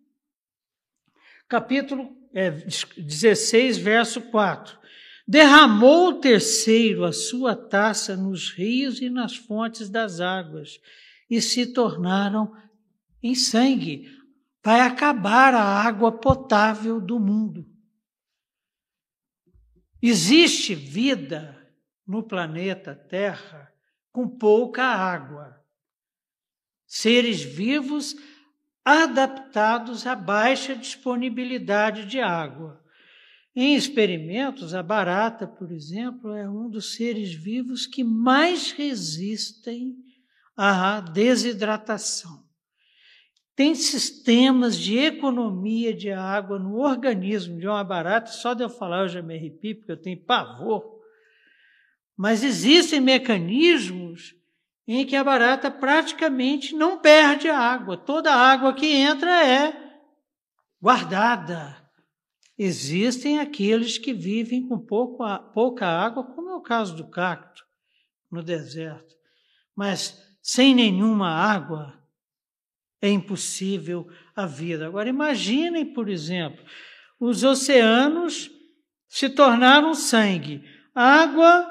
Capítulo 1.47 2.15
é, 2.33 2.51
16, 2.51 3.77
verso 3.77 4.21
4. 4.21 4.79
Derramou 5.27 6.09
o 6.09 6.19
terceiro 6.19 7.05
a 7.05 7.13
sua 7.13 7.55
taça 7.55 8.15
nos 8.15 8.51
rios 8.51 9.01
e 9.01 9.09
nas 9.09 9.35
fontes 9.35 9.89
das 9.89 10.19
águas, 10.19 10.79
e 11.29 11.41
se 11.41 11.67
tornaram 11.67 12.53
em 13.23 13.33
sangue. 13.33 14.09
Vai 14.63 14.81
acabar 14.81 15.53
a 15.53 15.63
água 15.63 16.11
potável 16.11 16.99
do 16.99 17.19
mundo. 17.19 17.70
Existe 20.01 20.73
vida 20.73 21.57
no 22.07 22.23
planeta 22.23 22.95
Terra 22.95 23.71
com 24.11 24.27
pouca 24.27 24.83
água. 24.83 25.63
Seres 26.87 27.41
vivos 27.41 28.15
adaptados 28.83 30.07
à 30.07 30.15
baixa 30.15 30.75
disponibilidade 30.75 32.05
de 32.05 32.19
água. 32.19 32.83
Em 33.55 33.75
experimentos, 33.75 34.73
a 34.73 34.81
barata, 34.81 35.45
por 35.45 35.71
exemplo, 35.71 36.33
é 36.33 36.49
um 36.49 36.69
dos 36.69 36.95
seres 36.95 37.33
vivos 37.33 37.85
que 37.85 38.03
mais 38.03 38.71
resistem 38.71 39.95
à 40.55 40.99
desidratação. 40.99 42.50
Tem 43.61 43.75
sistemas 43.75 44.75
de 44.75 44.97
economia 44.97 45.93
de 45.93 46.11
água 46.11 46.57
no 46.57 46.79
organismo 46.79 47.59
de 47.59 47.67
uma 47.67 47.83
barata, 47.83 48.31
só 48.31 48.55
de 48.55 48.63
eu 48.63 48.69
falar 48.69 49.01
eu 49.01 49.07
já 49.07 49.21
me 49.21 49.37
arrepio, 49.37 49.75
porque 49.75 49.91
eu 49.91 50.01
tenho 50.01 50.19
pavor. 50.25 50.99
Mas 52.17 52.43
existem 52.43 52.99
mecanismos 52.99 54.33
em 54.87 55.05
que 55.05 55.15
a 55.15 55.23
barata 55.23 55.69
praticamente 55.69 56.73
não 56.73 56.97
perde 56.97 57.49
água. 57.49 57.95
Toda 57.95 58.33
a 58.33 58.51
água 58.51 58.73
que 58.73 58.87
entra 58.87 59.45
é 59.45 60.01
guardada. 60.81 61.87
Existem 62.57 63.37
aqueles 63.37 63.99
que 63.99 64.11
vivem 64.11 64.67
com 64.67 64.79
pouco, 64.79 65.23
pouca 65.53 65.85
água, 65.85 66.23
como 66.23 66.49
é 66.49 66.55
o 66.55 66.61
caso 66.61 66.95
do 66.95 67.07
cacto 67.11 67.63
no 68.31 68.41
deserto. 68.41 69.13
Mas 69.75 70.19
sem 70.41 70.73
nenhuma 70.73 71.29
água, 71.29 72.00
é 73.01 73.09
impossível 73.09 74.07
a 74.35 74.45
vida. 74.45 74.85
Agora, 74.85 75.09
imaginem, 75.09 75.85
por 75.85 76.07
exemplo, 76.07 76.63
os 77.19 77.43
oceanos 77.43 78.51
se 79.07 79.29
tornaram 79.29 79.93
sangue. 79.93 80.63
Água 80.93 81.69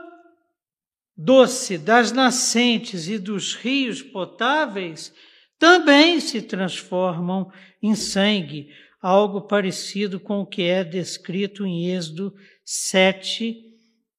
doce 1.16 1.76
das 1.76 2.12
nascentes 2.12 3.06
e 3.06 3.18
dos 3.18 3.54
rios 3.54 4.02
potáveis 4.02 5.12
também 5.58 6.18
se 6.18 6.40
transformam 6.40 7.52
em 7.82 7.94
sangue, 7.94 8.68
algo 9.00 9.42
parecido 9.42 10.18
com 10.18 10.40
o 10.40 10.46
que 10.46 10.62
é 10.62 10.82
descrito 10.82 11.66
em 11.66 11.90
Êxodo 11.90 12.34
7, 12.64 13.56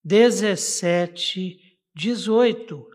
17, 0.03 1.57
18. 1.95 2.88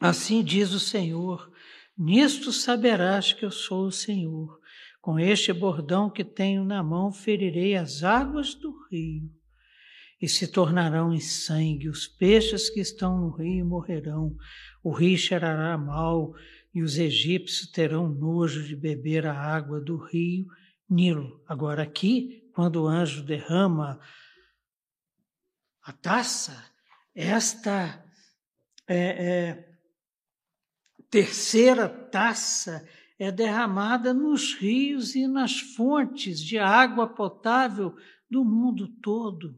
Assim 0.00 0.42
diz 0.44 0.72
o 0.72 0.80
Senhor: 0.80 1.52
Nisto 1.96 2.52
saberás 2.52 3.32
que 3.32 3.44
eu 3.44 3.50
sou 3.50 3.86
o 3.86 3.92
Senhor. 3.92 4.58
Com 5.00 5.18
este 5.18 5.52
bordão 5.52 6.10
que 6.10 6.24
tenho 6.24 6.64
na 6.64 6.82
mão, 6.82 7.12
ferirei 7.12 7.76
as 7.76 8.02
águas 8.02 8.54
do 8.54 8.74
rio, 8.90 9.30
e 10.20 10.28
se 10.28 10.48
tornarão 10.48 11.12
em 11.12 11.20
sangue. 11.20 11.88
Os 11.88 12.06
peixes 12.06 12.70
que 12.70 12.80
estão 12.80 13.20
no 13.20 13.30
rio 13.30 13.66
morrerão. 13.66 14.34
O 14.82 14.90
rio 14.90 15.18
cheirará 15.18 15.76
mal, 15.76 16.34
e 16.74 16.82
os 16.82 16.98
egípcios 16.98 17.70
terão 17.70 18.08
nojo 18.08 18.64
de 18.64 18.74
beber 18.74 19.26
a 19.26 19.38
água 19.38 19.80
do 19.80 19.96
rio 19.96 20.46
Nilo. 20.88 21.42
Agora, 21.46 21.82
aqui, 21.82 22.50
quando 22.54 22.82
o 22.82 22.88
anjo 22.88 23.22
derrama 23.22 24.00
a 25.82 25.92
taça, 25.92 26.64
esta 27.14 28.04
é, 28.88 28.96
é, 28.96 29.73
terceira 31.14 31.88
taça 31.88 32.84
é 33.16 33.30
derramada 33.30 34.12
nos 34.12 34.52
rios 34.52 35.14
e 35.14 35.28
nas 35.28 35.60
fontes 35.60 36.40
de 36.40 36.58
água 36.58 37.06
potável 37.06 37.94
do 38.28 38.44
mundo 38.44 38.88
todo. 39.00 39.56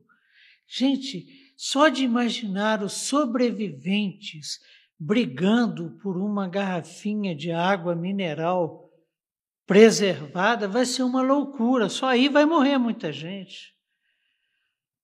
Gente, 0.69 1.25
só 1.57 1.89
de 1.89 2.05
imaginar 2.05 2.83
os 2.83 2.93
sobreviventes 2.93 4.61
brigando 5.01 5.99
por 6.03 6.19
uma 6.19 6.47
garrafinha 6.47 7.35
de 7.35 7.51
água 7.51 7.95
mineral 7.95 8.91
preservada 9.67 10.69
vai 10.69 10.85
ser 10.85 11.05
uma 11.05 11.23
loucura, 11.23 11.89
só 11.89 12.09
aí 12.09 12.29
vai 12.29 12.45
morrer 12.45 12.77
muita 12.77 13.11
gente. 13.11 13.73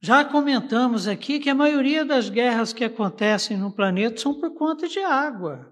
Já 0.03 0.23
comentamos 0.23 1.09
aqui 1.09 1.41
que 1.41 1.49
a 1.49 1.55
maioria 1.55 2.05
das 2.05 2.29
guerras 2.29 2.75
que 2.75 2.85
acontecem 2.85 3.57
no 3.57 3.73
planeta 3.73 4.21
são 4.21 4.39
por 4.39 4.53
conta 4.53 4.87
de 4.87 4.99
água. 4.99 5.72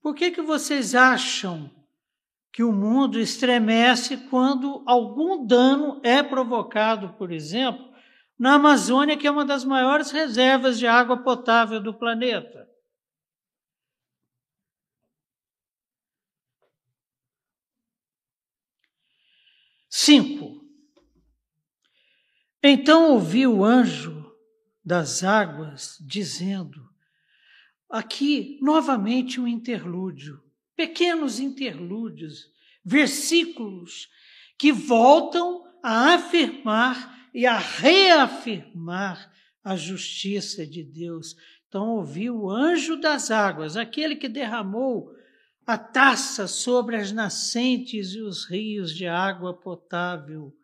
Por 0.00 0.14
que, 0.14 0.30
que 0.30 0.42
vocês 0.42 0.94
acham 0.94 1.70
que 2.52 2.62
o 2.62 2.72
mundo 2.72 3.18
estremece 3.18 4.16
quando 4.28 4.82
algum 4.86 5.46
dano 5.46 6.00
é 6.02 6.22
provocado, 6.22 7.14
por 7.14 7.30
exemplo, 7.30 7.88
na 8.38 8.54
Amazônia, 8.54 9.16
que 9.16 9.26
é 9.26 9.30
uma 9.30 9.44
das 9.44 9.64
maiores 9.64 10.10
reservas 10.10 10.78
de 10.78 10.86
água 10.86 11.22
potável 11.22 11.80
do 11.82 11.92
planeta? 11.92 12.68
Cinco. 19.90 20.64
Então 22.62 23.12
ouvi 23.12 23.46
o 23.46 23.64
anjo 23.64 24.32
das 24.84 25.22
águas 25.22 25.96
dizendo: 26.00 26.87
aqui 27.88 28.58
novamente 28.60 29.40
um 29.40 29.48
interlúdio, 29.48 30.42
pequenos 30.76 31.40
interlúdios, 31.40 32.46
versículos 32.84 34.08
que 34.58 34.72
voltam 34.72 35.64
a 35.82 36.14
afirmar 36.14 37.28
e 37.34 37.46
a 37.46 37.58
reafirmar 37.58 39.32
a 39.62 39.76
justiça 39.76 40.66
de 40.66 40.82
Deus. 40.82 41.36
Então 41.68 41.96
ouvi 41.96 42.30
o 42.30 42.50
anjo 42.50 42.96
das 42.96 43.30
águas, 43.30 43.76
aquele 43.76 44.16
que 44.16 44.28
derramou 44.28 45.10
a 45.66 45.76
taça 45.76 46.46
sobre 46.46 46.96
as 46.96 47.12
nascentes 47.12 48.14
e 48.14 48.22
os 48.22 48.48
rios 48.48 48.94
de 48.94 49.06
água 49.06 49.52
potável. 49.52 50.54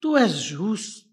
Tu 0.00 0.16
és 0.16 0.32
justo 0.32 1.09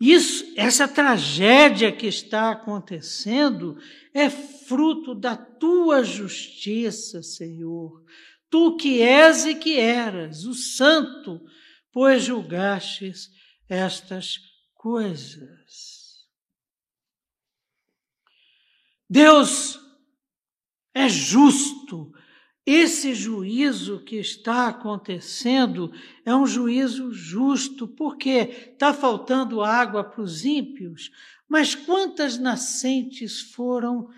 isso, 0.00 0.54
essa 0.56 0.88
tragédia 0.88 1.92
que 1.92 2.06
está 2.06 2.52
acontecendo 2.52 3.76
é 4.14 4.30
fruto 4.30 5.14
da 5.14 5.36
tua 5.36 6.02
justiça, 6.02 7.22
Senhor. 7.22 8.02
Tu 8.48 8.76
que 8.78 9.02
és 9.02 9.44
e 9.44 9.54
que 9.54 9.78
eras, 9.78 10.46
o 10.46 10.54
Santo, 10.54 11.44
pois 11.92 12.24
julgastes 12.24 13.30
estas 13.68 14.38
coisas. 14.74 16.26
Deus 19.08 19.78
é 20.94 21.08
justo 21.08 22.10
esse 22.66 23.14
juízo 23.14 24.00
que 24.04 24.16
está 24.16 24.68
acontecendo 24.68 25.92
é 26.24 26.34
um 26.34 26.46
juízo 26.46 27.12
justo, 27.12 27.88
porque 27.88 28.70
está 28.72 28.92
faltando 28.92 29.62
água 29.62 30.04
para 30.04 30.20
os 30.20 30.44
ímpios, 30.44 31.10
mas 31.48 31.74
quantas 31.74 32.38
nascentes 32.38 33.40
foram 33.40 34.08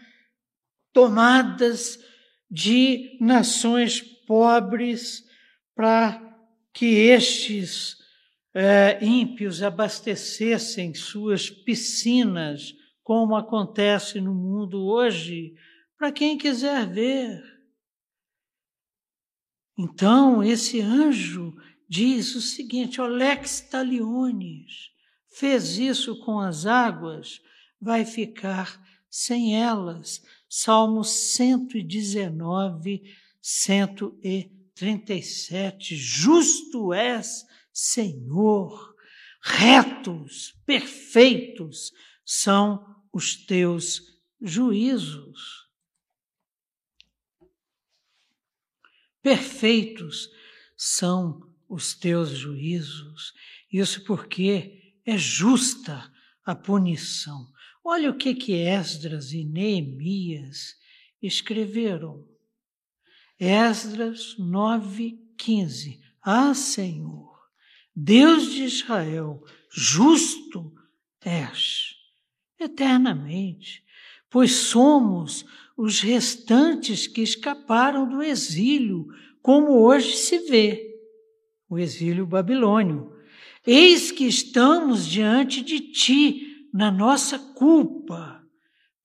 tomadas 0.93 1.99
de 2.51 3.17
nações 3.21 4.03
pobres 4.03 5.25
para 5.75 6.21
que 6.73 6.87
estes 6.87 7.97
é, 8.55 8.99
ímpios 9.03 9.63
abastecessem 9.63 10.95
suas 10.95 11.49
piscinas, 11.49 12.75
como 13.03 13.35
acontece 13.35 14.21
no 14.21 14.35
mundo 14.35 14.85
hoje, 14.85 15.55
para 15.97 16.13
quem 16.13 16.37
quiser 16.37 16.87
ver. 16.87 17.52
Então, 19.79 20.43
esse 20.43 20.81
anjo 20.81 21.55
diz 21.89 22.35
o 22.35 22.41
seguinte: 22.41 23.01
o 23.01 23.07
Lex 23.07 23.61
Taliones 23.61 24.91
fez 25.31 25.79
isso 25.79 26.19
com 26.21 26.41
as 26.41 26.67
águas, 26.67 27.41
vai 27.81 28.05
ficar 28.05 28.85
sem 29.11 29.57
elas. 29.61 30.21
Salmo 30.49 31.05
119, 31.05 33.03
137. 33.41 35.97
Justo 35.97 36.93
és, 36.93 37.47
Senhor, 37.73 38.95
retos, 39.43 40.53
perfeitos 40.67 41.93
são 42.25 42.85
os 43.13 43.37
teus 43.47 44.01
juízos. 44.41 45.62
Perfeitos 49.23 50.29
são 50.77 51.41
os 51.69 51.95
teus 51.95 52.31
juízos. 52.31 53.33
Isso 53.73 54.05
porque 54.05 54.95
é 55.07 55.17
justa 55.17 56.13
a 56.45 56.55
punição. 56.55 57.51
Olha 57.85 58.11
o 58.11 58.17
que 58.17 58.35
que 58.35 58.53
Esdras 58.53 59.33
e 59.33 59.45
Neemias 59.45 60.77
escreveram. 61.21 62.27
Esdras 63.39 64.37
9:15. 64.39 66.01
Ah, 66.21 66.55
Senhor, 66.55 67.33
Deus 67.95 68.53
de 68.53 68.65
Israel, 68.65 69.43
justo 69.71 70.73
és 71.21 71.97
eternamente, 72.59 73.85
pois 74.31 74.53
somos 74.53 75.45
os 75.77 76.01
restantes 76.01 77.07
que 77.07 77.23
escaparam 77.23 78.09
do 78.09 78.23
exílio, 78.23 79.07
como 79.41 79.81
hoje 79.81 80.17
se 80.17 80.39
vê, 80.39 80.93
o 81.69 81.79
exílio 81.79 82.27
babilônio. 82.27 83.13
Eis 83.67 84.11
que 84.11 84.25
estamos 84.25 85.07
diante 85.07 85.63
de 85.63 85.81
ti 85.81 86.69
na 86.73 86.91
nossa 86.91 87.39
culpa, 87.39 88.43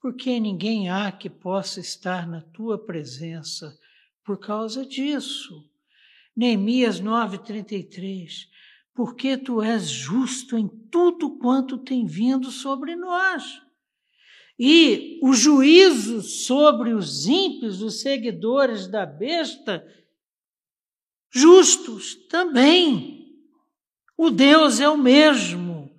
porque 0.02 0.40
ninguém 0.40 0.90
há 0.90 1.12
que 1.12 1.30
possa 1.30 1.80
estar 1.80 2.28
na 2.28 2.42
tua 2.42 2.78
presença 2.78 3.78
por 4.24 4.40
causa 4.40 4.86
disso. 4.86 5.70
Neemias 6.36 7.00
9:33 7.00 8.48
Porque 8.94 9.38
tu 9.38 9.62
és 9.62 9.88
justo 9.88 10.58
em 10.58 10.68
tudo 10.68 11.38
quanto 11.38 11.78
tem 11.78 12.06
vindo 12.06 12.52
sobre 12.52 12.96
nós 12.96 13.67
e 14.60 15.20
o 15.22 15.34
juízo 15.34 16.22
sobre 16.22 16.94
os 16.94 17.28
ímpios, 17.28 17.82
os 17.82 18.02
seguidores 18.02 18.88
da 18.88 19.06
besta, 19.06 19.86
justos 21.30 22.16
também. 22.28 23.36
O 24.18 24.32
Deus 24.32 24.80
é 24.80 24.90
o 24.90 24.98
mesmo, 24.98 25.96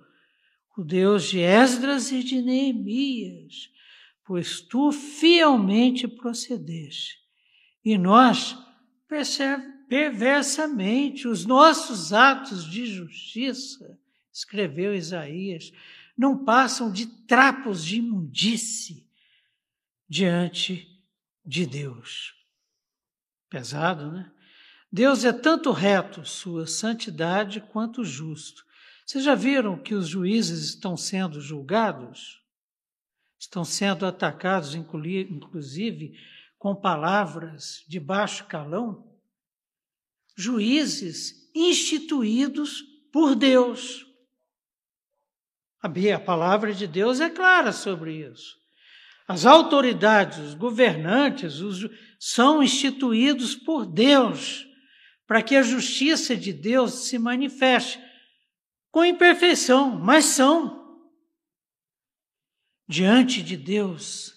o 0.77 0.83
Deus 0.83 1.29
de 1.29 1.39
Esdras 1.39 2.11
e 2.11 2.21
de 2.21 2.41
Neemias, 2.41 3.69
pois 4.25 4.59
tu 4.59 4.91
fielmente 4.91 6.05
procedeste. 6.07 7.17
E 7.83 7.97
nós, 7.97 8.57
perversamente, 9.87 11.27
os 11.27 11.45
nossos 11.45 12.11
atos 12.11 12.69
de 12.69 12.85
justiça 12.85 13.97
escreveu 14.31 14.93
Isaías, 14.93 15.71
não 16.19 16.43
passam 16.43 16.91
de 16.91 17.05
trapos 17.05 17.81
de 17.81 17.99
imundície 17.99 19.07
diante 20.05 21.01
de 21.45 21.65
Deus. 21.65 22.35
Pesado, 23.49 24.11
né? 24.11 24.29
Deus 24.91 25.23
é 25.23 25.31
tanto 25.31 25.71
reto, 25.71 26.25
sua 26.25 26.67
santidade, 26.67 27.61
quanto 27.61 28.03
justo. 28.03 28.65
Vocês 29.05 29.23
já 29.23 29.33
viram 29.33 29.81
que 29.81 29.95
os 29.95 30.09
juízes 30.09 30.65
estão 30.65 30.97
sendo 30.97 31.39
julgados? 31.39 32.43
Estão 33.39 33.63
sendo 33.63 34.05
atacados, 34.05 34.75
inclusive, 34.75 36.19
com 36.57 36.75
palavras 36.75 37.85
de 37.87 37.97
baixo 37.97 38.45
calão? 38.45 39.09
Juízes 40.35 41.49
instituídos 41.55 42.81
por 43.09 43.35
Deus. 43.35 44.08
A 45.81 46.19
palavra 46.19 46.73
de 46.73 46.85
Deus 46.85 47.19
é 47.19 47.29
clara 47.29 47.71
sobre 47.71 48.27
isso. 48.27 48.57
As 49.27 49.45
autoridades, 49.45 50.39
os 50.39 50.53
governantes, 50.53 51.59
os, 51.59 51.87
são 52.19 52.63
instituídos 52.63 53.55
por 53.55 53.85
Deus 53.85 54.65
para 55.27 55.43
que 55.43 55.55
a 55.55 55.61
justiça 55.61 56.35
de 56.35 56.51
Deus 56.51 57.05
se 57.07 57.19
manifeste 57.19 58.03
com 58.91 59.05
imperfeição, 59.05 59.91
mas 59.91 60.25
são. 60.25 60.99
Diante 62.87 63.43
de 63.43 63.55
Deus, 63.55 64.33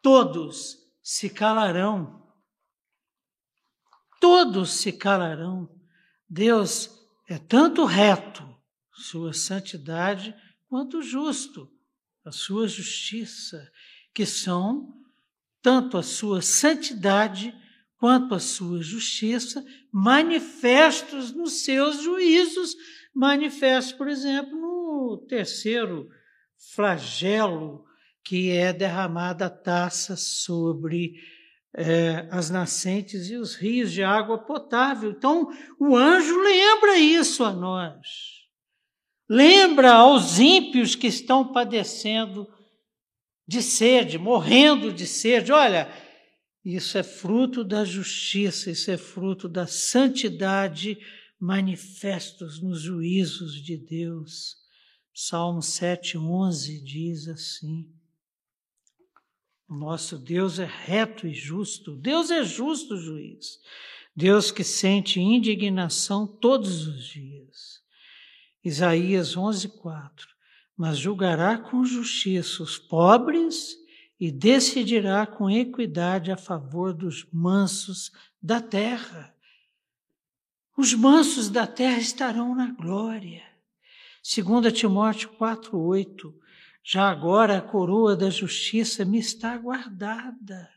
todos 0.00 0.78
se 1.02 1.28
calarão. 1.28 2.24
Todos 4.20 4.70
se 4.70 4.92
calarão. 4.92 5.68
Deus 6.28 6.88
é 7.28 7.36
tanto 7.36 7.84
reto, 7.84 8.42
sua 8.92 9.32
santidade, 9.32 10.32
quanto 10.74 11.00
justo, 11.00 11.70
a 12.24 12.32
sua 12.32 12.66
justiça, 12.66 13.70
que 14.12 14.26
são 14.26 14.92
tanto 15.62 15.96
a 15.96 16.02
sua 16.02 16.42
santidade 16.42 17.54
quanto 17.96 18.34
à 18.34 18.40
sua 18.40 18.82
justiça, 18.82 19.64
manifestos 19.92 21.30
nos 21.30 21.62
seus 21.62 22.02
juízos, 22.02 22.74
manifestos, 23.14 23.92
por 23.92 24.08
exemplo, 24.08 24.50
no 24.60 25.24
terceiro 25.28 26.08
flagelo, 26.74 27.84
que 28.24 28.50
é 28.50 28.72
derramada 28.72 29.46
a 29.46 29.50
taça 29.50 30.16
sobre 30.16 31.22
é, 31.72 32.26
as 32.32 32.50
nascentes 32.50 33.30
e 33.30 33.36
os 33.36 33.54
rios 33.54 33.92
de 33.92 34.02
água 34.02 34.38
potável. 34.38 35.12
Então, 35.12 35.48
o 35.78 35.96
anjo 35.96 36.36
lembra 36.42 36.98
isso 36.98 37.44
a 37.44 37.52
nós. 37.52 38.33
Lembra 39.28 39.92
aos 39.92 40.38
ímpios 40.38 40.94
que 40.94 41.06
estão 41.06 41.52
padecendo 41.52 42.46
de 43.46 43.62
sede, 43.62 44.18
morrendo 44.18 44.92
de 44.92 45.06
sede. 45.06 45.52
Olha, 45.52 45.90
isso 46.64 46.98
é 46.98 47.02
fruto 47.02 47.64
da 47.64 47.84
justiça, 47.84 48.70
isso 48.70 48.90
é 48.90 48.96
fruto 48.96 49.48
da 49.48 49.66
santidade 49.66 50.98
manifestos 51.38 52.62
nos 52.62 52.80
juízos 52.80 53.62
de 53.62 53.76
Deus. 53.76 54.56
Salmo 55.14 55.60
7:11 55.60 56.82
diz 56.82 57.28
assim: 57.28 57.88
nosso 59.68 60.18
Deus 60.18 60.58
é 60.58 60.66
reto 60.66 61.26
e 61.26 61.34
justo. 61.34 61.96
Deus 61.96 62.30
é 62.30 62.44
justo 62.44 62.96
juiz. 62.96 63.58
Deus 64.14 64.50
que 64.50 64.62
sente 64.62 65.20
indignação 65.20 66.26
todos 66.26 66.86
os 66.86 67.04
dias. 67.06 67.73
Isaías 68.64 69.36
11:4. 69.36 70.34
Mas 70.76 70.98
julgará 70.98 71.58
com 71.58 71.84
justiça 71.84 72.62
os 72.62 72.78
pobres 72.78 73.76
e 74.18 74.32
decidirá 74.32 75.26
com 75.26 75.50
equidade 75.50 76.32
a 76.32 76.36
favor 76.36 76.94
dos 76.94 77.26
mansos 77.32 78.10
da 78.42 78.60
terra. 78.60 79.34
Os 80.76 80.94
mansos 80.94 81.48
da 81.48 81.66
terra 81.66 81.98
estarão 81.98 82.54
na 82.54 82.72
glória. 82.72 83.42
2 84.22 84.72
Timóteo 84.72 85.30
4,8 85.38 86.34
Já 86.82 87.08
agora 87.08 87.58
a 87.58 87.62
coroa 87.62 88.16
da 88.16 88.30
justiça 88.30 89.04
me 89.04 89.18
está 89.18 89.56
guardada. 89.56 90.70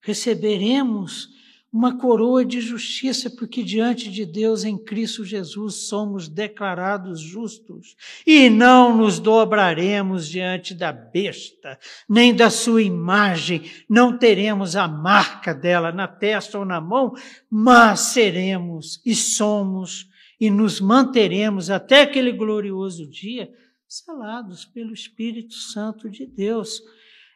Receberemos 0.00 1.30
uma 1.74 1.98
coroa 1.98 2.44
de 2.44 2.60
justiça, 2.60 3.28
porque 3.28 3.60
diante 3.60 4.08
de 4.08 4.24
Deus 4.24 4.62
em 4.62 4.78
Cristo 4.78 5.24
Jesus 5.24 5.88
somos 5.88 6.28
declarados 6.28 7.20
justos 7.20 7.96
e 8.24 8.48
não 8.48 8.96
nos 8.96 9.18
dobraremos 9.18 10.28
diante 10.28 10.72
da 10.72 10.92
besta, 10.92 11.76
nem 12.08 12.32
da 12.32 12.48
sua 12.48 12.80
imagem, 12.80 13.68
não 13.90 14.16
teremos 14.16 14.76
a 14.76 14.86
marca 14.86 15.52
dela 15.52 15.90
na 15.90 16.06
testa 16.06 16.60
ou 16.60 16.64
na 16.64 16.80
mão, 16.80 17.12
mas 17.50 17.98
seremos 18.00 19.00
e 19.04 19.12
somos 19.12 20.08
e 20.40 20.50
nos 20.50 20.80
manteremos 20.80 21.70
até 21.70 22.02
aquele 22.02 22.30
glorioso 22.30 23.04
dia 23.10 23.50
selados 23.88 24.64
pelo 24.64 24.92
Espírito 24.92 25.54
Santo 25.54 26.08
de 26.08 26.24
Deus. 26.24 26.80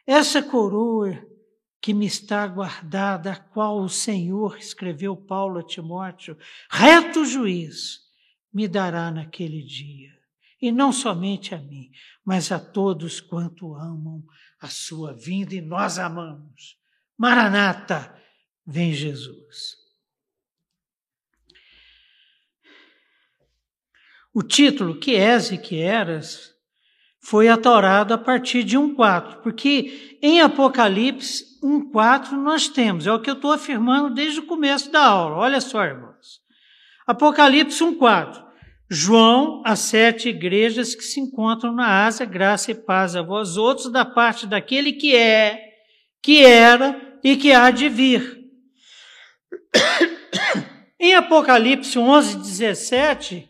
Essa 0.07 0.41
coroa 0.41 1.27
que 1.81 1.93
me 1.93 2.05
está 2.05 2.45
guardada, 2.45 3.31
a 3.31 3.35
qual 3.35 3.79
o 3.79 3.89
Senhor, 3.89 4.57
escreveu 4.57 5.15
Paulo 5.15 5.59
a 5.59 5.63
Timóteo, 5.63 6.37
reto 6.69 7.23
juiz, 7.23 8.01
me 8.53 8.67
dará 8.67 9.09
naquele 9.11 9.63
dia. 9.63 10.17
E 10.61 10.71
não 10.71 10.91
somente 10.91 11.55
a 11.55 11.57
mim, 11.57 11.89
mas 12.25 12.51
a 12.51 12.59
todos 12.59 13.21
quanto 13.21 13.73
amam 13.75 14.23
a 14.59 14.67
sua 14.67 15.13
vinda, 15.13 15.55
e 15.55 15.61
nós 15.61 15.97
amamos. 15.97 16.77
Maranata, 17.17 18.13
vem 18.65 18.93
Jesus. 18.93 19.77
O 24.33 24.43
título 24.43 24.99
que 24.99 25.15
és 25.15 25.51
e 25.51 25.57
que 25.57 25.79
eras 25.79 26.53
foi 27.19 27.47
atorado 27.47 28.13
a 28.13 28.17
partir 28.17 28.63
de 28.63 28.77
1,4, 28.77 29.41
porque 29.41 30.19
em 30.21 30.41
Apocalipse 30.41 31.48
1,4 31.63 32.31
nós 32.31 32.67
temos, 32.67 33.07
é 33.07 33.11
o 33.11 33.19
que 33.19 33.29
eu 33.29 33.35
estou 33.35 33.51
afirmando 33.51 34.13
desde 34.13 34.39
o 34.39 34.45
começo 34.45 34.91
da 34.91 35.03
aula. 35.03 35.37
Olha 35.37 35.61
só, 35.61 35.83
irmãos. 35.83 36.39
Apocalipse 37.05 37.83
1,4. 37.83 38.49
João, 38.91 39.61
as 39.65 39.79
sete 39.79 40.29
igrejas 40.29 40.95
que 40.95 41.03
se 41.03 41.19
encontram 41.19 41.71
na 41.71 42.05
Ásia, 42.05 42.25
graça 42.25 42.71
e 42.71 42.75
paz 42.75 43.15
a 43.15 43.21
vós 43.21 43.55
outros, 43.57 43.91
da 43.91 44.03
parte 44.03 44.47
daquele 44.47 44.93
que 44.93 45.15
é, 45.15 45.59
que 46.23 46.43
era 46.43 47.19
e 47.23 47.35
que 47.35 47.51
há 47.51 47.69
de 47.71 47.89
vir. 47.89 48.39
Em 50.99 51.15
Apocalipse 51.15 51.97
11, 51.97 52.37
17, 52.37 53.48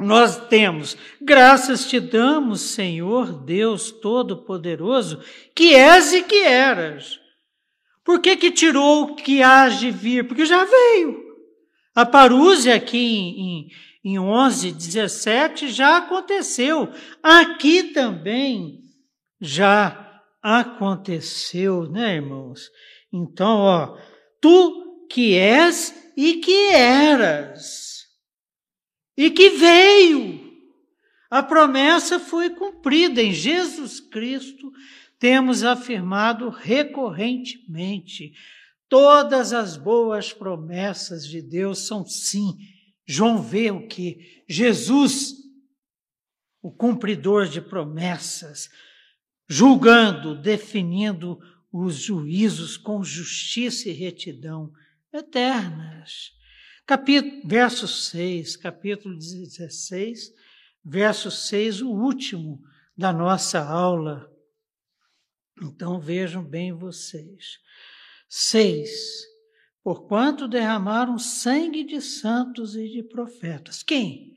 nós 0.00 0.48
temos, 0.48 0.96
graças 1.20 1.86
te 1.86 2.00
damos, 2.00 2.60
Senhor 2.60 3.44
Deus 3.44 3.90
Todo-Poderoso, 3.90 5.22
que 5.54 5.74
és 5.74 6.12
e 6.12 6.22
que 6.22 6.42
eras. 6.42 7.20
Por 8.04 8.20
que 8.20 8.36
que 8.36 8.50
tirou 8.50 9.02
o 9.02 9.14
que 9.14 9.42
hás 9.42 9.78
de 9.78 9.90
vir? 9.90 10.26
Porque 10.26 10.44
já 10.44 10.64
veio. 10.64 11.16
A 11.94 12.06
parúzia 12.06 12.74
aqui 12.74 12.98
em, 12.98 13.68
em, 14.04 14.12
em 14.12 14.18
11, 14.18 14.72
17 14.72 15.68
já 15.68 15.98
aconteceu. 15.98 16.88
Aqui 17.22 17.84
também 17.92 18.80
já 19.40 20.22
aconteceu, 20.42 21.88
né, 21.90 22.16
irmãos? 22.16 22.70
Então, 23.12 23.58
ó, 23.58 23.98
tu 24.40 25.06
que 25.10 25.34
és 25.34 26.12
e 26.16 26.34
que 26.34 26.68
eras 26.70 27.89
e 29.16 29.30
que 29.30 29.50
veio. 29.50 30.50
A 31.30 31.42
promessa 31.42 32.18
foi 32.18 32.50
cumprida 32.50 33.22
em 33.22 33.32
Jesus 33.32 34.00
Cristo, 34.00 34.72
temos 35.18 35.62
afirmado 35.62 36.48
recorrentemente. 36.48 38.32
Todas 38.88 39.52
as 39.52 39.76
boas 39.76 40.32
promessas 40.32 41.24
de 41.24 41.40
Deus 41.40 41.86
são 41.86 42.04
sim. 42.04 42.56
João 43.06 43.40
vê 43.40 43.70
o 43.70 43.86
que? 43.86 44.42
Jesus, 44.48 45.34
o 46.60 46.72
cumpridor 46.72 47.46
de 47.46 47.60
promessas, 47.60 48.68
julgando, 49.48 50.34
definindo 50.34 51.38
os 51.72 51.94
juízos 51.96 52.76
com 52.76 53.04
justiça 53.04 53.88
e 53.88 53.92
retidão 53.92 54.72
eternas. 55.12 56.32
Capítulo, 56.90 57.42
verso 57.44 57.86
6, 57.86 58.56
capítulo 58.56 59.16
16, 59.16 60.34
verso 60.84 61.30
6, 61.30 61.82
o 61.82 61.90
último 61.92 62.60
da 62.98 63.12
nossa 63.12 63.60
aula. 63.60 64.28
Então 65.62 66.00
vejam 66.00 66.42
bem 66.42 66.72
vocês. 66.72 67.60
6. 68.28 68.90
Porquanto 69.84 70.48
derramaram 70.48 71.16
sangue 71.16 71.84
de 71.84 72.00
santos 72.00 72.74
e 72.74 72.88
de 72.88 73.04
profetas. 73.04 73.84
Quem? 73.84 74.34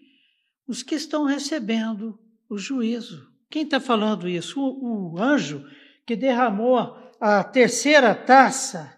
os 0.68 0.84
que 0.84 0.94
estão 0.94 1.24
recebendo 1.24 2.20
o 2.48 2.56
juízo. 2.56 3.28
Quem 3.50 3.64
está 3.64 3.80
falando 3.80 4.30
isso? 4.30 4.62
O, 4.62 5.16
o 5.16 5.20
anjo 5.20 5.68
que 6.06 6.16
derramou 6.16 6.96
a 7.20 7.44
terceira 7.44 8.14
taça 8.14 8.96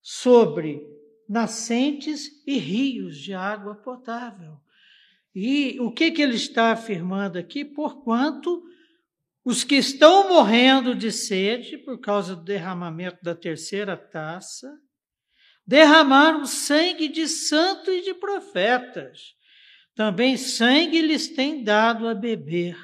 sobre 0.00 0.93
nascentes 1.28 2.30
e 2.46 2.58
rios 2.58 3.18
de 3.18 3.34
água 3.34 3.74
potável. 3.74 4.58
E 5.34 5.78
o 5.80 5.90
que, 5.90 6.10
que 6.10 6.22
ele 6.22 6.36
está 6.36 6.72
afirmando 6.72 7.38
aqui? 7.38 7.64
Porquanto 7.64 8.62
os 9.44 9.62
que 9.62 9.74
estão 9.74 10.28
morrendo 10.28 10.94
de 10.94 11.12
sede 11.12 11.76
por 11.76 11.98
causa 11.98 12.34
do 12.34 12.42
derramamento 12.42 13.18
da 13.22 13.34
terceira 13.34 13.96
taça, 13.96 14.72
derramaram 15.66 16.46
sangue 16.46 17.08
de 17.08 17.28
santo 17.28 17.90
e 17.90 18.02
de 18.02 18.14
profetas. 18.14 19.34
Também 19.94 20.36
sangue 20.36 21.00
lhes 21.02 21.28
tem 21.28 21.62
dado 21.62 22.08
a 22.08 22.14
beber. 22.14 22.76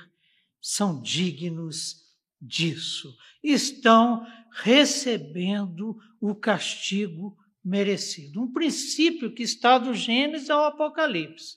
São 0.60 1.00
dignos 1.00 1.96
disso. 2.40 3.16
Estão 3.42 4.26
recebendo 4.52 5.96
o 6.20 6.34
castigo 6.34 7.36
merecido. 7.64 8.42
Um 8.42 8.52
princípio 8.52 9.32
que 9.34 9.42
está 9.42 9.78
do 9.78 9.94
Gênesis 9.94 10.50
ao 10.50 10.64
Apocalipse. 10.64 11.56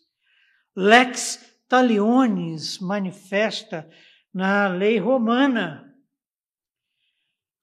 Lex 0.76 1.40
talionis 1.68 2.80
manifesta 2.80 3.90
na 4.34 4.68
lei 4.68 4.98
romana. 4.98 5.94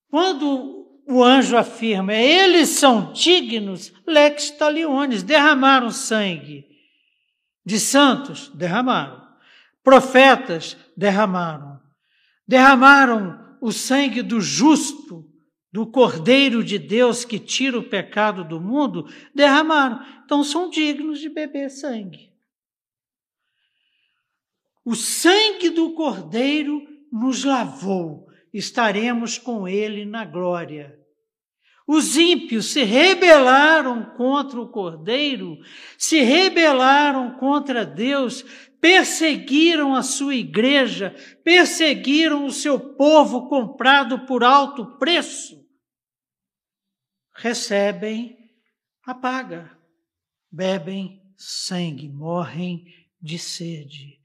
Quando 0.09 0.81
o 1.07 1.23
anjo 1.23 1.57
afirma, 1.57 2.15
eles 2.15 2.71
são 2.71 3.13
dignos, 3.13 3.93
lex 4.07 4.51
talionis, 4.53 5.23
derramaram 5.23 5.91
sangue. 5.91 6.67
De 7.65 7.79
santos, 7.79 8.49
derramaram. 8.55 9.21
Profetas, 9.83 10.77
derramaram. 10.97 11.81
Derramaram 12.47 13.59
o 13.61 13.73
sangue 13.73 14.23
do 14.23 14.41
justo, 14.41 15.30
do 15.73 15.87
Cordeiro 15.87 16.65
de 16.65 16.79
Deus 16.79 17.25
que 17.25 17.39
tira 17.39 17.79
o 17.79 17.89
pecado 17.89 18.45
do 18.45 18.61
mundo, 18.61 19.07
derramaram. 19.35 20.01
Então 20.25 20.43
são 20.43 20.69
dignos 20.69 21.21
de 21.21 21.29
beber 21.29 21.71
sangue. 21.71 22.31
O 24.85 24.95
sangue 24.97 25.71
do 25.71 25.93
Cordeiro 25.93 26.83
nos 27.13 27.45
lavou, 27.45 28.27
estaremos 28.53 29.39
com 29.39 29.69
ele 29.69 30.05
na 30.05 30.25
glória. 30.25 30.99
Os 31.87 32.17
ímpios 32.17 32.67
se 32.67 32.83
rebelaram 32.83 34.15
contra 34.17 34.61
o 34.61 34.69
Cordeiro, 34.69 35.59
se 35.99 36.21
rebelaram 36.21 37.37
contra 37.37 37.85
Deus, 37.85 38.45
perseguiram 38.81 39.95
a 39.95 40.03
sua 40.03 40.35
igreja, 40.35 41.15
perseguiram 41.45 42.47
o 42.47 42.53
seu 42.53 42.79
povo 42.79 43.49
comprado 43.49 44.21
por 44.21 44.43
alto 44.43 44.99
preço 44.99 45.60
recebem 47.41 48.37
a 49.07 49.15
paga, 49.15 49.75
bebem 50.53 51.23
sangue, 51.37 52.09
morrem 52.09 52.85
de 53.21 53.39
sede. 53.39 54.21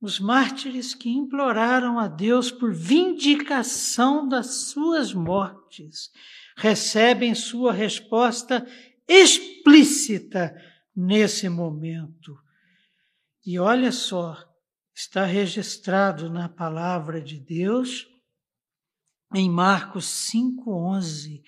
Os 0.00 0.18
mártires 0.18 0.92
que 0.92 1.08
imploraram 1.08 1.98
a 1.98 2.08
Deus 2.08 2.50
por 2.50 2.74
vindicação 2.74 4.28
das 4.28 4.70
suas 4.70 5.12
mortes 5.12 6.10
recebem 6.56 7.34
sua 7.34 7.72
resposta 7.72 8.66
explícita 9.06 10.54
nesse 10.96 11.48
momento. 11.48 12.36
E 13.46 13.58
olha 13.58 13.92
só, 13.92 14.36
está 14.94 15.24
registrado 15.24 16.28
na 16.28 16.48
palavra 16.48 17.20
de 17.20 17.38
Deus 17.38 18.08
em 19.32 19.48
Marcos 19.48 20.06
5:11. 20.06 21.42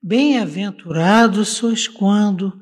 Bem-aventurados 0.00 1.48
sois 1.48 1.88
quando, 1.88 2.52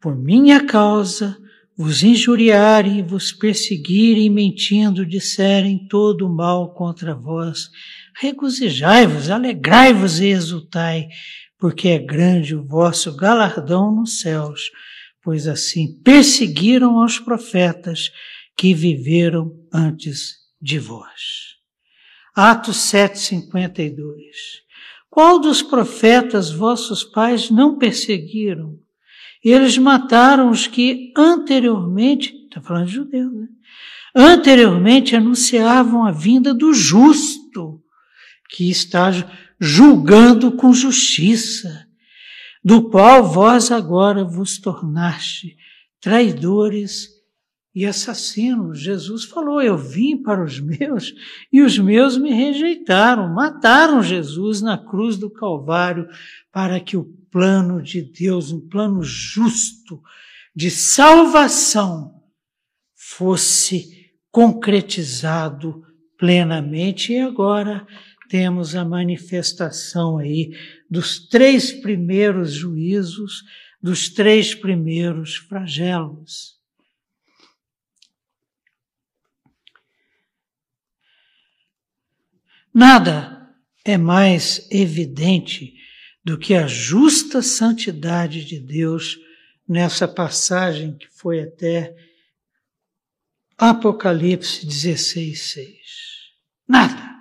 por 0.00 0.16
minha 0.16 0.64
causa, 0.64 1.36
vos 1.76 2.02
injuriarem, 2.02 3.02
vos 3.02 3.32
perseguirem, 3.32 4.30
mentindo, 4.30 5.04
disserem 5.04 5.86
todo 5.86 6.26
o 6.26 6.34
mal 6.34 6.72
contra 6.72 7.14
vós. 7.14 7.68
Regozijai-vos, 8.16 9.28
alegrai-vos 9.28 10.20
e 10.20 10.28
exultai, 10.28 11.08
porque 11.58 11.88
é 11.88 11.98
grande 11.98 12.54
o 12.54 12.64
vosso 12.64 13.14
galardão 13.14 13.94
nos 13.94 14.20
céus, 14.20 14.70
pois 15.22 15.46
assim 15.46 16.00
perseguiram 16.02 16.98
aos 17.02 17.18
profetas 17.18 18.10
que 18.56 18.72
viveram 18.72 19.52
antes 19.72 20.36
de 20.62 20.78
vós. 20.78 21.58
Atos 22.34 22.76
7:52 22.76 24.63
qual 25.14 25.38
dos 25.38 25.62
profetas 25.62 26.50
vossos 26.50 27.04
pais 27.04 27.48
não 27.48 27.78
perseguiram? 27.78 28.80
Eles 29.44 29.78
mataram 29.78 30.50
os 30.50 30.66
que 30.66 31.12
anteriormente, 31.16 32.34
está 32.48 32.60
falando 32.60 32.86
de 32.86 32.94
judeus, 32.94 33.32
né? 33.32 33.46
Anteriormente 34.12 35.14
anunciavam 35.14 36.04
a 36.04 36.10
vinda 36.10 36.52
do 36.52 36.74
justo, 36.74 37.80
que 38.50 38.68
está 38.68 39.12
julgando 39.60 40.50
com 40.50 40.72
justiça, 40.72 41.86
do 42.64 42.90
qual 42.90 43.22
vós 43.22 43.70
agora 43.70 44.24
vos 44.24 44.58
tornaste 44.58 45.56
traidores 46.00 47.08
e 47.74 47.84
assassino. 47.84 48.74
Jesus 48.74 49.24
falou: 49.24 49.60
Eu 49.60 49.76
vim 49.76 50.22
para 50.22 50.44
os 50.44 50.60
meus 50.60 51.12
e 51.52 51.60
os 51.60 51.78
meus 51.78 52.16
me 52.16 52.32
rejeitaram, 52.32 53.34
mataram 53.34 54.02
Jesus 54.02 54.62
na 54.62 54.78
cruz 54.78 55.16
do 55.16 55.30
Calvário 55.30 56.08
para 56.52 56.78
que 56.78 56.96
o 56.96 57.04
plano 57.30 57.82
de 57.82 58.00
Deus, 58.00 58.52
um 58.52 58.68
plano 58.68 59.02
justo 59.02 60.00
de 60.54 60.70
salvação, 60.70 62.14
fosse 62.94 64.12
concretizado 64.30 65.82
plenamente. 66.16 67.12
E 67.12 67.18
agora 67.18 67.86
temos 68.28 68.74
a 68.74 68.84
manifestação 68.84 70.18
aí 70.18 70.56
dos 70.88 71.28
três 71.28 71.72
primeiros 71.72 72.52
juízos, 72.52 73.42
dos 73.82 74.08
três 74.08 74.54
primeiros 74.54 75.36
flagelos. 75.36 76.53
Nada 82.74 83.48
é 83.84 83.96
mais 83.96 84.66
evidente 84.68 85.74
do 86.24 86.36
que 86.36 86.54
a 86.54 86.66
justa 86.66 87.40
santidade 87.40 88.44
de 88.44 88.58
Deus 88.58 89.16
nessa 89.68 90.08
passagem 90.08 90.96
que 90.96 91.06
foi 91.08 91.40
até 91.40 91.94
Apocalipse 93.56 94.66
16, 94.66 95.40
6. 95.52 95.68
Nada. 96.66 97.14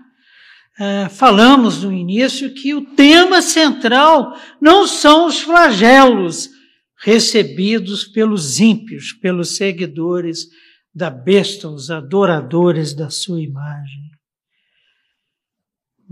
É, 0.80 1.08
falamos 1.08 1.84
no 1.84 1.94
início 1.94 2.52
que 2.56 2.74
o 2.74 2.96
tema 2.96 3.40
central 3.40 4.36
não 4.60 4.88
são 4.88 5.28
os 5.28 5.40
flagelos 5.40 6.50
recebidos 6.98 8.06
pelos 8.06 8.60
ímpios, 8.60 9.14
pelos 9.14 9.56
seguidores 9.56 10.48
da 10.96 11.12
besta, 11.12 11.70
os 11.70 11.92
adoradores 11.92 12.96
da 12.96 13.12
sua 13.12 13.40
imagem. 13.40 14.12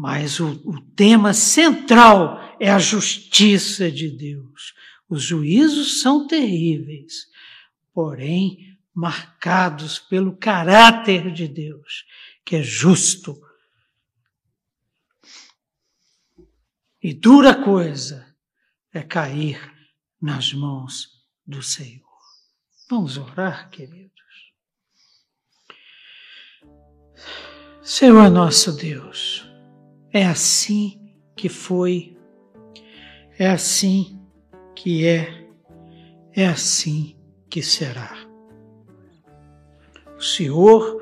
Mas 0.02 0.40
o, 0.40 0.54
o 0.66 0.82
tema 0.96 1.32
central 1.32 2.58
é 2.60 2.72
a 2.72 2.80
justiça 2.80 3.92
de 3.92 4.10
Deus. 4.10 4.74
Os 5.08 5.22
juízos 5.22 6.02
são 6.02 6.26
terríveis, 6.26 7.28
porém 7.94 8.80
marcados 8.96 10.00
pelo 10.00 10.36
caráter 10.36 11.32
de 11.32 11.48
Deus, 11.48 12.04
que 12.44 12.56
é 12.56 12.64
justo. 12.64 13.40
E 17.00 17.14
dura 17.14 17.54
coisa 17.54 18.26
é 18.92 19.04
cair 19.04 19.62
nas 20.20 20.52
mãos 20.52 21.10
do 21.46 21.62
Senhor. 21.62 22.02
Vamos 22.90 23.18
orar, 23.20 23.70
queridos. 23.70 24.12
Senhor 27.84 28.32
nosso 28.32 28.76
Deus, 28.76 29.51
é 30.14 30.26
assim 30.26 31.00
que 31.36 31.48
foi, 31.48 32.18
é 33.40 33.48
assim 33.48 34.20
que 34.76 35.08
é, 35.08 35.48
é 36.34 36.46
assim 36.48 37.16
que 37.50 37.62
será. 37.62 38.18
O 40.18 40.22
Senhor, 40.22 41.02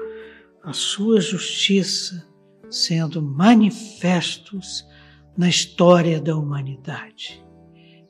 a 0.63 0.73
sua 0.73 1.19
justiça 1.19 2.27
sendo 2.69 3.21
manifestos 3.21 4.87
na 5.35 5.49
história 5.49 6.21
da 6.21 6.35
humanidade. 6.35 7.43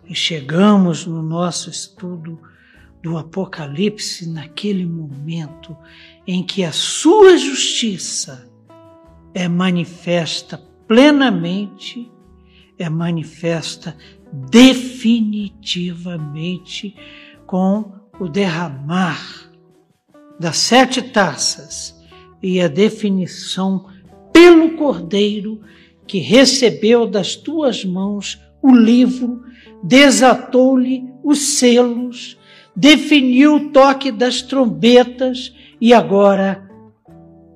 E 0.05 0.13
chegamos 0.13 1.05
no 1.05 1.21
nosso 1.21 1.69
estudo 1.69 2.41
do 3.01 3.17
Apocalipse 3.17 4.27
naquele 4.29 4.85
momento 4.85 5.77
em 6.27 6.43
que 6.43 6.63
a 6.63 6.71
sua 6.71 7.37
justiça 7.37 8.51
é 9.33 9.47
manifesta 9.47 10.68
plenamente, 10.89 12.11
é 12.77 12.89
manifesta 12.89 13.95
definitivamente 14.49 16.93
com 17.45 17.93
o 18.19 18.27
derramar 18.27 19.49
das 20.39 20.57
sete 20.57 21.01
taças 21.01 21.97
e 22.41 22.59
a 22.59 22.67
definição 22.67 23.85
pelo 24.33 24.75
Cordeiro 24.77 25.61
que 26.07 26.17
recebeu 26.17 27.05
das 27.05 27.35
tuas 27.35 27.85
mãos 27.85 28.41
o 28.61 28.73
livro, 28.73 29.43
desatou-lhe 29.83 31.07
os 31.23 31.39
selos, 31.39 32.37
definiu 32.75 33.57
o 33.57 33.69
toque 33.69 34.11
das 34.11 34.41
trombetas 34.41 35.53
e 35.79 35.93
agora 35.93 36.67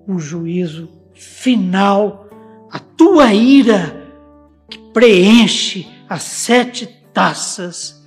o 0.08 0.20
juízo 0.20 0.88
final, 1.14 2.23
tua 3.04 3.34
ira 3.34 4.10
que 4.70 4.78
preenche 4.94 5.86
as 6.08 6.24
sete 6.24 6.88
taças 7.14 8.02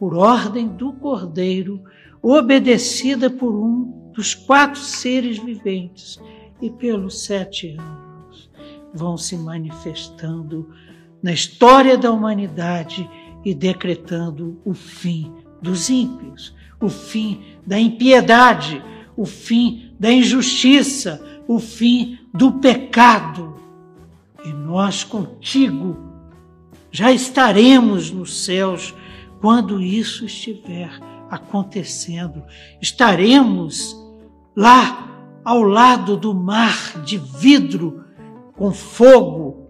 por 0.00 0.16
ordem 0.16 0.66
do 0.66 0.92
Cordeiro, 0.94 1.80
obedecida 2.20 3.30
por 3.30 3.54
um 3.54 4.10
dos 4.12 4.34
quatro 4.34 4.80
seres 4.80 5.38
viventes 5.38 6.20
e 6.60 6.68
pelos 6.68 7.22
sete 7.22 7.76
anos, 7.78 8.50
vão 8.92 9.16
se 9.16 9.36
manifestando 9.36 10.74
na 11.22 11.32
história 11.32 11.96
da 11.96 12.10
humanidade 12.10 13.08
e 13.44 13.54
decretando 13.54 14.60
o 14.64 14.74
fim 14.74 15.32
dos 15.62 15.88
ímpios, 15.88 16.52
o 16.80 16.88
fim 16.88 17.44
da 17.64 17.78
impiedade, 17.78 18.82
o 19.16 19.24
fim 19.24 19.92
da 20.00 20.10
injustiça, 20.10 21.24
o 21.46 21.60
fim 21.60 22.18
do 22.34 22.54
pecado. 22.54 23.55
E 24.46 24.52
nós 24.52 25.02
contigo 25.02 25.96
já 26.92 27.10
estaremos 27.10 28.12
nos 28.12 28.44
céus 28.44 28.94
quando 29.40 29.82
isso 29.82 30.24
estiver 30.24 30.88
acontecendo. 31.28 32.44
Estaremos 32.80 33.96
lá 34.56 35.40
ao 35.44 35.62
lado 35.64 36.16
do 36.16 36.32
mar 36.32 37.02
de 37.04 37.18
vidro 37.18 38.04
com 38.54 38.72
fogo, 38.72 39.68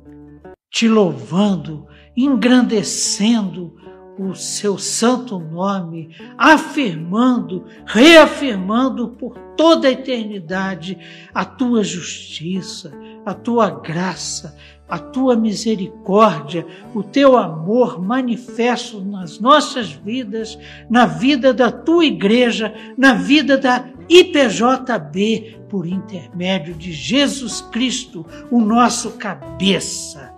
te 0.71 0.87
louvando, 0.87 1.87
engrandecendo 2.15 3.75
o 4.19 4.35
seu 4.35 4.79
santo 4.79 5.39
nome, 5.39 6.11
afirmando, 6.39 7.65
reafirmando 7.85 9.09
por 9.09 9.37
toda 9.57 9.89
a 9.89 9.91
eternidade 9.91 10.99
a 11.35 11.45
tua 11.45 11.83
justiça, 11.85 12.93
a 13.25 13.35
tua 13.35 13.71
graça, 13.71 14.57
a 14.89 14.99
tua 14.99 15.37
misericórdia, 15.37 16.67
o 16.95 17.03
teu 17.03 17.37
amor 17.37 18.01
manifesto 18.01 19.05
nas 19.05 19.41
nossas 19.41 19.91
vidas, 19.91 20.59
na 20.89 21.07
vida 21.07 21.53
da 21.53 21.73
tua 21.73 22.05
igreja, 22.05 22.73
na 22.97 23.15
vida 23.15 23.59
da 23.59 23.85
IPJB, 24.09 25.57
por 25.69 25.87
intermédio 25.87 26.75
de 26.75 26.93
Jesus 26.93 27.61
Cristo, 27.61 28.25
o 28.51 28.61
nosso 28.61 29.13
cabeça, 29.13 30.33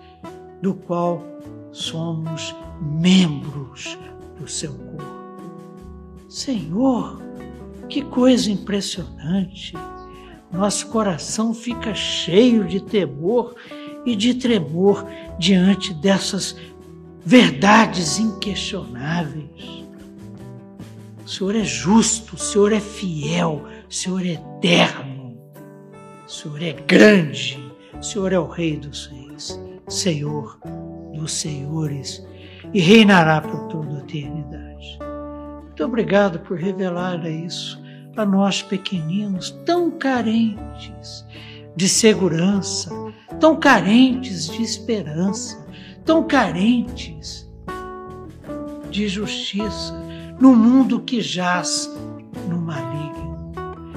do 0.62 0.74
qual 0.74 1.22
somos 1.70 2.55
membros 2.80 3.98
do 4.38 4.48
seu 4.48 4.72
corpo. 4.72 5.18
Senhor, 6.28 7.20
que 7.88 8.02
coisa 8.02 8.50
impressionante! 8.50 9.74
Nosso 10.52 10.88
coração 10.88 11.52
fica 11.52 11.94
cheio 11.94 12.64
de 12.64 12.80
temor 12.80 13.55
e 14.05 14.16
de 14.16 14.34
tremor 14.34 15.06
diante 15.38 15.92
dessas 15.92 16.56
verdades 17.24 18.18
inquestionáveis. 18.18 19.84
O 21.24 21.28
Senhor 21.28 21.56
é 21.56 21.64
justo, 21.64 22.36
o 22.36 22.38
Senhor 22.38 22.72
é 22.72 22.80
fiel, 22.80 23.66
o 23.88 23.92
Senhor 23.92 24.24
é 24.24 24.32
eterno, 24.32 25.36
o 26.26 26.30
Senhor 26.30 26.62
é 26.62 26.72
grande, 26.72 27.72
o 27.98 28.02
Senhor 28.02 28.32
é 28.32 28.38
o 28.38 28.48
Rei 28.48 28.78
dos 28.78 29.06
Reis, 29.06 29.60
Senhor 29.88 30.59
dos 31.14 31.32
Senhores 31.32 32.26
e 32.73 32.81
reinará 32.81 33.40
por 33.40 33.69
toda 33.69 33.97
a 33.97 33.99
eternidade. 34.01 34.99
Muito 35.65 35.85
obrigado 35.85 36.40
por 36.40 36.59
revelar 36.59 37.24
isso 37.27 37.81
a 38.16 38.27
nós 38.27 38.62
pequeninos, 38.62 39.51
tão 39.65 39.93
carentes 39.93 41.24
de 41.77 41.89
segurança, 41.89 42.90
tão 43.39 43.55
carentes 43.55 44.49
de 44.49 44.61
esperança, 44.61 45.65
tão 46.05 46.24
carentes 46.24 47.49
de 48.90 49.07
justiça, 49.07 49.95
no 50.40 50.57
mundo 50.57 51.01
que 51.01 51.20
jaz 51.20 51.89
no 52.49 52.59
maligno. 52.61 53.53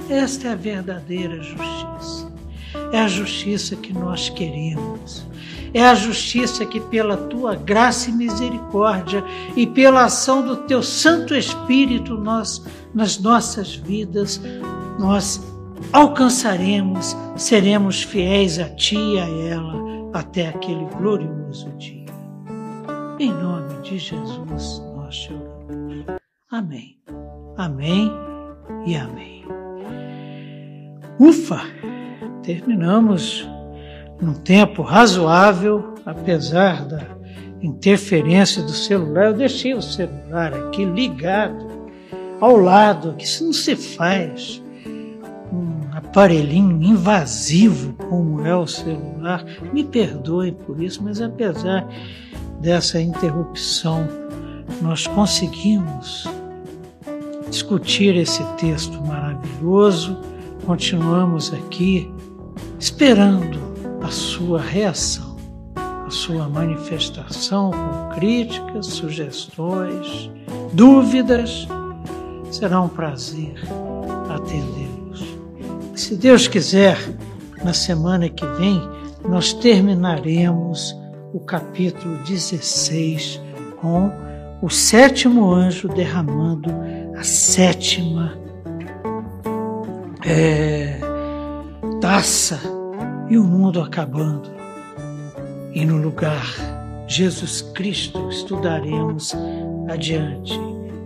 Esta 0.08 0.48
é 0.48 0.52
a 0.52 0.56
verdadeira 0.56 1.42
justiça. 1.42 2.32
É 2.92 3.00
a 3.00 3.08
justiça 3.08 3.74
que 3.74 3.92
nós 3.92 4.28
queremos. 4.28 5.26
É 5.74 5.84
a 5.84 5.94
justiça 5.94 6.66
que, 6.66 6.80
pela 6.80 7.16
tua 7.16 7.54
graça 7.54 8.10
e 8.10 8.12
misericórdia 8.12 9.24
e 9.56 9.66
pela 9.66 10.04
ação 10.04 10.44
do 10.44 10.56
teu 10.56 10.82
Santo 10.82 11.34
Espírito 11.34 12.16
nós, 12.16 12.64
nas 12.94 13.18
nossas 13.18 13.74
vidas, 13.74 14.40
nós 14.98 15.42
alcançaremos, 15.92 17.16
seremos 17.36 18.02
fiéis 18.02 18.58
a 18.58 18.68
ti 18.68 18.96
e 18.96 19.18
a 19.18 19.26
ela 19.26 19.82
até 20.12 20.48
aquele 20.48 20.84
glorioso 20.96 21.70
dia. 21.78 22.06
Em 23.18 23.32
nome 23.32 23.80
de 23.82 23.98
Jesus 23.98 24.82
nós 24.94 25.14
choramos. 25.14 26.04
Amém. 26.50 26.98
Amém 27.56 28.10
e 28.86 28.96
amém. 28.96 29.44
Ufa! 31.18 31.60
Terminamos 32.42 33.48
num 34.22 34.34
tempo 34.34 34.82
razoável, 34.82 35.94
apesar 36.06 36.84
da 36.84 37.04
interferência 37.60 38.62
do 38.62 38.70
celular. 38.70 39.26
Eu 39.26 39.34
deixei 39.34 39.74
o 39.74 39.82
celular 39.82 40.54
aqui 40.54 40.84
ligado 40.84 41.66
ao 42.40 42.56
lado, 42.56 43.14
que 43.14 43.24
isso 43.24 43.44
não 43.44 43.52
se 43.52 43.74
faz. 43.74 44.62
Um 45.52 45.92
aparelhinho 45.92 46.80
invasivo 46.82 47.94
como 47.94 48.46
é 48.46 48.56
o 48.56 48.66
celular. 48.66 49.44
Me 49.72 49.82
perdoe 49.82 50.52
por 50.52 50.80
isso, 50.80 51.02
mas 51.02 51.20
apesar 51.20 51.86
dessa 52.60 53.00
interrupção, 53.00 54.08
nós 54.80 55.06
conseguimos 55.08 56.28
discutir 57.50 58.16
esse 58.16 58.42
texto 58.56 59.04
maravilhoso. 59.04 60.16
Continuamos 60.64 61.52
aqui 61.52 62.08
esperando 62.78 63.61
a 64.02 64.10
sua 64.10 64.60
reação, 64.60 65.36
a 65.76 66.10
sua 66.10 66.48
manifestação 66.48 67.70
com 67.70 68.14
críticas, 68.14 68.86
sugestões, 68.86 70.30
dúvidas. 70.72 71.66
Será 72.50 72.80
um 72.80 72.88
prazer 72.88 73.54
atendê-los. 74.28 75.24
Se 75.94 76.16
Deus 76.16 76.48
quiser, 76.48 76.98
na 77.64 77.72
semana 77.72 78.28
que 78.28 78.44
vem, 78.58 78.80
nós 79.28 79.52
terminaremos 79.52 80.96
o 81.32 81.40
capítulo 81.40 82.18
16 82.24 83.40
com 83.80 84.10
o 84.60 84.68
sétimo 84.68 85.50
anjo 85.52 85.88
derramando 85.88 86.70
a 87.16 87.22
sétima 87.22 88.36
é, 90.24 90.98
taça 92.00 92.81
e 93.32 93.38
o 93.38 93.42
mundo 93.42 93.80
acabando. 93.80 94.50
E 95.72 95.86
no 95.86 95.96
lugar 95.96 96.44
Jesus 97.08 97.62
Cristo 97.74 98.28
estudaremos 98.28 99.34
adiante, 99.88 100.60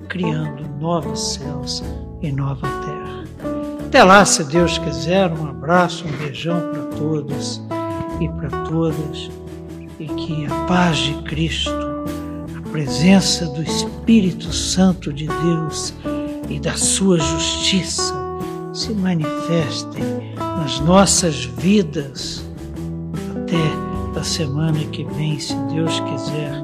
criando 0.09 0.69
novos 0.81 1.35
céus 1.35 1.85
e 2.21 2.33
nova 2.33 2.67
terra. 2.67 3.25
Até 3.87 4.03
lá, 4.03 4.25
se 4.25 4.43
Deus 4.43 4.77
quiser, 4.77 5.33
um 5.33 5.47
abraço, 5.47 6.05
um 6.05 6.11
beijão 6.19 6.61
para 6.73 6.83
todos 6.99 7.63
e 8.21 8.29
para 8.29 8.51
todas, 8.65 9.31
e 10.01 10.07
que 10.07 10.47
a 10.47 10.67
paz 10.67 10.99
de 10.99 11.15
Cristo, 11.23 11.71
a 12.57 12.71
presença 12.71 13.47
do 13.47 13.63
Espírito 13.63 14.53
Santo 14.53 15.13
de 15.13 15.29
Deus 15.29 15.95
e 16.51 16.59
da 16.59 16.75
sua 16.75 17.21
justiça 17.21 18.26
se 18.77 18.93
manifestem 18.93 20.35
nas 20.37 20.79
nossas 20.81 21.47
vidas 21.47 22.45
até 23.35 24.21
a 24.21 24.23
semana 24.23 24.79
que 24.93 25.03
vem, 25.05 25.41
se 25.41 25.57
Deus 25.73 25.99
quiser, 26.01 26.63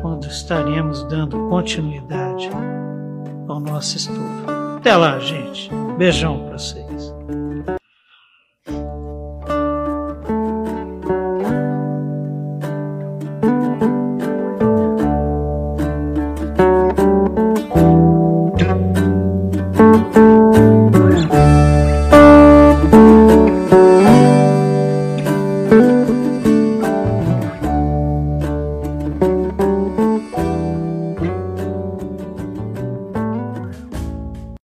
quando 0.00 0.26
estaremos 0.26 1.04
dando 1.04 1.48
continuidade 1.50 2.48
ao 3.46 3.60
nosso 3.60 3.98
estudo. 3.98 4.20
Até 4.78 4.96
lá, 4.96 5.18
gente. 5.18 5.70
Beijão 5.98 6.46
para 6.46 6.58
vocês. 6.58 6.83